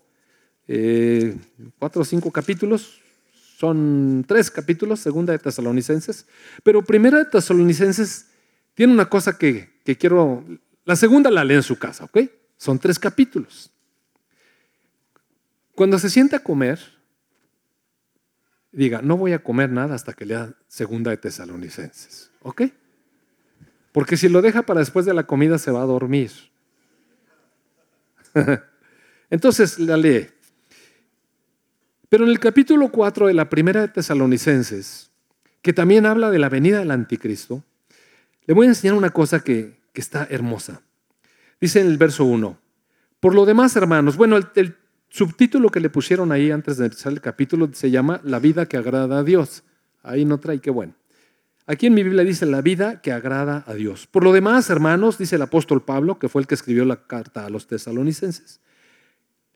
eh, 0.68 1.36
cuatro 1.80 2.02
o 2.04 2.06
cinco 2.06 2.32
capítulos, 2.32 3.02
son 3.62 4.26
tres 4.28 4.50
capítulos, 4.50 5.00
segunda 5.00 5.34
de 5.34 5.40
Tesalonicenses, 5.40 6.26
pero 6.64 6.84
primera 6.84 7.20
de 7.20 7.26
Tesalonicenses 7.26 8.31
tiene 8.82 8.94
una 8.94 9.08
cosa 9.08 9.38
que, 9.38 9.70
quiero, 10.00 10.44
la 10.86 10.96
segunda 10.96 11.30
la 11.30 11.44
lee 11.44 11.54
en 11.54 11.62
su 11.62 11.78
casa, 11.78 12.06
¿ok? 12.06 12.22
Son 12.58 12.80
tres 12.80 12.98
capítulos. 12.98 13.70
Cuando 15.76 16.00
se 16.00 16.10
siente 16.10 16.36
a 16.36 16.40
comer, 16.40 16.80
diga, 18.72 19.04
no 19.04 19.18
voy 19.18 19.34
a 19.34 19.44
comer 19.44 19.70
nada 19.70 19.94
hasta 19.94 20.14
que 20.14 20.26
lea 20.26 20.56
segunda 20.68 21.12
de 21.12 21.18
Tesalonicenses, 21.18 22.32
¿ok? 22.42 22.64
Porque 23.92 24.18
si 24.18 24.28
lo 24.30 24.42
deja 24.42 24.64
para 24.64 24.80
después 24.80 25.06
de 25.06 25.14
la 25.14 25.28
comida 25.28 25.60
se 25.60 25.70
va 25.70 25.84
a 25.84 25.86
dormir. 25.86 26.32
Entonces 29.30 29.78
la 29.78 29.96
lee. 29.96 30.28
Pero 32.10 32.24
en 32.24 32.32
el 32.32 32.40
capítulo 32.40 32.92
4 32.92 33.28
de 33.28 33.36
la 33.36 33.48
primera 33.48 33.82
de 33.82 33.90
Tesalonicenses, 33.90 35.12
que 35.62 35.72
también 35.72 36.08
habla 36.08 36.32
de 36.32 36.40
la 36.40 36.50
venida 36.50 36.80
del 36.80 36.90
anticristo, 36.90 37.64
le 38.52 38.56
voy 38.56 38.66
a 38.66 38.72
enseñar 38.72 38.96
una 38.96 39.12
cosa 39.12 39.40
que, 39.40 39.80
está 39.94 40.28
hermosa. 40.30 40.82
Dice 41.62 41.80
en 41.80 41.88
el 41.88 41.98
verso 41.98 42.26
1, 42.26 42.60
por 43.22 43.34
lo 43.34 43.46
demás, 43.46 43.78
hermanos, 43.78 44.18
bueno, 44.18 44.36
el, 44.36 44.76
subtítulo 45.08 45.70
que 45.70 45.80
le 45.80 45.90
pusieron 45.90 46.34
ahí 46.34 46.52
antes 46.52 46.76
de 46.76 46.88
empezar 46.88 47.14
el 47.14 47.22
capítulo 47.22 47.70
se 47.72 47.92
llama 47.92 48.20
La 48.26 48.40
vida 48.40 48.66
que 48.66 48.76
agrada 48.76 49.20
a 49.20 49.24
Dios. 49.24 49.64
Ahí 50.04 50.26
no 50.26 50.38
trae, 50.42 50.60
qué 50.60 50.70
bueno. 50.70 50.96
Aquí 51.66 51.88
en 51.88 51.94
mi 51.94 52.04
Biblia 52.04 52.26
dice 52.26 52.46
la 52.46 52.62
vida 52.62 53.00
que 53.00 53.14
agrada 53.14 53.64
a 53.68 53.74
Dios. 53.74 54.06
Por 54.06 54.26
lo 54.26 54.34
demás, 54.34 54.70
hermanos, 54.70 55.18
dice 55.18 55.38
el 55.38 55.44
apóstol 55.44 55.86
Pablo, 55.86 56.20
que 56.20 56.28
fue 56.28 56.42
el 56.42 56.48
que 56.48 56.56
escribió 56.56 56.84
la 56.84 57.08
carta 57.08 57.46
a 57.46 57.50
los 57.50 57.68
tesalonicenses, 57.68 58.60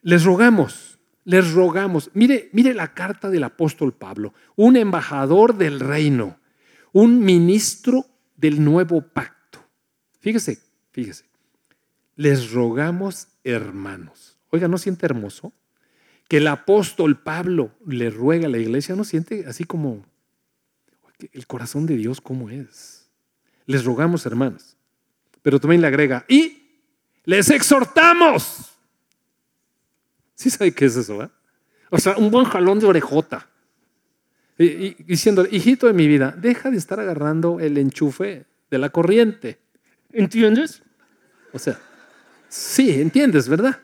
les 0.03 0.23
rogamos 0.23 0.99
les 1.25 1.51
rogamos, 1.51 2.11
mire, 2.13 2.49
mire 2.53 2.73
la 2.73 2.93
carta 2.93 3.29
del 3.29 3.43
apóstol 3.43 3.93
Pablo, 3.93 4.33
un 4.55 4.77
embajador 4.77 5.57
del 5.57 5.79
reino, 5.81 6.37
un 6.93 7.19
ministro 7.19 8.05
del 8.45 8.63
nuevo 8.63 9.01
pacto. 9.01 9.59
Fíjese, 10.19 10.59
fíjese, 10.91 11.25
les 12.15 12.51
rogamos 12.51 13.27
hermanos. 13.43 14.37
Oiga, 14.51 14.67
¿no 14.67 14.77
siente 14.77 15.07
hermoso? 15.07 15.51
Que 16.27 16.37
el 16.37 16.47
apóstol 16.47 17.19
Pablo 17.21 17.71
le 17.85 18.11
ruega 18.11 18.45
a 18.45 18.49
la 18.49 18.59
iglesia, 18.59 18.95
¿no 18.95 19.03
siente 19.03 19.45
así 19.47 19.63
como 19.63 20.05
el 21.31 21.47
corazón 21.47 21.87
de 21.87 21.97
Dios 21.97 22.21
cómo 22.21 22.51
es? 22.51 23.09
Les 23.65 23.83
rogamos 23.83 24.25
hermanos. 24.25 24.77
Pero 25.41 25.59
también 25.59 25.81
le 25.81 25.87
agrega, 25.87 26.25
y 26.27 26.61
les 27.23 27.49
exhortamos 27.49 28.71
¿Sí 30.35 30.49
sabe 30.49 30.73
qué 30.73 30.85
es 30.85 30.97
eso? 30.97 31.31
O 31.89 31.97
sea, 31.97 32.17
un 32.17 32.29
buen 32.29 32.45
jalón 32.45 32.79
de 32.79 32.85
orejota. 32.85 33.49
Y, 34.57 35.03
diciendo, 35.03 35.45
hijito 35.49 35.87
de 35.87 35.93
mi 35.93 36.07
vida, 36.07 36.33
deja 36.37 36.71
de 36.71 36.77
estar 36.77 36.99
agarrando 36.99 37.59
el 37.59 37.77
enchufe 37.77 38.45
de 38.71 38.77
la 38.77 38.89
corriente. 38.89 39.59
¿Entiendes? 40.11 40.81
O 41.51 41.59
sea, 41.59 41.79
sí, 42.47 43.01
entiendes, 43.01 43.49
¿verdad? 43.49 43.79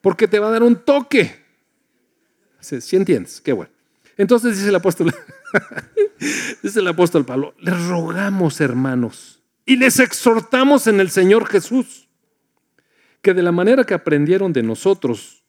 Porque 0.00 0.26
te 0.26 0.38
va 0.38 0.48
a 0.48 0.52
dar 0.52 0.62
un 0.62 0.76
toque. 0.76 1.44
Sí, 2.58 2.80
sí 2.80 2.96
entiendes, 2.96 3.40
qué 3.40 3.52
bueno. 3.52 3.72
Entonces 4.16 4.56
dice 4.56 4.68
el 4.68 4.74
apóstol, 4.74 5.14
dice 6.62 6.80
el 6.80 6.88
apóstol 6.88 7.24
Pablo, 7.24 7.54
les 7.58 7.86
rogamos 7.86 8.60
hermanos 8.60 9.40
y 9.64 9.76
les 9.76 9.98
exhortamos 9.98 10.86
en 10.86 11.00
el 11.00 11.10
Señor 11.10 11.46
Jesús 11.46 12.08
que 13.22 13.34
de 13.34 13.42
la 13.42 13.52
manera 13.52 13.84
que 13.84 13.94
aprendieron 13.94 14.52
de 14.52 14.62
nosotros, 14.62 15.39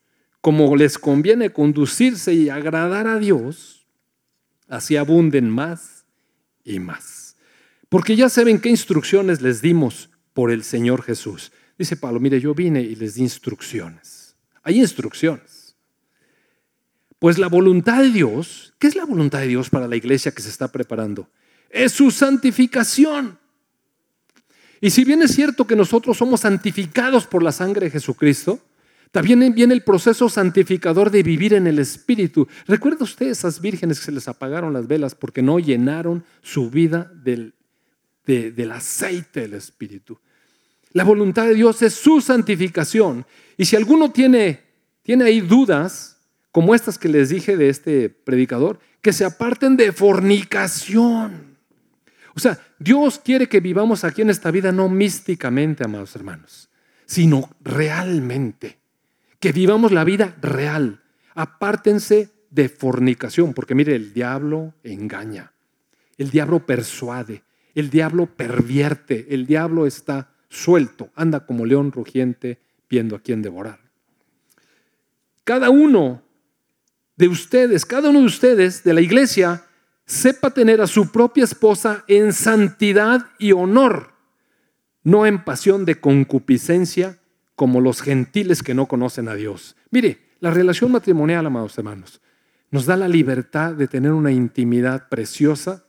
como 0.41 0.75
les 0.75 0.97
conviene 0.97 1.51
conducirse 1.51 2.33
y 2.33 2.49
agradar 2.49 3.07
a 3.07 3.19
Dios, 3.19 3.85
así 4.67 4.97
abunden 4.97 5.49
más 5.49 6.05
y 6.63 6.79
más. 6.79 7.35
Porque 7.89 8.15
ya 8.15 8.29
saben 8.29 8.59
qué 8.59 8.69
instrucciones 8.69 9.41
les 9.41 9.61
dimos 9.61 10.09
por 10.33 10.51
el 10.51 10.63
Señor 10.63 11.03
Jesús. 11.03 11.51
Dice 11.77 11.95
Pablo, 11.95 12.19
mire, 12.19 12.39
yo 12.39 12.55
vine 12.55 12.81
y 12.81 12.95
les 12.95 13.15
di 13.15 13.21
instrucciones. 13.21 14.35
Hay 14.63 14.79
instrucciones. 14.79 15.75
Pues 17.19 17.37
la 17.37 17.47
voluntad 17.47 18.01
de 18.01 18.09
Dios, 18.09 18.73
¿qué 18.79 18.87
es 18.87 18.95
la 18.95 19.05
voluntad 19.05 19.39
de 19.39 19.47
Dios 19.47 19.69
para 19.69 19.87
la 19.87 19.95
iglesia 19.95 20.31
que 20.31 20.41
se 20.41 20.49
está 20.49 20.71
preparando? 20.71 21.29
Es 21.69 21.91
su 21.91 22.09
santificación. 22.09 23.37
Y 24.79 24.89
si 24.89 25.03
bien 25.03 25.21
es 25.21 25.35
cierto 25.35 25.67
que 25.67 25.75
nosotros 25.75 26.17
somos 26.17 26.41
santificados 26.41 27.27
por 27.27 27.43
la 27.43 27.51
sangre 27.51 27.85
de 27.85 27.91
Jesucristo, 27.91 28.59
También 29.11 29.53
viene 29.53 29.73
el 29.73 29.83
proceso 29.83 30.29
santificador 30.29 31.11
de 31.11 31.21
vivir 31.21 31.53
en 31.53 31.67
el 31.67 31.79
Espíritu. 31.79 32.47
¿Recuerda 32.65 33.03
usted 33.03 33.27
esas 33.27 33.59
vírgenes 33.59 33.99
que 33.99 34.05
se 34.05 34.11
les 34.13 34.29
apagaron 34.29 34.71
las 34.71 34.87
velas 34.87 35.15
porque 35.15 35.41
no 35.41 35.59
llenaron 35.59 36.23
su 36.41 36.69
vida 36.69 37.11
del, 37.13 37.53
del 38.25 38.71
aceite 38.71 39.41
del 39.41 39.55
Espíritu? 39.55 40.17
La 40.93 41.03
voluntad 41.03 41.45
de 41.45 41.55
Dios 41.55 41.81
es 41.81 41.93
su 41.93 42.21
santificación. 42.21 43.25
Y 43.57 43.65
si 43.65 43.75
alguno 43.75 44.11
tiene, 44.11 44.61
tiene 45.03 45.25
ahí 45.25 45.41
dudas, 45.41 46.17
como 46.51 46.73
estas 46.73 46.97
que 46.97 47.09
les 47.09 47.29
dije 47.29 47.57
de 47.57 47.67
este 47.67 48.09
predicador, 48.09 48.79
que 49.01 49.11
se 49.11 49.25
aparten 49.25 49.75
de 49.75 49.91
fornicación. 49.91 51.57
O 52.33 52.39
sea, 52.39 52.59
Dios 52.79 53.19
quiere 53.19 53.47
que 53.47 53.59
vivamos 53.59 54.05
aquí 54.05 54.21
en 54.21 54.29
esta 54.29 54.51
vida 54.51 54.71
no 54.71 54.87
místicamente, 54.87 55.83
amados 55.83 56.15
hermanos, 56.15 56.69
sino 57.05 57.49
realmente. 57.61 58.80
Que 59.41 59.51
vivamos 59.51 59.91
la 59.91 60.05
vida 60.05 60.37
real. 60.41 61.01
Apártense 61.35 62.29
de 62.49 62.69
fornicación, 62.69 63.53
porque 63.53 63.75
mire, 63.75 63.95
el 63.95 64.13
diablo 64.13 64.75
engaña, 64.83 65.51
el 66.17 66.29
diablo 66.29 66.65
persuade, 66.65 67.43
el 67.73 67.89
diablo 67.89 68.27
pervierte, 68.27 69.27
el 69.29 69.45
diablo 69.45 69.87
está 69.87 70.31
suelto, 70.49 71.09
anda 71.15 71.45
como 71.45 71.65
león 71.65 71.91
rugiente 71.91 72.59
viendo 72.89 73.15
a 73.15 73.21
quién 73.21 73.41
devorar. 73.41 73.79
Cada 75.43 75.69
uno 75.69 76.21
de 77.15 77.29
ustedes, 77.29 77.85
cada 77.85 78.09
uno 78.09 78.19
de 78.19 78.25
ustedes 78.25 78.83
de 78.83 78.93
la 78.93 79.01
iglesia, 79.01 79.65
sepa 80.05 80.49
tener 80.51 80.81
a 80.81 80.87
su 80.87 81.11
propia 81.11 81.45
esposa 81.45 82.03
en 82.07 82.33
santidad 82.33 83.27
y 83.39 83.53
honor, 83.53 84.11
no 85.03 85.25
en 85.25 85.43
pasión 85.43 85.85
de 85.85 85.99
concupiscencia 85.99 87.20
como 87.61 87.79
los 87.79 88.01
gentiles 88.01 88.63
que 88.63 88.73
no 88.73 88.87
conocen 88.87 89.29
a 89.29 89.35
Dios. 89.35 89.75
Mire, 89.91 90.17
la 90.39 90.49
relación 90.49 90.91
matrimonial, 90.91 91.45
amados 91.45 91.77
hermanos, 91.77 92.19
nos 92.71 92.87
da 92.87 92.97
la 92.97 93.07
libertad 93.07 93.73
de 93.75 93.87
tener 93.87 94.13
una 94.13 94.31
intimidad 94.31 95.09
preciosa 95.09 95.85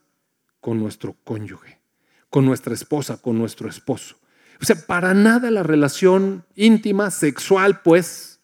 con 0.61 0.79
nuestro 0.79 1.16
cónyuge, 1.25 1.81
con 2.29 2.45
nuestra 2.45 2.75
esposa, 2.75 3.23
con 3.23 3.39
nuestro 3.39 3.70
esposo. 3.70 4.16
O 4.61 4.66
sea, 4.66 4.77
para 4.87 5.14
nada 5.14 5.51
la 5.51 5.62
relación 5.62 6.45
íntima, 6.57 7.11
sexual, 7.11 7.81
pues, 7.81 8.41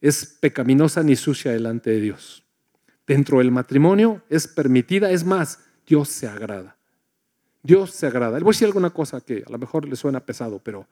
es 0.00 0.24
pecaminosa 0.40 1.02
ni 1.02 1.16
sucia 1.16 1.52
delante 1.52 1.90
de 1.90 2.00
Dios. 2.00 2.46
Dentro 3.06 3.40
del 3.40 3.50
matrimonio 3.50 4.22
es 4.30 4.48
permitida, 4.48 5.10
es 5.10 5.22
más, 5.22 5.58
Dios 5.86 6.08
se 6.08 6.26
agrada. 6.26 6.78
Dios 7.62 7.90
se 7.90 8.06
agrada. 8.06 8.38
Le 8.38 8.44
voy 8.44 8.52
a 8.52 8.54
decir 8.54 8.68
alguna 8.68 8.88
cosa 8.88 9.20
que 9.20 9.44
a 9.46 9.50
lo 9.50 9.58
mejor 9.58 9.86
le 9.86 9.96
suena 9.96 10.20
pesado, 10.20 10.60
pero 10.64 10.88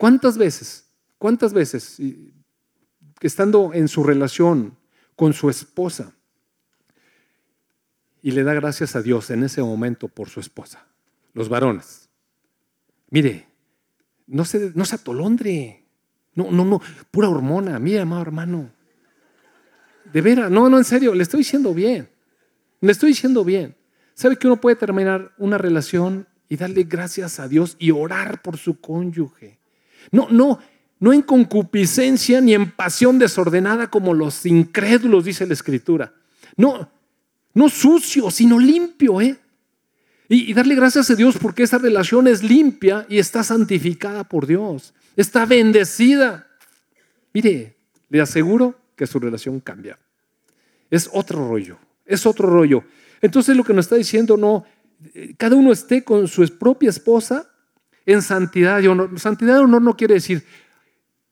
¿cuántas 0.00 0.38
veces, 0.38 0.86
cuántas 1.18 1.52
veces, 1.52 2.00
estando 3.20 3.74
en 3.74 3.86
su 3.86 4.02
relación 4.02 4.78
con 5.14 5.34
su 5.34 5.50
esposa, 5.50 6.14
y 8.22 8.30
le 8.30 8.42
da 8.42 8.54
gracias 8.54 8.96
a 8.96 9.02
Dios 9.02 9.28
en 9.28 9.44
ese 9.44 9.62
momento 9.62 10.08
por 10.08 10.30
su 10.30 10.40
esposa, 10.40 10.86
los 11.34 11.50
varones? 11.50 12.08
Mire, 13.10 13.46
no 14.26 14.46
se, 14.46 14.72
no 14.74 14.86
se 14.86 14.94
atolondre. 14.94 15.84
No, 16.34 16.50
no, 16.50 16.64
no, 16.64 16.80
pura 17.10 17.28
hormona. 17.28 17.78
Mira, 17.78 18.02
amado 18.02 18.22
hermano. 18.22 18.70
De 20.10 20.22
veras, 20.22 20.50
no, 20.50 20.70
no, 20.70 20.78
en 20.78 20.84
serio, 20.84 21.14
le 21.14 21.24
estoy 21.24 21.38
diciendo 21.38 21.74
bien. 21.74 22.08
Le 22.80 22.92
estoy 22.92 23.10
diciendo 23.10 23.44
bien. 23.44 23.76
¿Sabe 24.14 24.36
que 24.36 24.46
uno 24.46 24.60
puede 24.60 24.76
terminar 24.76 25.34
una 25.36 25.58
relación 25.58 26.26
y 26.48 26.56
darle 26.56 26.84
gracias 26.84 27.38
a 27.38 27.48
Dios 27.48 27.76
y 27.78 27.90
orar 27.90 28.40
por 28.40 28.56
su 28.56 28.80
cónyuge? 28.80 29.59
No, 30.10 30.28
no, 30.30 30.58
no 30.98 31.12
en 31.12 31.22
concupiscencia 31.22 32.40
ni 32.40 32.54
en 32.54 32.70
pasión 32.70 33.18
desordenada 33.18 33.90
como 33.90 34.14
los 34.14 34.44
incrédulos, 34.46 35.24
dice 35.24 35.46
la 35.46 35.54
Escritura. 35.54 36.12
No, 36.56 36.90
no 37.54 37.68
sucio, 37.68 38.30
sino 38.30 38.58
limpio, 38.58 39.20
¿eh? 39.20 39.38
Y, 40.28 40.54
darle 40.54 40.76
gracias 40.76 41.10
a 41.10 41.16
Dios 41.16 41.36
porque 41.38 41.64
esa 41.64 41.78
relación 41.78 42.28
es 42.28 42.44
limpia 42.44 43.04
y 43.08 43.18
está 43.18 43.42
santificada 43.42 44.22
por 44.22 44.46
Dios. 44.46 44.94
Está 45.16 45.44
bendecida. 45.44 46.46
Mire, 47.32 47.76
le 48.08 48.20
aseguro 48.20 48.78
que 48.94 49.08
su 49.08 49.18
relación 49.18 49.58
cambia. 49.58 49.98
Es 50.88 51.10
otro 51.12 51.48
rollo, 51.48 51.78
es 52.06 52.26
otro 52.26 52.48
rollo. 52.48 52.84
Entonces 53.20 53.56
lo 53.56 53.64
que 53.64 53.74
nos 53.74 53.86
está 53.86 53.96
diciendo, 53.96 54.36
no, 54.36 54.64
cada 55.36 55.56
uno 55.56 55.72
esté 55.72 56.04
con 56.04 56.28
su 56.28 56.46
propia 56.58 56.90
esposa 56.90 57.49
en 58.12 58.22
santidad 58.22 58.80
y 58.80 58.86
honor. 58.86 59.18
Santidad 59.18 59.56
y 59.56 59.64
honor 59.64 59.82
no 59.82 59.96
quiere 59.96 60.14
decir, 60.14 60.44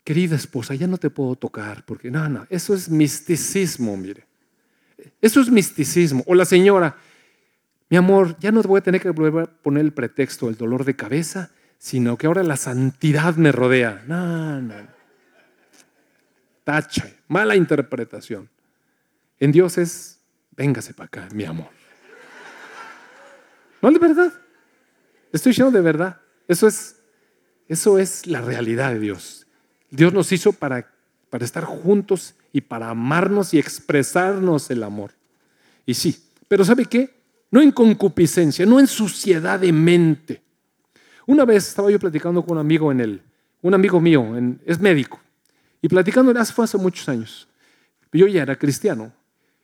querida 0.05 0.37
esposa, 0.37 0.75
ya 0.75 0.87
no 0.87 0.99
te 0.99 1.11
puedo 1.11 1.37
tocar, 1.37 1.85
porque 1.85 2.11
no, 2.11 2.29
no, 2.29 2.47
eso 2.49 2.75
es 2.75 2.89
misticismo, 2.89 3.97
mire. 3.97 4.27
Eso 5.21 5.41
es 5.41 5.51
misticismo. 5.51 6.25
O 6.27 6.35
la 6.35 6.45
señora, 6.45 6.97
mi 7.91 7.97
amor, 7.97 8.37
ya 8.41 8.51
no 8.51 8.63
voy 8.63 8.79
a 8.79 8.83
tener 8.83 9.01
que 9.01 9.13
poner 9.13 9.85
el 9.85 9.93
pretexto, 9.93 10.49
el 10.49 10.57
dolor 10.57 10.85
de 10.85 10.97
cabeza, 10.97 11.51
sino 11.79 12.17
que 12.17 12.27
ahora 12.27 12.43
la 12.43 12.57
santidad 12.57 13.37
me 13.37 13.53
rodea. 13.53 14.03
No, 14.07 14.61
no. 14.61 14.75
Tacha, 16.65 17.09
mala 17.29 17.57
interpretación. 17.57 18.49
En 19.39 19.53
Dios 19.53 19.79
es, 19.79 20.21
véngase 20.57 20.93
para 20.95 21.07
acá, 21.07 21.29
mi 21.33 21.45
amor. 21.45 21.71
No, 23.81 23.91
de 23.91 23.99
verdad. 23.99 24.33
Estoy 25.33 25.51
diciendo 25.51 25.71
de 25.71 25.81
verdad. 25.81 26.21
Eso 26.49 26.67
es, 26.67 26.97
eso 27.69 27.99
es 27.99 28.27
la 28.27 28.41
realidad 28.41 28.93
de 28.93 28.99
Dios. 28.99 29.47
Dios 29.91 30.13
nos 30.13 30.33
hizo 30.33 30.53
para, 30.53 30.91
para 31.31 31.45
estar 31.45 31.65
juntos 31.65 32.35
y 32.53 32.63
para 32.63 32.91
amarnos 32.91 33.55
y 33.55 33.59
expresarnos 33.59 34.71
el 34.71 34.83
amor. 34.83 35.13
Y 35.87 35.95
sí, 35.95 36.25
pero 36.49 36.65
¿sabe 36.65 36.87
qué? 36.87 37.19
no 37.51 37.61
en 37.61 37.73
concupiscencia, 37.73 38.67
no 38.67 38.79
en 38.79 38.87
suciedad 38.87 39.61
de 39.61 39.73
mente. 39.73 40.43
Una 41.27 41.45
vez 41.45 41.69
estaba 41.69 41.91
yo 41.91 41.99
platicando 41.99 42.43
con 42.43 42.53
un 42.53 42.59
amigo 42.61 42.93
en 42.93 43.01
el, 43.01 43.23
un 43.63 43.75
amigo 43.75 44.01
mío, 44.01 44.27
es 44.65 44.81
médico, 44.81 45.21
y 45.81 45.89
platicando, 45.89 46.35
fue 46.47 46.65
hace 46.65 46.79
muchos 46.79 47.09
años. 47.09 47.49
Yo 48.13 48.27
ya 48.27 48.43
era 48.43 48.57
cristiano. 48.57 49.13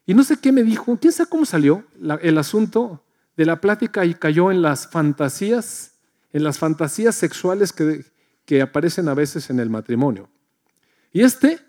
Y 0.07 0.14
no 0.14 0.22
sé 0.22 0.37
qué 0.39 0.53
me 0.53 0.62
dijo, 0.62 0.99
quién 1.01 1.12
sabe 1.12 1.30
cómo 1.30 1.47
salió 1.47 1.85
el 2.20 2.39
asunto 2.39 3.03
de 3.37 3.47
la 3.47 3.61
plática 3.61 4.05
y 4.05 4.14
cayó 4.14 4.51
en 4.51 4.62
las 4.62 4.87
fantasías, 4.87 5.93
en 6.35 6.43
las 6.43 6.59
fantasías 6.59 7.14
sexuales 7.14 7.72
que, 7.72 8.05
que 8.45 8.61
aparecen 8.61 9.09
a 9.09 9.14
veces 9.14 9.49
en 9.51 9.61
el 9.61 9.70
matrimonio. 9.70 10.28
Y 11.12 11.22
este, 11.22 11.61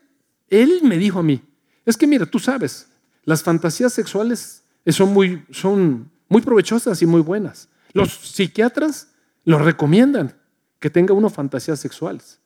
él 0.49 0.81
me 0.83 0.97
dijo 0.97 1.19
a 1.19 1.23
mí, 1.23 1.41
es 1.85 1.95
que 1.95 2.07
mira, 2.07 2.25
tú 2.25 2.39
sabes, 2.39 2.87
las 3.23 3.43
fantasías 3.43 3.93
sexuales 3.93 4.63
son 4.87 5.13
muy, 5.13 5.45
son 5.51 6.11
muy 6.27 6.41
provechosas 6.41 6.99
y 7.03 7.05
muy 7.05 7.21
buenas. 7.21 7.69
Los 7.93 8.11
psiquiatras 8.13 9.09
lo 9.43 9.59
recomiendan 9.59 10.35
que 10.79 10.89
tenga 10.89 11.13
uno 11.13 11.29
fantasías 11.29 11.79
sexuales. 11.79 12.39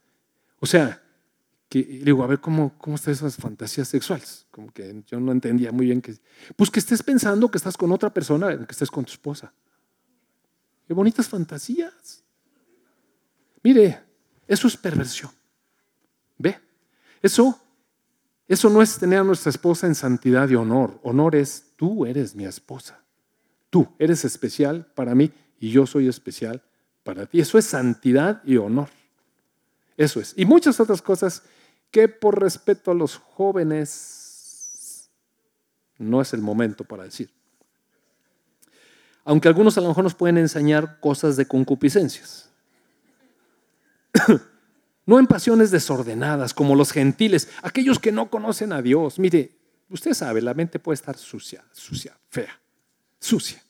O 0.59 0.65
sea, 0.65 1.01
que 1.69 1.83
digo, 1.83 2.21
a 2.23 2.27
ver 2.27 2.41
cómo, 2.41 2.77
cómo 2.77 2.97
están 2.97 3.13
esas 3.13 3.37
fantasías 3.37 3.87
sexuales. 3.87 4.45
Como 4.51 4.73
que 4.73 5.03
yo 5.07 5.21
no 5.21 5.31
entendía 5.31 5.71
muy 5.71 5.85
bien 5.85 6.01
que. 6.01 6.15
Pues 6.57 6.69
que 6.69 6.79
estés 6.79 7.01
pensando 7.01 7.49
que 7.49 7.57
estás 7.57 7.77
con 7.77 7.93
otra 7.93 8.13
persona, 8.13 8.57
que 8.57 8.71
estés 8.71 8.91
con 8.91 9.05
tu 9.05 9.13
esposa. 9.13 9.53
Qué 10.89 10.93
bonitas 10.95 11.29
fantasías. 11.29 12.25
Mire, 13.61 14.03
eso 14.49 14.67
es 14.67 14.75
perversión. 14.75 15.31
¿Ve? 16.37 16.59
Eso 17.21 17.61
eso 18.49 18.69
no 18.71 18.81
es 18.81 18.97
tener 18.97 19.19
a 19.19 19.23
nuestra 19.23 19.51
esposa 19.51 19.85
en 19.85 19.93
santidad 19.93 20.49
y 20.49 20.55
honor. 20.55 20.99
Honor 21.03 21.35
es, 21.35 21.73
tú 21.75 22.07
eres 22.07 22.33
mi 22.33 22.45
esposa. 22.45 22.99
Tú 23.69 23.87
eres 23.99 24.25
especial 24.25 24.87
para 24.95 25.13
mí 25.13 25.31
y 25.59 25.69
yo 25.69 25.85
soy 25.85 26.07
especial 26.07 26.63
para 27.03 27.27
ti. 27.27 27.39
Eso 27.39 27.59
es 27.59 27.65
santidad 27.65 28.41
y 28.43 28.57
honor. 28.57 28.89
Eso 29.95 30.19
es. 30.19 30.33
Y 30.35 30.45
muchas 30.45 30.79
otras 30.79 31.03
cosas 31.03 31.43
que 31.91 32.07
por 32.07 32.41
respeto 32.41 32.89
a 32.89 32.95
los 32.95 33.17
jóvenes 33.17 35.11
no 35.99 36.19
es 36.19 36.33
el 36.33 36.41
momento 36.41 36.83
para 36.83 37.03
decir. 37.03 37.29
Aunque 39.25 39.47
algunos 39.47 39.77
a 39.77 39.81
lo 39.81 39.89
mejor 39.89 40.03
nos 40.03 40.15
pueden 40.15 40.37
enseñar 40.37 40.99
cosas 40.99 41.37
de 41.37 41.45
concupiscencias. 41.45 42.49
no 45.05 45.19
en 45.19 45.27
pasiones 45.27 45.71
desordenadas 45.71 46.53
como 46.53 46.75
los 46.75 46.91
gentiles, 46.91 47.49
aquellos 47.61 47.99
que 47.99 48.11
no 48.11 48.29
conocen 48.29 48.73
a 48.73 48.81
Dios. 48.81 49.19
Mire, 49.19 49.51
usted 49.89 50.13
sabe, 50.13 50.41
la 50.41 50.53
mente 50.53 50.79
puede 50.79 50.95
estar 50.95 51.17
sucia, 51.17 51.63
sucia, 51.71 52.15
fea, 52.29 52.59
sucia, 53.19 53.61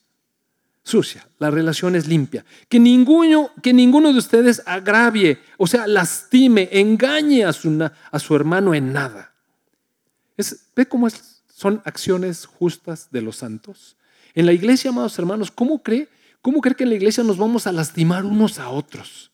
sucia. 0.83 1.25
La 1.37 1.49
relación 1.49 1.95
es 1.95 2.07
limpia. 2.07 2.43
Que 2.67 2.79
ninguno, 2.79 3.51
que 3.61 3.73
ninguno 3.73 4.11
de 4.11 4.19
ustedes 4.19 4.61
agravie, 4.65 5.39
o 5.57 5.67
sea, 5.67 5.87
lastime, 5.87 6.67
engañe 6.71 7.45
a 7.45 7.53
su, 7.53 7.89
a 8.11 8.19
su 8.19 8.35
hermano 8.35 8.73
en 8.73 8.91
nada. 8.91 9.33
¿Ve 10.75 10.87
cómo 10.87 11.07
son 11.47 11.81
acciones 11.85 12.45
justas 12.45 13.09
de 13.11 13.21
los 13.21 13.37
santos? 13.37 13.97
En 14.33 14.45
la 14.45 14.53
iglesia, 14.53 14.91
amados 14.91 15.17
hermanos, 15.19 15.51
¿cómo 15.51 15.81
cree? 15.83 16.07
¿Cómo 16.41 16.61
cree 16.61 16.75
que 16.75 16.83
en 16.83 16.89
la 16.89 16.95
iglesia 16.95 17.23
nos 17.23 17.37
vamos 17.37 17.67
a 17.67 17.71
lastimar 17.71 18.25
unos 18.25 18.59
a 18.59 18.69
otros? 18.69 19.31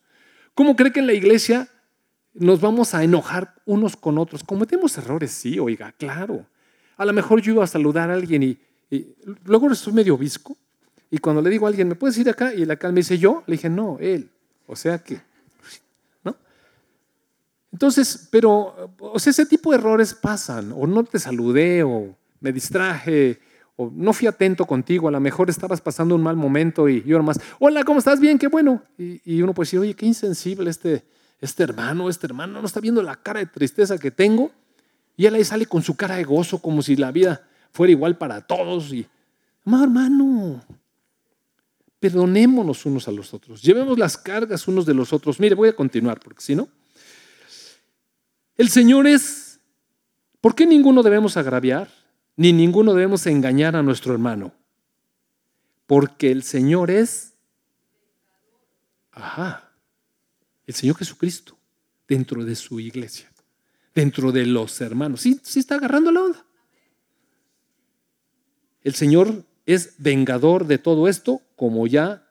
¿Cómo 0.54 0.76
cree 0.76 0.92
que 0.92 1.00
en 1.00 1.08
la 1.08 1.14
iglesia 1.14 1.70
nos 2.36 2.60
vamos 2.60 2.94
a 2.94 3.04
enojar 3.04 3.56
unos 3.66 3.96
con 3.96 4.18
otros. 4.18 4.44
Cometemos 4.44 4.98
errores, 4.98 5.32
sí, 5.32 5.58
oiga, 5.58 5.94
claro. 5.94 6.46
A 6.98 7.06
lo 7.06 7.14
mejor 7.14 7.42
yo 7.42 7.54
iba 7.54 7.64
a 7.64 7.68
saludar 7.68 8.12
a 8.12 8.14
alguien 8.14 8.44
y, 8.44 8.60
luego 9.46 9.72
estoy 9.72 9.94
medio 9.94 10.18
visco. 10.18 10.56
Y 11.10 11.18
cuando 11.18 11.42
le 11.42 11.50
digo 11.50 11.66
a 11.66 11.70
alguien, 11.70 11.88
¿me 11.88 11.96
puedes 11.96 12.18
ir 12.18 12.30
acá? 12.30 12.54
Y 12.54 12.64
el 12.64 12.72
acá 12.72 12.90
me 12.90 12.98
dice, 12.98 13.18
¿yo? 13.18 13.44
Le 13.48 13.54
dije, 13.54 13.70
no, 13.70 13.98
él. 14.00 14.30
O 14.68 14.76
sea 14.76 15.00
que, 15.00 15.22
¿no? 16.24 16.36
Entonces, 17.72 18.28
pero, 18.32 18.94
o 19.00 19.20
sea, 19.20 19.32
ese 19.32 19.46
tipo 19.46 19.72
de 19.72 19.78
errores 19.78 20.14
pasan. 20.14 20.74
O 20.74 20.86
no 20.88 21.04
te 21.04 21.20
saludé, 21.20 21.84
o 21.84 22.18
me 22.42 22.52
distraje, 22.52 23.40
o 23.76 23.92
no 23.94 24.14
fui 24.14 24.28
atento 24.28 24.66
contigo. 24.66 25.08
A 25.08 25.12
lo 25.12 25.20
mejor 25.20 25.50
estabas 25.50 25.82
pasando 25.82 26.16
un 26.16 26.24
mal 26.24 26.36
momento 26.36 26.88
y 26.88 27.04
yo 27.04 27.18
nomás, 27.18 27.40
hola, 27.60 27.84
¿cómo 27.84 28.00
estás? 28.00 28.20
Bien, 28.20 28.38
qué 28.38 28.48
bueno. 28.48 28.82
Y, 28.98 29.42
uno 29.42 29.54
puede 29.54 29.68
decir, 29.68 29.80
oye, 29.80 29.94
qué 29.94 30.06
insensible 30.06 30.70
este, 30.70 31.04
este 31.42 31.64
hermano, 31.64 32.10
este 32.10 32.28
hermano, 32.28 32.62
no 32.62 32.68
está 32.68 32.80
viendo 32.80 33.02
la 33.02 33.16
cara 33.16 33.40
de 33.40 33.48
tristeza 33.48 33.98
que 33.98 34.12
tengo. 34.12 34.52
Y 35.18 35.26
él 35.26 35.36
ahí 35.36 35.44
sale 35.44 35.66
con 35.66 35.82
su 35.82 35.96
cara 35.96 36.16
de 36.16 36.24
gozo, 36.24 36.60
como 36.60 36.82
si 36.82 36.96
la 36.96 37.12
vida 37.12 37.48
fuera 37.72 37.92
igual 37.92 38.18
para 38.18 38.42
todos. 38.42 38.92
Y, 38.94 39.08
hermano, 39.66 40.62
perdonémonos 42.00 42.86
unos 42.86 43.08
a 43.08 43.12
los 43.12 43.34
otros, 43.34 43.62
llevemos 43.62 43.98
las 43.98 44.18
cargas 44.18 44.68
unos 44.68 44.86
de 44.86 44.94
los 44.94 45.12
otros. 45.12 45.40
Mire, 45.40 45.56
voy 45.56 45.70
a 45.70 45.76
continuar, 45.76 46.20
porque 46.20 46.42
si 46.42 46.56
no, 46.56 46.68
el 48.58 48.70
Señor 48.70 49.08
es, 49.08 49.60
¿por 50.40 50.56
qué 50.56 50.66
ninguno 50.66 51.04
debemos 51.04 51.36
agraviar? 51.36 51.90
Ni 52.38 52.54
ninguno 52.54 52.94
debemos 52.94 53.26
engañar 53.28 53.76
a 53.76 53.84
nuestro 53.84 54.14
hermano. 54.14 54.54
Porque 55.88 56.32
el 56.32 56.44
Señor 56.44 56.92
es, 56.92 57.34
ajá, 59.12 59.72
el 60.66 60.74
Señor 60.74 60.98
Jesucristo 60.98 61.58
dentro 62.08 62.44
de 62.44 62.56
su 62.56 62.80
iglesia 62.80 63.30
dentro 63.96 64.34
de 64.34 64.46
los 64.46 64.80
hermanos. 64.82 65.22
Sí, 65.22 65.40
sí 65.42 65.60
está 65.60 65.76
agarrando 65.76 66.12
la 66.12 66.22
onda. 66.22 66.46
El 68.84 68.94
Señor 68.94 69.44
es 69.66 69.96
vengador 69.98 70.68
de 70.68 70.78
todo 70.78 71.08
esto, 71.08 71.42
como 71.56 71.88
ya 71.88 72.30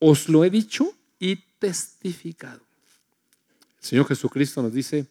os 0.00 0.28
lo 0.28 0.44
he 0.44 0.50
dicho 0.50 0.92
y 1.18 1.36
testificado. 1.58 2.60
El 3.78 3.84
Señor 3.88 4.06
Jesucristo 4.06 4.60
nos 4.60 4.74
dice, 4.74 5.06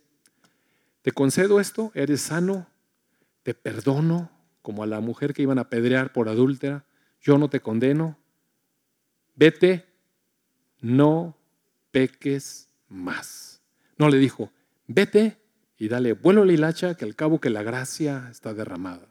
te 1.01 1.11
concedo 1.11 1.59
esto, 1.59 1.91
eres 1.95 2.21
sano, 2.21 2.67
te 3.43 3.53
perdono, 3.53 4.31
como 4.61 4.83
a 4.83 4.87
la 4.87 5.01
mujer 5.01 5.33
que 5.33 5.41
iban 5.41 5.59
a 5.59 5.69
pedrear 5.69 6.13
por 6.13 6.29
adúltera, 6.29 6.85
yo 7.21 7.37
no 7.37 7.49
te 7.49 7.59
condeno, 7.59 8.17
vete, 9.35 9.85
no 10.79 11.37
peques 11.91 12.69
más. 12.87 13.61
No 13.97 14.09
le 14.09 14.17
dijo, 14.17 14.51
vete 14.87 15.37
y 15.77 15.89
dale 15.89 16.13
vuelo 16.13 16.45
la 16.45 16.53
hilacha, 16.53 16.95
que 16.95 17.05
al 17.05 17.15
cabo 17.15 17.39
que 17.39 17.49
la 17.49 17.63
gracia 17.63 18.27
está 18.31 18.53
derramada. 18.53 19.07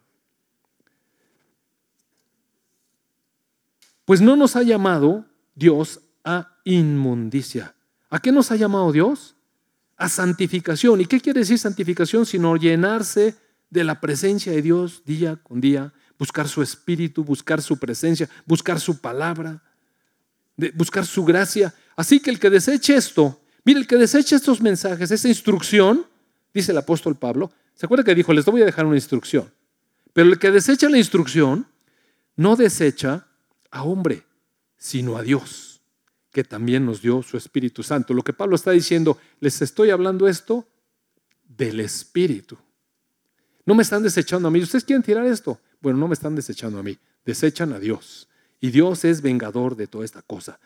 Pues 4.05 4.21
no 4.21 4.37
nos 4.37 4.57
ha 4.57 4.63
llamado 4.63 5.27
Dios 5.55 6.01
a 6.25 6.59
inmundicia. 6.65 7.75
¿A 8.11 8.21
qué 8.21 8.33
nos 8.33 8.51
ha 8.51 8.57
llamado 8.57 8.93
Dios? 8.93 9.37
A 9.97 10.09
santificación. 10.09 11.01
¿Y 11.01 11.07
qué 11.07 11.21
quiere 11.21 11.41
decir 11.41 11.59
santificación? 11.59 12.27
Sino 12.27 12.57
llenarse 12.57 13.37
de 13.73 13.85
la 13.85 14.01
presencia 14.01 14.53
de 14.53 14.61
Dios 14.61 15.03
día 15.07 15.37
con 15.37 15.59
día, 15.59 15.95
buscar 16.19 16.47
su 16.47 16.61
espíritu, 16.61 17.25
buscar 17.25 17.63
su 17.63 17.79
presencia, 17.79 18.29
buscar 18.45 18.79
su 18.79 19.01
palabra, 19.01 19.63
buscar 20.75 21.07
su 21.07 21.25
gracia. 21.25 21.75
Así 21.97 22.21
que 22.21 22.29
el 22.29 22.39
que 22.39 22.51
deseche 22.51 22.95
esto, 22.95 23.41
mire, 23.65 23.81
el 23.81 23.87
que 23.87 23.97
deseche 23.97 24.37
estos 24.37 24.61
mensajes, 24.61 25.11
esta 25.11 25.27
instrucción, 25.27 26.07
dice 26.53 26.73
el 26.73 26.79
apóstol 26.79 27.17
Pablo, 27.17 27.51
¿se 27.75 27.87
acuerda 27.87 28.05
que 28.05 28.15
dijo, 28.15 28.35
les 28.35 28.45
voy 28.45 28.61
a 28.61 28.67
dejar 28.67 28.85
una 28.85 28.97
instrucción? 28.97 29.51
Pero 30.13 30.29
el 30.29 30.39
que 30.39 30.51
desecha 30.51 30.91
la 30.91 30.99
instrucción 30.99 31.67
no 32.37 32.57
desecha 32.57 33.27
a 33.71 33.85
hombre, 33.85 34.27
sino 34.77 35.17
a 35.17 35.23
Dios, 35.23 35.81
que 36.31 36.45
también 36.45 36.85
nos 36.85 37.01
dio 37.01 37.23
su 37.23 37.39
Espíritu 37.39 37.83
Santo. 37.83 38.13
Lo 38.13 38.23
que 38.23 38.35
Pablo 38.35 38.57
está 38.57 38.73
diciendo, 38.73 39.17
les 39.41 39.63
estoy 39.63 39.89
hablando 39.89 40.29
esto 40.29 40.69
del 41.49 41.81
Espíritu. 41.81 42.59
No 43.65 43.75
me 43.75 43.83
están 43.83 44.03
desechando 44.03 44.49
a 44.49 44.51
mí. 44.51 44.61
¿Ustedes 44.61 44.85
quieren 44.85 45.03
tirar 45.03 45.27
esto? 45.27 45.61
Bueno, 45.81 45.99
no 45.99 46.09
me 46.09 46.15
están 46.15 46.35
desechando 46.35 46.79
a 46.79 46.83
mí. 46.83 46.99
Desechan 47.25 47.73
a 47.73 47.79
Dios. 47.79 48.29
Y 48.61 48.71
Dios 48.71 49.05
es 49.05 49.23
vengador 49.23 49.77
de 49.77 49.87
toda 49.87 50.05
esta 50.05 50.23
cosa. 50.23 50.59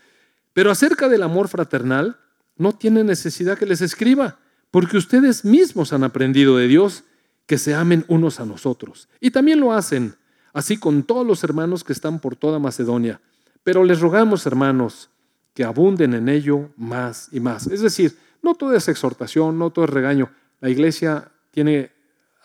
Pero 0.52 0.70
acerca 0.70 1.08
del 1.08 1.22
amor 1.22 1.48
fraternal, 1.48 2.18
no 2.56 2.72
tiene 2.72 3.04
necesidad 3.04 3.58
que 3.58 3.66
les 3.66 3.80
escriba 3.80 4.38
porque 4.70 4.96
ustedes 4.96 5.44
mismos 5.44 5.92
han 5.92 6.04
aprendido 6.04 6.56
de 6.56 6.68
Dios 6.68 7.04
que 7.46 7.58
se 7.58 7.74
amen 7.74 8.04
unos 8.08 8.40
a 8.40 8.46
nosotros. 8.46 9.08
Y 9.20 9.30
también 9.30 9.60
lo 9.60 9.72
hacen, 9.72 10.16
así 10.52 10.76
con 10.76 11.04
todos 11.04 11.26
los 11.26 11.44
hermanos 11.44 11.84
que 11.84 11.92
están 11.92 12.18
por 12.18 12.36
toda 12.36 12.58
Macedonia. 12.58 13.20
Pero 13.62 13.84
les 13.84 14.00
rogamos, 14.00 14.46
hermanos, 14.46 15.10
que 15.54 15.64
abunden 15.64 16.14
en 16.14 16.28
ello 16.28 16.70
más 16.76 17.28
y 17.32 17.40
más. 17.40 17.66
Es 17.68 17.80
decir, 17.80 18.18
no 18.42 18.54
todo 18.54 18.74
es 18.74 18.88
exhortación, 18.88 19.58
no 19.58 19.70
todo 19.70 19.86
es 19.86 19.90
regaño. 19.90 20.30
La 20.60 20.68
iglesia 20.68 21.30
tiene 21.50 21.92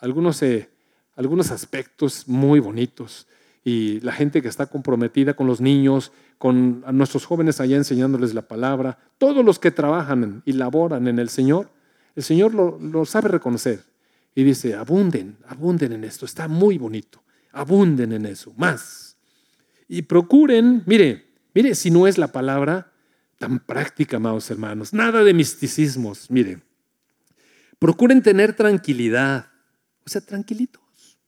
algunos, 0.02 0.42
eh, 0.42 0.68
algunos 1.16 1.50
aspectos 1.50 2.28
muy 2.28 2.60
bonitos. 2.60 3.26
Y 3.64 4.00
la 4.00 4.12
gente 4.12 4.42
que 4.42 4.48
está 4.48 4.66
comprometida 4.66 5.34
con 5.34 5.46
los 5.46 5.60
niños, 5.60 6.12
con 6.38 6.84
nuestros 6.90 7.24
jóvenes 7.24 7.60
allá 7.60 7.76
enseñándoles 7.76 8.34
la 8.34 8.42
palabra, 8.42 8.98
todos 9.16 9.44
los 9.44 9.60
que 9.60 9.70
trabajan 9.70 10.42
y 10.44 10.52
laboran 10.52 11.06
en 11.06 11.20
el 11.20 11.28
Señor, 11.28 11.70
el 12.16 12.24
Señor 12.24 12.52
lo, 12.52 13.04
sabe 13.06 13.28
reconocer. 13.28 13.84
Y 14.34 14.42
dice, 14.42 14.74
abunden, 14.74 15.36
abunden 15.46 15.92
en 15.92 16.04
esto, 16.04 16.26
está 16.26 16.48
muy 16.48 16.78
bonito, 16.78 17.22
abunden 17.52 18.12
en 18.12 18.26
eso, 18.26 18.52
más. 18.56 19.16
Y 19.86 20.02
procuren, 20.02 20.82
mire, 20.86 21.26
mire 21.54 21.74
si 21.76 21.90
no 21.90 22.08
es 22.08 22.18
la 22.18 22.28
palabra 22.28 22.90
tan 23.38 23.60
práctica, 23.60 24.16
amados 24.16 24.50
hermanos, 24.50 24.92
nada 24.92 25.22
de 25.22 25.34
misticismos, 25.34 26.30
mire, 26.30 26.60
procuren 27.78 28.22
tener 28.22 28.54
tranquilidad, 28.54 29.51
o 30.04 30.08
sea, 30.08 30.20
tranquilitos, 30.20 31.18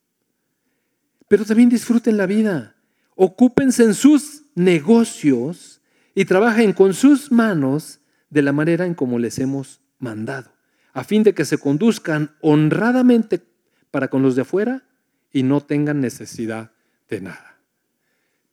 pero 1.29 1.45
también 1.45 1.68
disfruten 1.68 2.16
la 2.16 2.27
vida, 2.27 2.77
ocúpense 3.14 3.85
en 3.85 3.95
sus 3.95 4.45
negocios 4.55 5.81
y 6.14 6.25
trabajen 6.25 6.72
con 6.72 6.95
sus 6.95 7.33
manos 7.33 8.01
de 8.31 8.43
la 8.43 8.53
manera 8.53 8.87
en 8.87 8.95
como 8.95 9.18
les 9.18 9.39
hemos 9.39 9.81
mandado 9.99 10.55
a 10.95 11.03
fin 11.05 11.25
de 11.25 11.35
que 11.35 11.45
se 11.45 11.59
conduzcan 11.59 12.35
honradamente 12.41 13.43
para 13.91 14.09
con 14.09 14.22
los 14.22 14.37
de 14.37 14.43
afuera 14.43 14.85
y 15.33 15.43
no 15.43 15.61
tengan 15.61 16.01
necesidad 16.01 16.70
de 17.11 17.20
nada. 17.20 17.59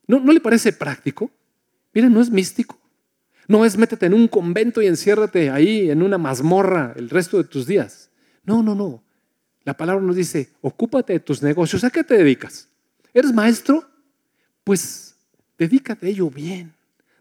¿No, 0.08 0.20
¿No 0.20 0.34
le 0.34 0.42
parece 0.42 0.74
práctico? 0.74 1.32
Miren, 1.94 2.12
no 2.12 2.20
es 2.20 2.32
místico. 2.32 2.80
No 3.48 3.64
es 3.64 3.78
métete 3.78 4.08
en 4.08 4.16
un 4.16 4.28
convento 4.28 4.82
y 4.82 4.88
enciérrate 4.88 5.52
ahí 5.52 5.92
en 5.92 6.02
una 6.02 6.18
mazmorra 6.18 6.94
el 6.96 7.10
resto 7.10 7.38
de 7.38 7.44
tus 7.44 7.68
días. 7.68 8.10
No, 8.44 8.64
no, 8.64 8.74
no. 8.74 9.04
La 9.64 9.76
palabra 9.76 10.04
nos 10.04 10.16
dice, 10.16 10.50
ocúpate 10.62 11.14
de 11.14 11.20
tus 11.20 11.42
negocios. 11.42 11.84
¿A 11.84 11.90
qué 11.90 12.04
te 12.04 12.18
dedicas? 12.18 12.68
¿Eres 13.14 13.34
maestro? 13.34 13.88
Pues 14.64 15.16
dedícate 15.58 16.08
a 16.08 16.10
ello 16.10 16.30
bien. 16.30 16.74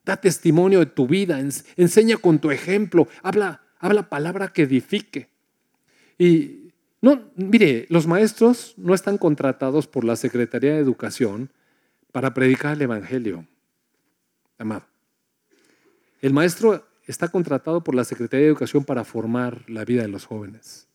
Da 0.04 0.16
testimonio 0.16 0.78
de 0.78 0.86
tu 0.86 1.06
vida, 1.06 1.38
enseña 1.76 2.16
con 2.16 2.38
tu 2.38 2.50
ejemplo, 2.50 3.06
habla 3.22 3.60
habla 3.80 4.08
palabra 4.08 4.52
que 4.52 4.62
edifique. 4.62 5.28
Y 6.18 6.72
no, 7.00 7.32
mire, 7.34 7.86
los 7.88 8.06
maestros 8.06 8.74
no 8.76 8.94
están 8.94 9.18
contratados 9.18 9.86
por 9.86 10.04
la 10.04 10.16
Secretaría 10.16 10.74
de 10.74 10.78
Educación 10.78 11.50
para 12.12 12.34
predicar 12.34 12.76
el 12.76 12.82
Evangelio. 12.82 13.46
Amado. 14.58 14.84
El 16.20 16.34
maestro 16.34 16.86
está 17.06 17.28
contratado 17.28 17.82
por 17.82 17.94
la 17.94 18.04
Secretaría 18.04 18.44
de 18.44 18.50
Educación 18.50 18.84
para 18.84 19.04
formar 19.04 19.64
la 19.68 19.86
vida 19.86 20.02
de 20.02 20.08
los 20.08 20.26
jóvenes. 20.26 20.86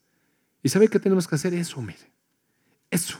¿Y 0.65 0.69
sabe 0.69 0.87
qué 0.87 0.99
tenemos 0.99 1.27
que 1.27 1.35
hacer? 1.35 1.53
Eso, 1.53 1.79
mire. 1.79 2.09
Eso. 2.89 3.19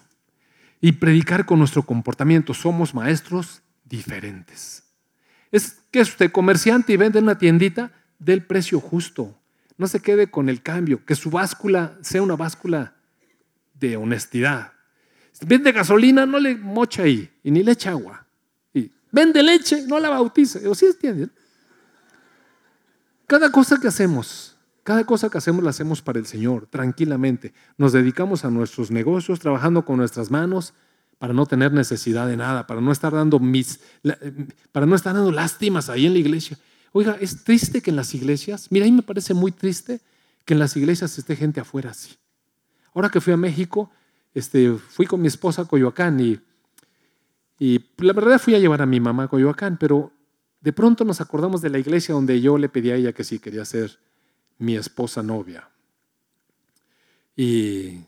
Y 0.81 0.93
predicar 0.93 1.45
con 1.45 1.59
nuestro 1.59 1.83
comportamiento. 1.83 2.55
Somos 2.55 2.95
maestros 2.95 3.61
diferentes. 3.83 4.81
Es 5.51 5.77
que 5.91 6.01
usted 6.01 6.31
comerciante 6.31 6.93
y 6.93 6.97
vende 6.97 7.19
una 7.19 7.37
tiendita 7.37 7.91
del 8.17 8.43
precio 8.43 8.79
justo. 8.79 9.39
No 9.77 9.85
se 9.85 9.99
quede 9.99 10.31
con 10.31 10.49
el 10.49 10.63
cambio, 10.63 11.05
que 11.05 11.13
su 11.13 11.29
báscula 11.29 11.99
sea 12.01 12.23
una 12.23 12.35
báscula 12.35 12.95
de 13.75 13.95
honestidad. 13.95 14.73
Vende 15.41 15.71
gasolina, 15.71 16.25
no 16.25 16.39
le 16.39 16.55
mocha 16.55 17.03
ahí 17.03 17.31
y 17.43 17.51
ni 17.51 17.61
le 17.61 17.73
echa 17.73 17.91
agua. 17.91 18.25
Y 18.73 18.91
vende 19.11 19.43
leche, 19.43 19.83
no 19.85 19.99
la 19.99 20.09
bautice. 20.09 20.67
¿O 20.67 20.73
sí 20.73 20.87
entienden? 20.87 21.31
Cada 23.27 23.51
cosa 23.51 23.79
que 23.79 23.87
hacemos, 23.87 24.54
cada 24.85 25.03
cosa 25.03 25.31
que 25.31 25.39
hacemos 25.39 25.63
la 25.63 25.71
hacemos 25.71 26.03
para 26.03 26.19
el 26.19 26.27
Señor, 26.27 26.67
tranquilamente. 26.67 27.55
Nos 27.75 27.91
dedicamos 27.91 28.45
a 28.45 28.51
nuestros 28.51 28.91
negocios, 28.91 29.39
trabajando 29.39 29.83
con 29.83 29.97
nuestras 29.97 30.29
manos 30.29 30.75
para 31.17 31.33
no 31.33 31.47
tener 31.47 31.73
necesidad 31.73 32.27
de 32.27 32.37
nada, 32.37 32.67
para 32.67 32.81
no 32.81 32.91
estar 32.91 33.11
dando 33.11 33.39
mis, 33.39 33.79
para 34.71 34.85
no 34.85 34.95
estar 34.95 35.15
dando 35.15 35.31
lástimas 35.31 35.89
ahí 35.89 36.05
en 36.05 36.13
la 36.13 36.19
iglesia. 36.19 36.59
Oiga, 36.91 37.17
es 37.19 37.43
triste 37.43 37.81
que 37.81 37.89
en 37.89 37.95
las 37.95 38.13
iglesias, 38.13 38.67
mira, 38.69 38.85
a 38.85 38.87
mí 38.87 38.91
me 38.91 39.01
parece 39.01 39.33
muy 39.33 39.51
triste 39.51 40.01
que 40.45 40.53
en 40.53 40.59
las 40.59 40.77
iglesias 40.77 41.17
esté 41.17 41.35
gente 41.35 41.59
afuera 41.59 41.89
así. 41.89 42.15
Ahora 42.93 43.09
que 43.09 43.19
fui 43.19 43.33
a 43.33 43.37
México, 43.37 43.89
este, 44.35 44.71
fui 44.71 45.07
con 45.07 45.19
mi 45.19 45.27
esposa 45.27 45.63
a 45.63 45.65
Coyoacán 45.65 46.19
y, 46.19 46.39
y 47.57 47.83
la 47.97 48.13
verdad 48.13 48.37
fui 48.37 48.53
a 48.53 48.59
llevar 48.59 48.83
a 48.83 48.85
mi 48.85 48.99
mamá 48.99 49.23
a 49.23 49.27
Coyoacán, 49.29 49.77
pero 49.79 50.11
de 50.61 50.73
pronto 50.73 51.03
nos 51.05 51.21
acordamos 51.21 51.63
de 51.63 51.71
la 51.71 51.79
iglesia 51.79 52.13
donde 52.13 52.39
yo 52.39 52.59
le 52.59 52.69
pedí 52.69 52.91
a 52.91 52.95
ella 52.97 53.13
que 53.13 53.23
sí 53.23 53.39
quería 53.39 53.65
ser 53.65 53.97
mi 54.57 54.75
esposa 54.75 55.21
novia. 55.21 55.69
Y, 57.35 57.99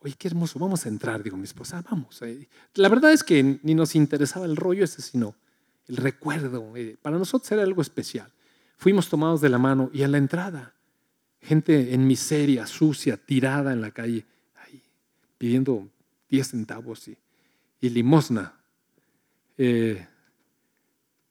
oye, 0.00 0.14
qué 0.18 0.28
hermoso, 0.28 0.58
vamos 0.58 0.84
a 0.84 0.88
entrar, 0.88 1.22
digo 1.22 1.36
mi 1.36 1.44
esposa, 1.44 1.82
vamos. 1.88 2.20
Eh". 2.22 2.48
La 2.74 2.88
verdad 2.88 3.12
es 3.12 3.22
que 3.22 3.60
ni 3.62 3.74
nos 3.74 3.94
interesaba 3.94 4.46
el 4.46 4.56
rollo 4.56 4.84
ese, 4.84 5.02
sino 5.02 5.34
el 5.86 5.96
recuerdo. 5.96 6.76
Eh, 6.76 6.96
para 7.00 7.18
nosotros 7.18 7.50
era 7.52 7.62
algo 7.62 7.82
especial. 7.82 8.32
Fuimos 8.76 9.08
tomados 9.08 9.40
de 9.40 9.48
la 9.48 9.58
mano 9.58 9.90
y 9.92 10.02
a 10.02 10.08
la 10.08 10.18
entrada, 10.18 10.74
gente 11.40 11.94
en 11.94 12.06
miseria, 12.06 12.66
sucia, 12.66 13.16
tirada 13.16 13.72
en 13.72 13.80
la 13.80 13.90
calle, 13.90 14.24
pidiendo 15.36 15.88
10 16.28 16.48
centavos 16.48 17.08
y, 17.08 17.16
limosna. 17.80 18.54
Eh, 19.56 20.06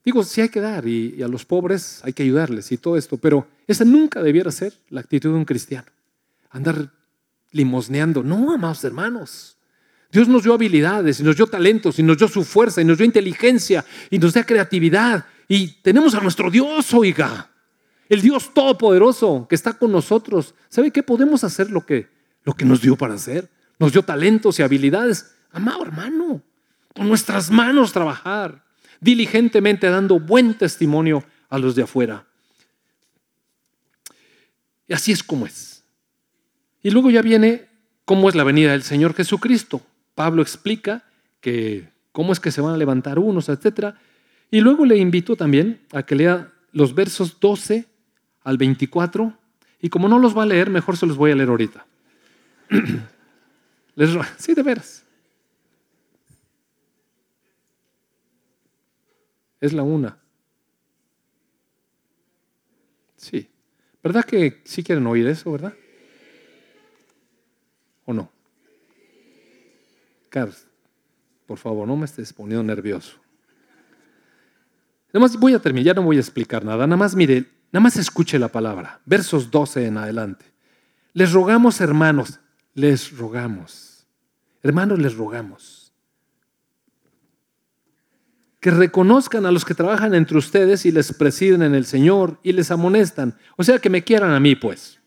digo, 0.03 0.23
sí 0.23 0.41
hay 0.41 0.49
que 0.49 0.59
dar 0.59 0.87
y, 0.87 1.21
a 1.21 1.27
los 1.27 1.45
pobres 1.45 2.01
hay 2.03 2.13
que 2.13 2.23
ayudarles 2.23 2.71
y 2.71 2.77
todo 2.77 2.97
esto, 2.97 3.17
pero 3.17 3.47
esa 3.67 3.83
nunca 3.83 4.23
debiera 4.23 4.51
ser 4.51 4.73
la 4.89 5.01
actitud 5.01 5.31
de 5.31 5.35
un 5.35 5.45
cristiano. 5.45 5.87
Andar 6.49 6.89
limosneando. 7.51 8.23
No, 8.23 8.53
amados 8.53 8.83
hermanos. 8.83 9.57
Dios 10.11 10.27
nos 10.27 10.43
dio 10.43 10.53
habilidades 10.53 11.19
y 11.19 11.23
nos 11.23 11.35
dio 11.35 11.47
talentos 11.47 11.99
y 11.99 12.03
nos 12.03 12.17
dio 12.17 12.27
su 12.27 12.43
fuerza 12.43 12.81
y 12.81 12.85
nos 12.85 12.97
dio 12.97 13.05
inteligencia 13.05 13.83
y 14.09 14.19
nos 14.19 14.33
dio 14.33 14.45
creatividad. 14.45 15.25
Y 15.49 15.67
tenemos 15.81 16.15
a 16.15 16.21
nuestro 16.21 16.49
Dios, 16.49 16.93
oiga, 16.93 17.49
el 18.07 18.21
Dios 18.21 18.53
todopoderoso 18.53 19.45
que 19.49 19.55
está 19.55 19.73
con 19.73 19.91
nosotros. 19.91 20.55
¿Sabe 20.69 20.91
qué? 20.91 21.03
Podemos 21.03 21.43
hacer 21.43 21.69
lo 21.69 21.85
que, 21.85 22.07
lo 22.43 22.53
que 22.53 22.63
nos 22.63 22.81
dio 22.81 22.95
para 22.95 23.15
hacer. 23.15 23.49
Nos 23.79 23.91
dio 23.91 24.01
talentos 24.01 24.59
y 24.59 24.63
habilidades. 24.63 25.33
Amado 25.51 25.83
hermano, 25.83 26.41
con 26.95 27.07
nuestras 27.07 27.51
manos 27.51 27.91
trabajar, 27.91 28.63
diligentemente 29.01 29.89
dando 29.89 30.19
buen 30.19 30.53
testimonio 30.53 31.23
a 31.49 31.59
los 31.59 31.75
de 31.75 31.83
afuera. 31.83 32.26
Y 34.87 34.93
así 34.93 35.11
es 35.11 35.23
como 35.23 35.45
es. 35.45 35.83
Y 36.81 36.91
luego 36.91 37.09
ya 37.09 37.21
viene 37.21 37.67
cómo 38.05 38.29
es 38.29 38.35
la 38.35 38.43
venida 38.43 38.71
del 38.71 38.83
Señor 38.83 39.13
Jesucristo. 39.13 39.81
Pablo 40.15 40.41
explica 40.41 41.03
que 41.41 41.89
cómo 42.11 42.31
es 42.31 42.39
que 42.39 42.51
se 42.51 42.61
van 42.61 42.73
a 42.73 42.77
levantar 42.77 43.19
unos, 43.19 43.49
etc. 43.49 43.95
Y 44.49 44.61
luego 44.61 44.85
le 44.85 44.97
invito 44.97 45.35
también 45.35 45.81
a 45.91 46.03
que 46.03 46.15
lea 46.15 46.51
los 46.71 46.95
versos 46.95 47.39
12 47.39 47.85
al 48.43 48.57
24. 48.57 49.37
Y 49.81 49.89
como 49.89 50.07
no 50.07 50.19
los 50.19 50.35
va 50.37 50.43
a 50.43 50.47
leer, 50.47 50.69
mejor 50.69 50.97
se 50.97 51.05
los 51.05 51.17
voy 51.17 51.31
a 51.31 51.35
leer 51.35 51.49
ahorita. 51.49 51.85
sí, 54.37 54.53
de 54.53 54.63
veras. 54.63 55.03
Es 59.59 59.73
la 59.73 59.83
una. 59.83 60.17
Sí. 63.17 63.49
¿Verdad 64.07 64.23
que 64.23 64.61
sí 64.63 64.83
quieren 64.83 65.05
oír 65.05 65.27
eso, 65.27 65.51
verdad? 65.51 65.73
¿O 68.05 68.13
no? 68.13 68.31
Carlos, 70.29 70.65
por 71.45 71.57
favor, 71.57 71.85
no 71.85 71.97
me 71.97 72.05
estés 72.05 72.31
poniendo 72.31 72.63
nervioso. 72.63 73.17
Nada 75.11 75.19
más 75.19 75.37
voy 75.37 75.55
a 75.55 75.59
terminar, 75.59 75.87
ya 75.87 75.93
no 75.93 76.03
voy 76.03 76.15
a 76.15 76.21
explicar 76.21 76.63
nada. 76.63 76.87
Nada 76.87 76.95
más 76.95 77.17
mire, 77.17 77.47
nada 77.69 77.83
más 77.83 77.97
escuche 77.97 78.39
la 78.39 78.47
palabra. 78.47 79.01
Versos 79.03 79.51
12 79.51 79.87
en 79.87 79.97
adelante. 79.97 80.45
Les 81.11 81.33
rogamos, 81.33 81.81
hermanos, 81.81 82.39
les 82.75 83.11
rogamos. 83.17 84.07
Hermanos, 84.63 84.99
les 84.99 85.17
rogamos. 85.17 85.76
Que 88.67 88.71
reconozcan 88.71 89.45
a 89.45 89.51
los 89.51 89.63
que 89.63 89.73
trabajan 89.73 90.13
entre 90.13 90.37
ustedes 90.37 90.85
y 90.85 90.91
les 90.91 91.13
presiden 91.13 91.61
en 91.61 91.73
el 91.73 91.85
Señor 91.85 92.37
y 92.43 92.51
les 92.51 92.69
amonestan. 92.69 93.33
O 93.55 93.63
sea, 93.63 93.79
que 93.79 93.89
me 93.89 94.03
quieran 94.03 94.31
a 94.31 94.41
mí, 94.41 94.57
pues. 94.57 94.99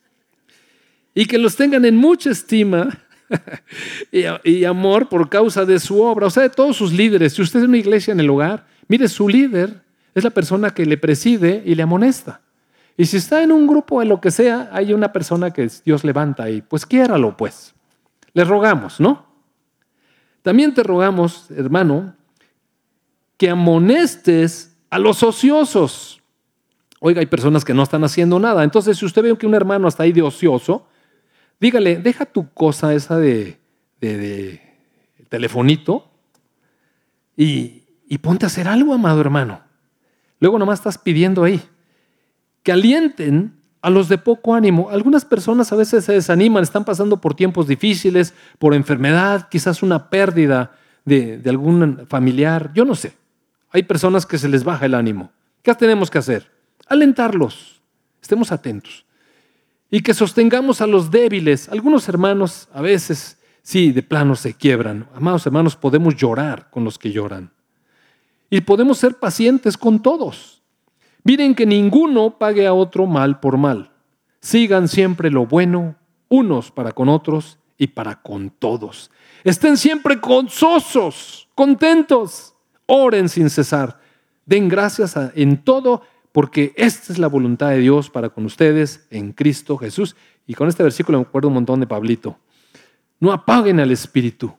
Y 1.15 1.27
que 1.27 1.37
los 1.37 1.57
tengan 1.57 1.85
en 1.85 1.95
mucha 1.95 2.31
estima 2.31 2.89
y, 4.11 4.65
amor 4.65 5.11
por 5.11 5.29
causa 5.29 5.67
de 5.67 5.79
su 5.79 6.01
obra, 6.01 6.29
o 6.29 6.31
sea, 6.31 6.45
de 6.45 6.49
todos 6.49 6.75
sus 6.75 6.91
líderes. 6.91 7.35
Si 7.35 7.43
usted 7.43 7.61
es 7.61 7.67
una 7.67 7.77
iglesia 7.77 8.13
en 8.13 8.21
el 8.21 8.31
hogar, 8.31 8.65
mire, 8.89 9.07
su 9.09 9.29
líder 9.29 9.83
es 10.15 10.25
la 10.25 10.31
persona 10.31 10.71
que 10.71 10.87
le 10.87 10.97
preside 10.97 11.63
y 11.67 11.75
le 11.75 11.83
amonesta. 11.83 12.41
Y 12.97 13.05
si 13.05 13.19
está 13.19 13.43
en 13.43 13.53
un 13.53 13.67
grupo 13.67 14.01
de 14.01 14.07
lo 14.07 14.23
que 14.23 14.31
sea, 14.31 14.71
hay 14.73 14.95
una 14.95 15.13
persona 15.13 15.51
que 15.51 15.69
Dios 15.85 16.03
levanta 16.03 16.49
y 16.49 16.63
pues 16.63 16.87
quiéralo, 16.87 17.37
pues. 17.37 17.75
Le 18.33 18.43
rogamos, 18.43 19.01
¿no? 19.01 19.27
También 20.41 20.73
te 20.73 20.83
rogamos, 20.83 21.51
hermano, 21.51 22.15
que 23.41 23.51
amonestes 23.51 24.77
a 24.89 25.01
los 25.01 25.25
ociosos. 25.25 26.23
Oiga, 27.01 27.21
hay 27.21 27.27
personas 27.27 27.65
que 27.65 27.75
no 27.75 27.83
están 27.83 28.05
haciendo 28.05 28.39
nada. 28.39 28.63
Entonces, 28.63 28.99
si 28.99 29.07
usted 29.07 29.23
ve 29.23 29.37
que 29.37 29.47
un 29.47 29.55
hermano 29.55 29.89
está 29.89 30.03
ahí 30.03 30.13
de 30.13 30.23
ocioso, 30.23 30.87
Dígale, 31.61 31.99
deja 31.99 32.25
tu 32.25 32.49
cosa 32.55 32.95
esa 32.95 33.19
de, 33.19 33.59
telefonito 35.29 36.11
y, 37.37 37.83
ponte 38.23 38.47
a 38.47 38.49
hacer 38.49 38.67
algo, 38.67 38.95
amado 38.95 39.21
hermano. 39.21 39.61
Luego 40.41 40.59
nomás 40.59 40.79
estás 40.79 40.97
pidiendo 40.97 41.45
ahí. 41.45 41.61
Que 42.63 42.73
alienten 42.73 43.59
a 43.83 43.91
los 43.91 44.09
de 44.09 44.17
poco 44.17 44.55
ánimo. 44.55 44.89
Algunas 44.89 45.27
personas 45.27 45.71
a 45.71 45.77
veces 45.77 46.07
se 46.07 46.15
desaniman, 46.15 46.63
están 46.63 46.87
pasando 46.87 47.21
por 47.21 47.35
tiempos 47.35 47.69
difíciles, 47.69 48.33
por 48.59 48.75
enfermedad, 48.75 49.49
quizás 49.51 49.83
una 49.83 50.09
pérdida 50.09 50.73
de 51.05 51.43
algún 51.47 52.07
familiar, 52.07 52.73
yo 52.75 52.87
no 52.87 52.95
sé. 52.95 53.20
Hay 53.71 53.85
personas 53.85 54.27
que 54.27 54.39
se 54.39 54.49
les 54.49 54.65
baja 54.65 54.87
el 54.87 54.95
ánimo. 54.95 55.33
¿Qué 55.63 55.75
tenemos 55.75 56.11
que 56.11 56.19
hacer? 56.19 56.51
Alentarlos. 56.87 57.81
Estemos 58.21 58.53
atentos 58.53 59.05
y 59.91 60.01
que 60.03 60.15
sostengamos 60.15 60.81
a 60.81 60.87
los 60.87 61.11
débiles. 61.11 61.69
Algunos 61.69 62.09
hermanos 62.09 62.69
a 62.73 62.81
veces, 62.81 63.39
sí, 63.63 63.91
de 63.91 64.03
plano 64.03 64.37
se 64.37 64.55
quiebran. 64.55 65.09
Amados 65.15 65.45
hermanos, 65.47 65.77
podemos 65.77 66.15
llorar 66.17 66.71
con 66.71 66.85
los 66.85 66.99
que 66.99 67.11
lloran. 67.11 67.53
Y 68.49 68.61
podemos 68.61 68.99
ser 68.99 69.19
pacientes 69.19 69.77
con 69.77 70.01
todos. 70.01 70.63
Miren 71.25 71.55
que 71.55 71.67
ninguno 71.67 72.39
pague 72.39 72.67
a 72.67 72.73
otro 72.73 73.07
mal 73.07 73.41
por 73.41 73.59
mal. 73.59 73.91
Sigan 74.41 74.89
siempre 74.89 75.31
lo 75.31 75.47
bueno, 75.47 75.97
unos 76.29 76.71
para 76.71 76.93
con 76.93 77.09
otros 77.09 77.59
y 77.77 77.89
para 77.89 78.23
con 78.23 78.51
todos. 78.51 79.11
Estén 79.45 79.77
siempre 79.77 80.17
gozosos, 80.17 81.49
contentos. 81.55 82.55
Oren 82.93 83.29
sin 83.29 83.51
cesar. 83.51 84.01
Den 84.47 84.69
gracias 84.69 85.17
en 85.35 85.63
todo 85.63 86.03
porque 86.33 86.73
esta 86.77 87.13
es 87.13 87.19
la 87.19 87.29
voluntad 87.29 87.71
de 87.71 87.79
Dios 87.79 88.11
para 88.11 88.31
con 88.31 88.45
ustedes 88.45 89.07
en 89.11 89.33
Cristo 89.33 89.77
Jesús. 89.77 90.17
Y 90.47 90.55
con 90.55 90.69
este 90.69 90.83
versículo 90.83 91.19
me 91.19 91.23
acuerdo 91.23 91.49
un 91.49 91.55
montón 91.55 91.79
de 91.79 91.87
Pablito. 91.87 92.37
No 93.21 93.33
apaguen 93.33 93.79
al 93.79 93.93
Espíritu, 93.93 94.57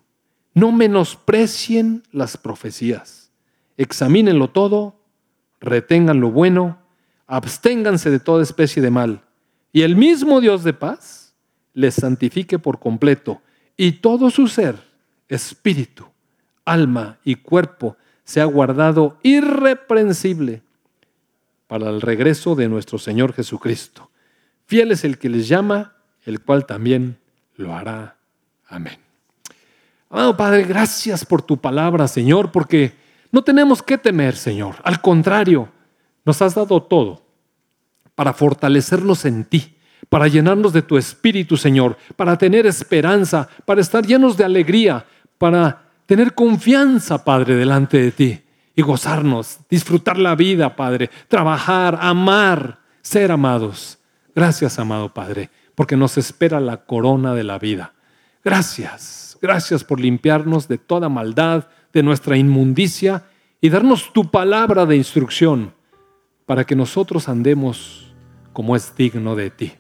no 0.54 0.72
menosprecien 0.72 2.04
las 2.12 2.38
profecías, 2.38 3.32
examínenlo 3.76 4.50
todo, 4.50 4.96
retengan 5.60 6.20
lo 6.20 6.32
bueno, 6.32 6.78
absténganse 7.28 8.10
de 8.10 8.20
toda 8.20 8.44
especie 8.44 8.82
de 8.82 8.92
mal, 8.92 9.24
y 9.72 9.82
el 9.82 9.96
mismo 9.96 10.42
Dios 10.42 10.64
de 10.64 10.74
paz 10.74 11.36
les 11.74 11.96
santifique 11.96 12.60
por 12.60 12.80
completo, 12.80 13.42
y 13.78 13.94
todo 13.94 14.30
su 14.30 14.48
ser, 14.48 14.76
espíritu, 15.28 16.06
alma 16.66 17.18
y 17.24 17.36
cuerpo, 17.36 17.98
sea 18.32 18.46
guardado 18.46 19.18
irreprensible 19.24 20.62
para 21.68 21.90
el 21.90 22.00
regreso 22.00 22.56
de 22.56 22.70
nuestro 22.70 22.98
Señor 22.98 23.34
Jesucristo. 23.34 24.10
Fiel 24.66 24.92
es 24.92 25.04
el 25.04 25.18
que 25.18 25.28
les 25.28 25.50
llama, 25.50 25.96
el 26.24 26.40
cual 26.40 26.66
también 26.66 27.20
lo 27.58 27.76
hará. 27.76 28.16
Amén. 28.68 28.98
Amado 30.10 30.38
Padre, 30.38 30.64
gracias 30.64 31.26
por 31.26 31.42
tu 31.42 31.58
palabra, 31.58 32.08
Señor, 32.08 32.54
porque 32.54 32.94
no 33.34 33.44
tenemos 33.44 33.84
que 33.84 33.98
temer, 33.98 34.38
Señor. 34.38 34.76
Al 34.84 35.02
contrario, 35.02 35.70
nos 36.24 36.42
has 36.42 36.56
dado 36.56 36.82
todo 36.84 37.22
para 38.16 38.32
fortalecernos 38.32 39.26
en 39.26 39.44
ti, 39.44 39.76
para 40.08 40.30
llenarnos 40.30 40.72
de 40.72 40.84
tu 40.84 40.98
espíritu, 40.98 41.58
Señor, 41.58 41.98
para 42.16 42.38
tener 42.38 42.66
esperanza, 42.66 43.50
para 43.66 43.82
estar 43.82 44.06
llenos 44.06 44.38
de 44.38 44.46
alegría, 44.46 45.06
para 45.38 45.91
tener 46.12 46.34
confianza, 46.34 47.24
Padre, 47.24 47.56
delante 47.56 47.98
de 47.98 48.12
ti 48.12 48.42
y 48.76 48.82
gozarnos, 48.82 49.60
disfrutar 49.70 50.18
la 50.18 50.36
vida, 50.36 50.76
Padre, 50.76 51.10
trabajar, 51.30 51.98
amar, 52.02 52.80
ser 53.02 53.32
amados. 53.32 53.98
Gracias, 54.36 54.78
amado 54.78 55.14
Padre, 55.14 55.50
porque 55.74 55.96
nos 55.96 56.18
espera 56.18 56.60
la 56.60 56.84
corona 56.84 57.34
de 57.34 57.46
la 57.46 57.58
vida. 57.60 57.94
Gracias, 58.44 59.38
gracias 59.42 59.86
por 59.86 60.02
limpiarnos 60.02 60.68
de 60.68 60.78
toda 60.78 61.08
maldad, 61.08 61.70
de 61.94 62.04
nuestra 62.04 62.36
inmundicia 62.36 63.24
y 63.62 63.70
darnos 63.70 64.12
tu 64.12 64.30
palabra 64.30 64.86
de 64.86 64.98
instrucción 64.98 65.74
para 66.46 66.66
que 66.66 66.76
nosotros 66.76 67.30
andemos 67.30 68.14
como 68.52 68.76
es 68.76 68.94
digno 68.98 69.38
de 69.38 69.50
ti. 69.50 69.72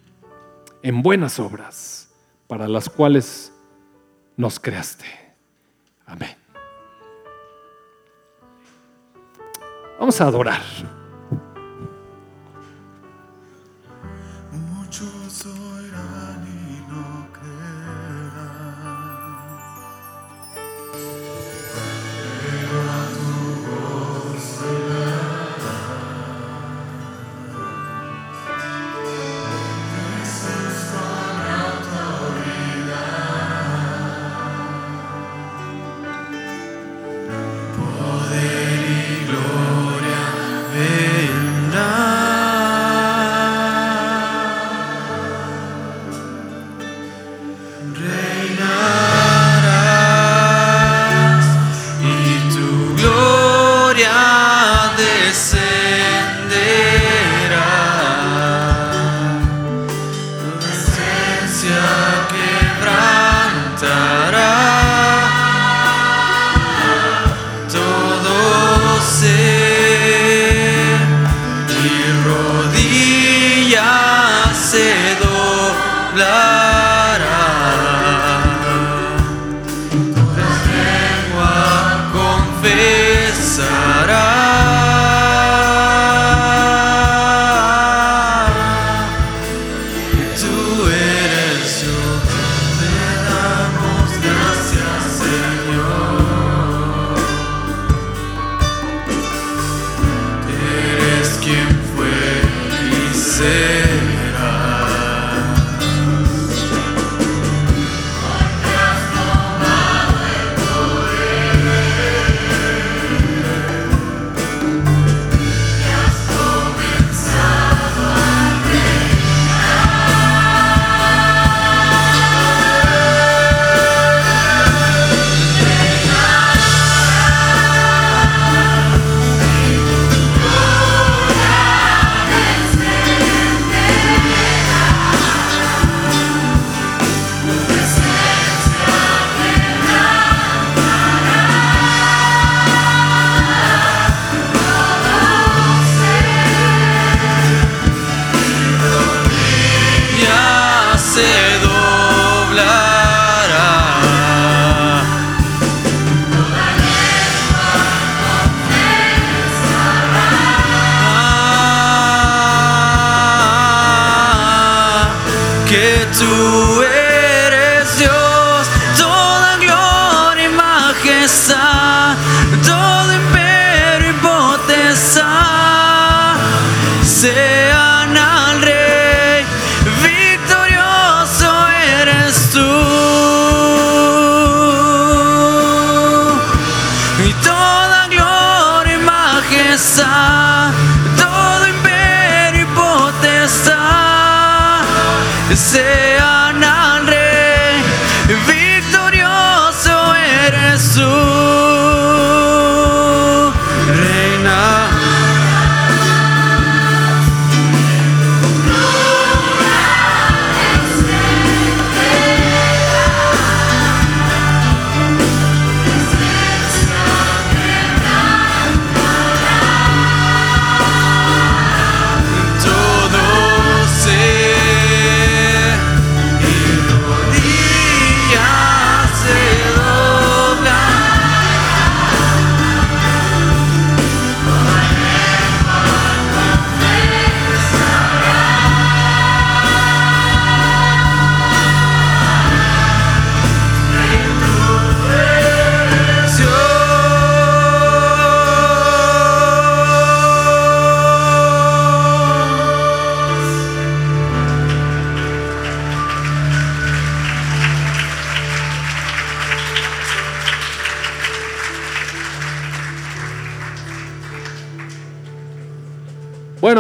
en 0.81 1.01
buenas 1.03 1.41
obras, 1.41 2.09
para 2.47 2.69
las 2.69 2.87
cuales 2.87 3.51
nos 4.37 4.61
creaste. 4.61 5.20
Amén. 6.11 6.35
Vamos 9.97 10.19
a 10.19 10.27
adorar. 10.27 10.61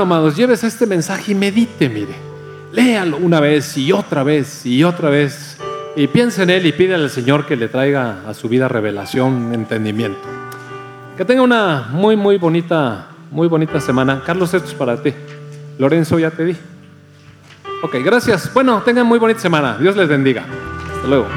Amados, 0.01 0.35
lleves 0.35 0.63
este 0.63 0.85
mensaje 0.85 1.31
y 1.31 1.35
medite, 1.35 1.89
mire. 1.89 2.15
Léalo 2.71 3.17
una 3.17 3.39
vez 3.39 3.77
y 3.77 3.91
otra 3.91 4.23
vez 4.23 4.65
y 4.65 4.83
otra 4.83 5.09
vez. 5.09 5.57
Y 5.95 6.07
piensa 6.07 6.43
en 6.43 6.49
él 6.49 6.65
y 6.65 6.71
pídele 6.71 7.03
al 7.03 7.09
Señor 7.09 7.45
que 7.45 7.55
le 7.55 7.67
traiga 7.67 8.21
a 8.27 8.33
su 8.33 8.47
vida 8.47 8.67
revelación, 8.67 9.53
entendimiento. 9.53 10.19
Que 11.17 11.25
tenga 11.25 11.41
una 11.41 11.89
muy, 11.91 12.15
muy 12.15 12.37
bonita, 12.37 13.07
muy 13.29 13.47
bonita 13.47 13.79
semana. 13.79 14.23
Carlos, 14.25 14.53
esto 14.53 14.69
es 14.69 14.73
para 14.73 15.01
ti. 15.01 15.13
Lorenzo, 15.77 16.17
ya 16.17 16.31
te 16.31 16.45
di. 16.45 16.55
Ok, 17.83 17.95
gracias. 18.03 18.51
Bueno, 18.53 18.81
tengan 18.83 19.05
muy 19.05 19.19
bonita 19.19 19.39
semana. 19.39 19.77
Dios 19.77 19.95
les 19.97 20.07
bendiga. 20.07 20.45
Hasta 20.95 21.07
luego. 21.07 21.27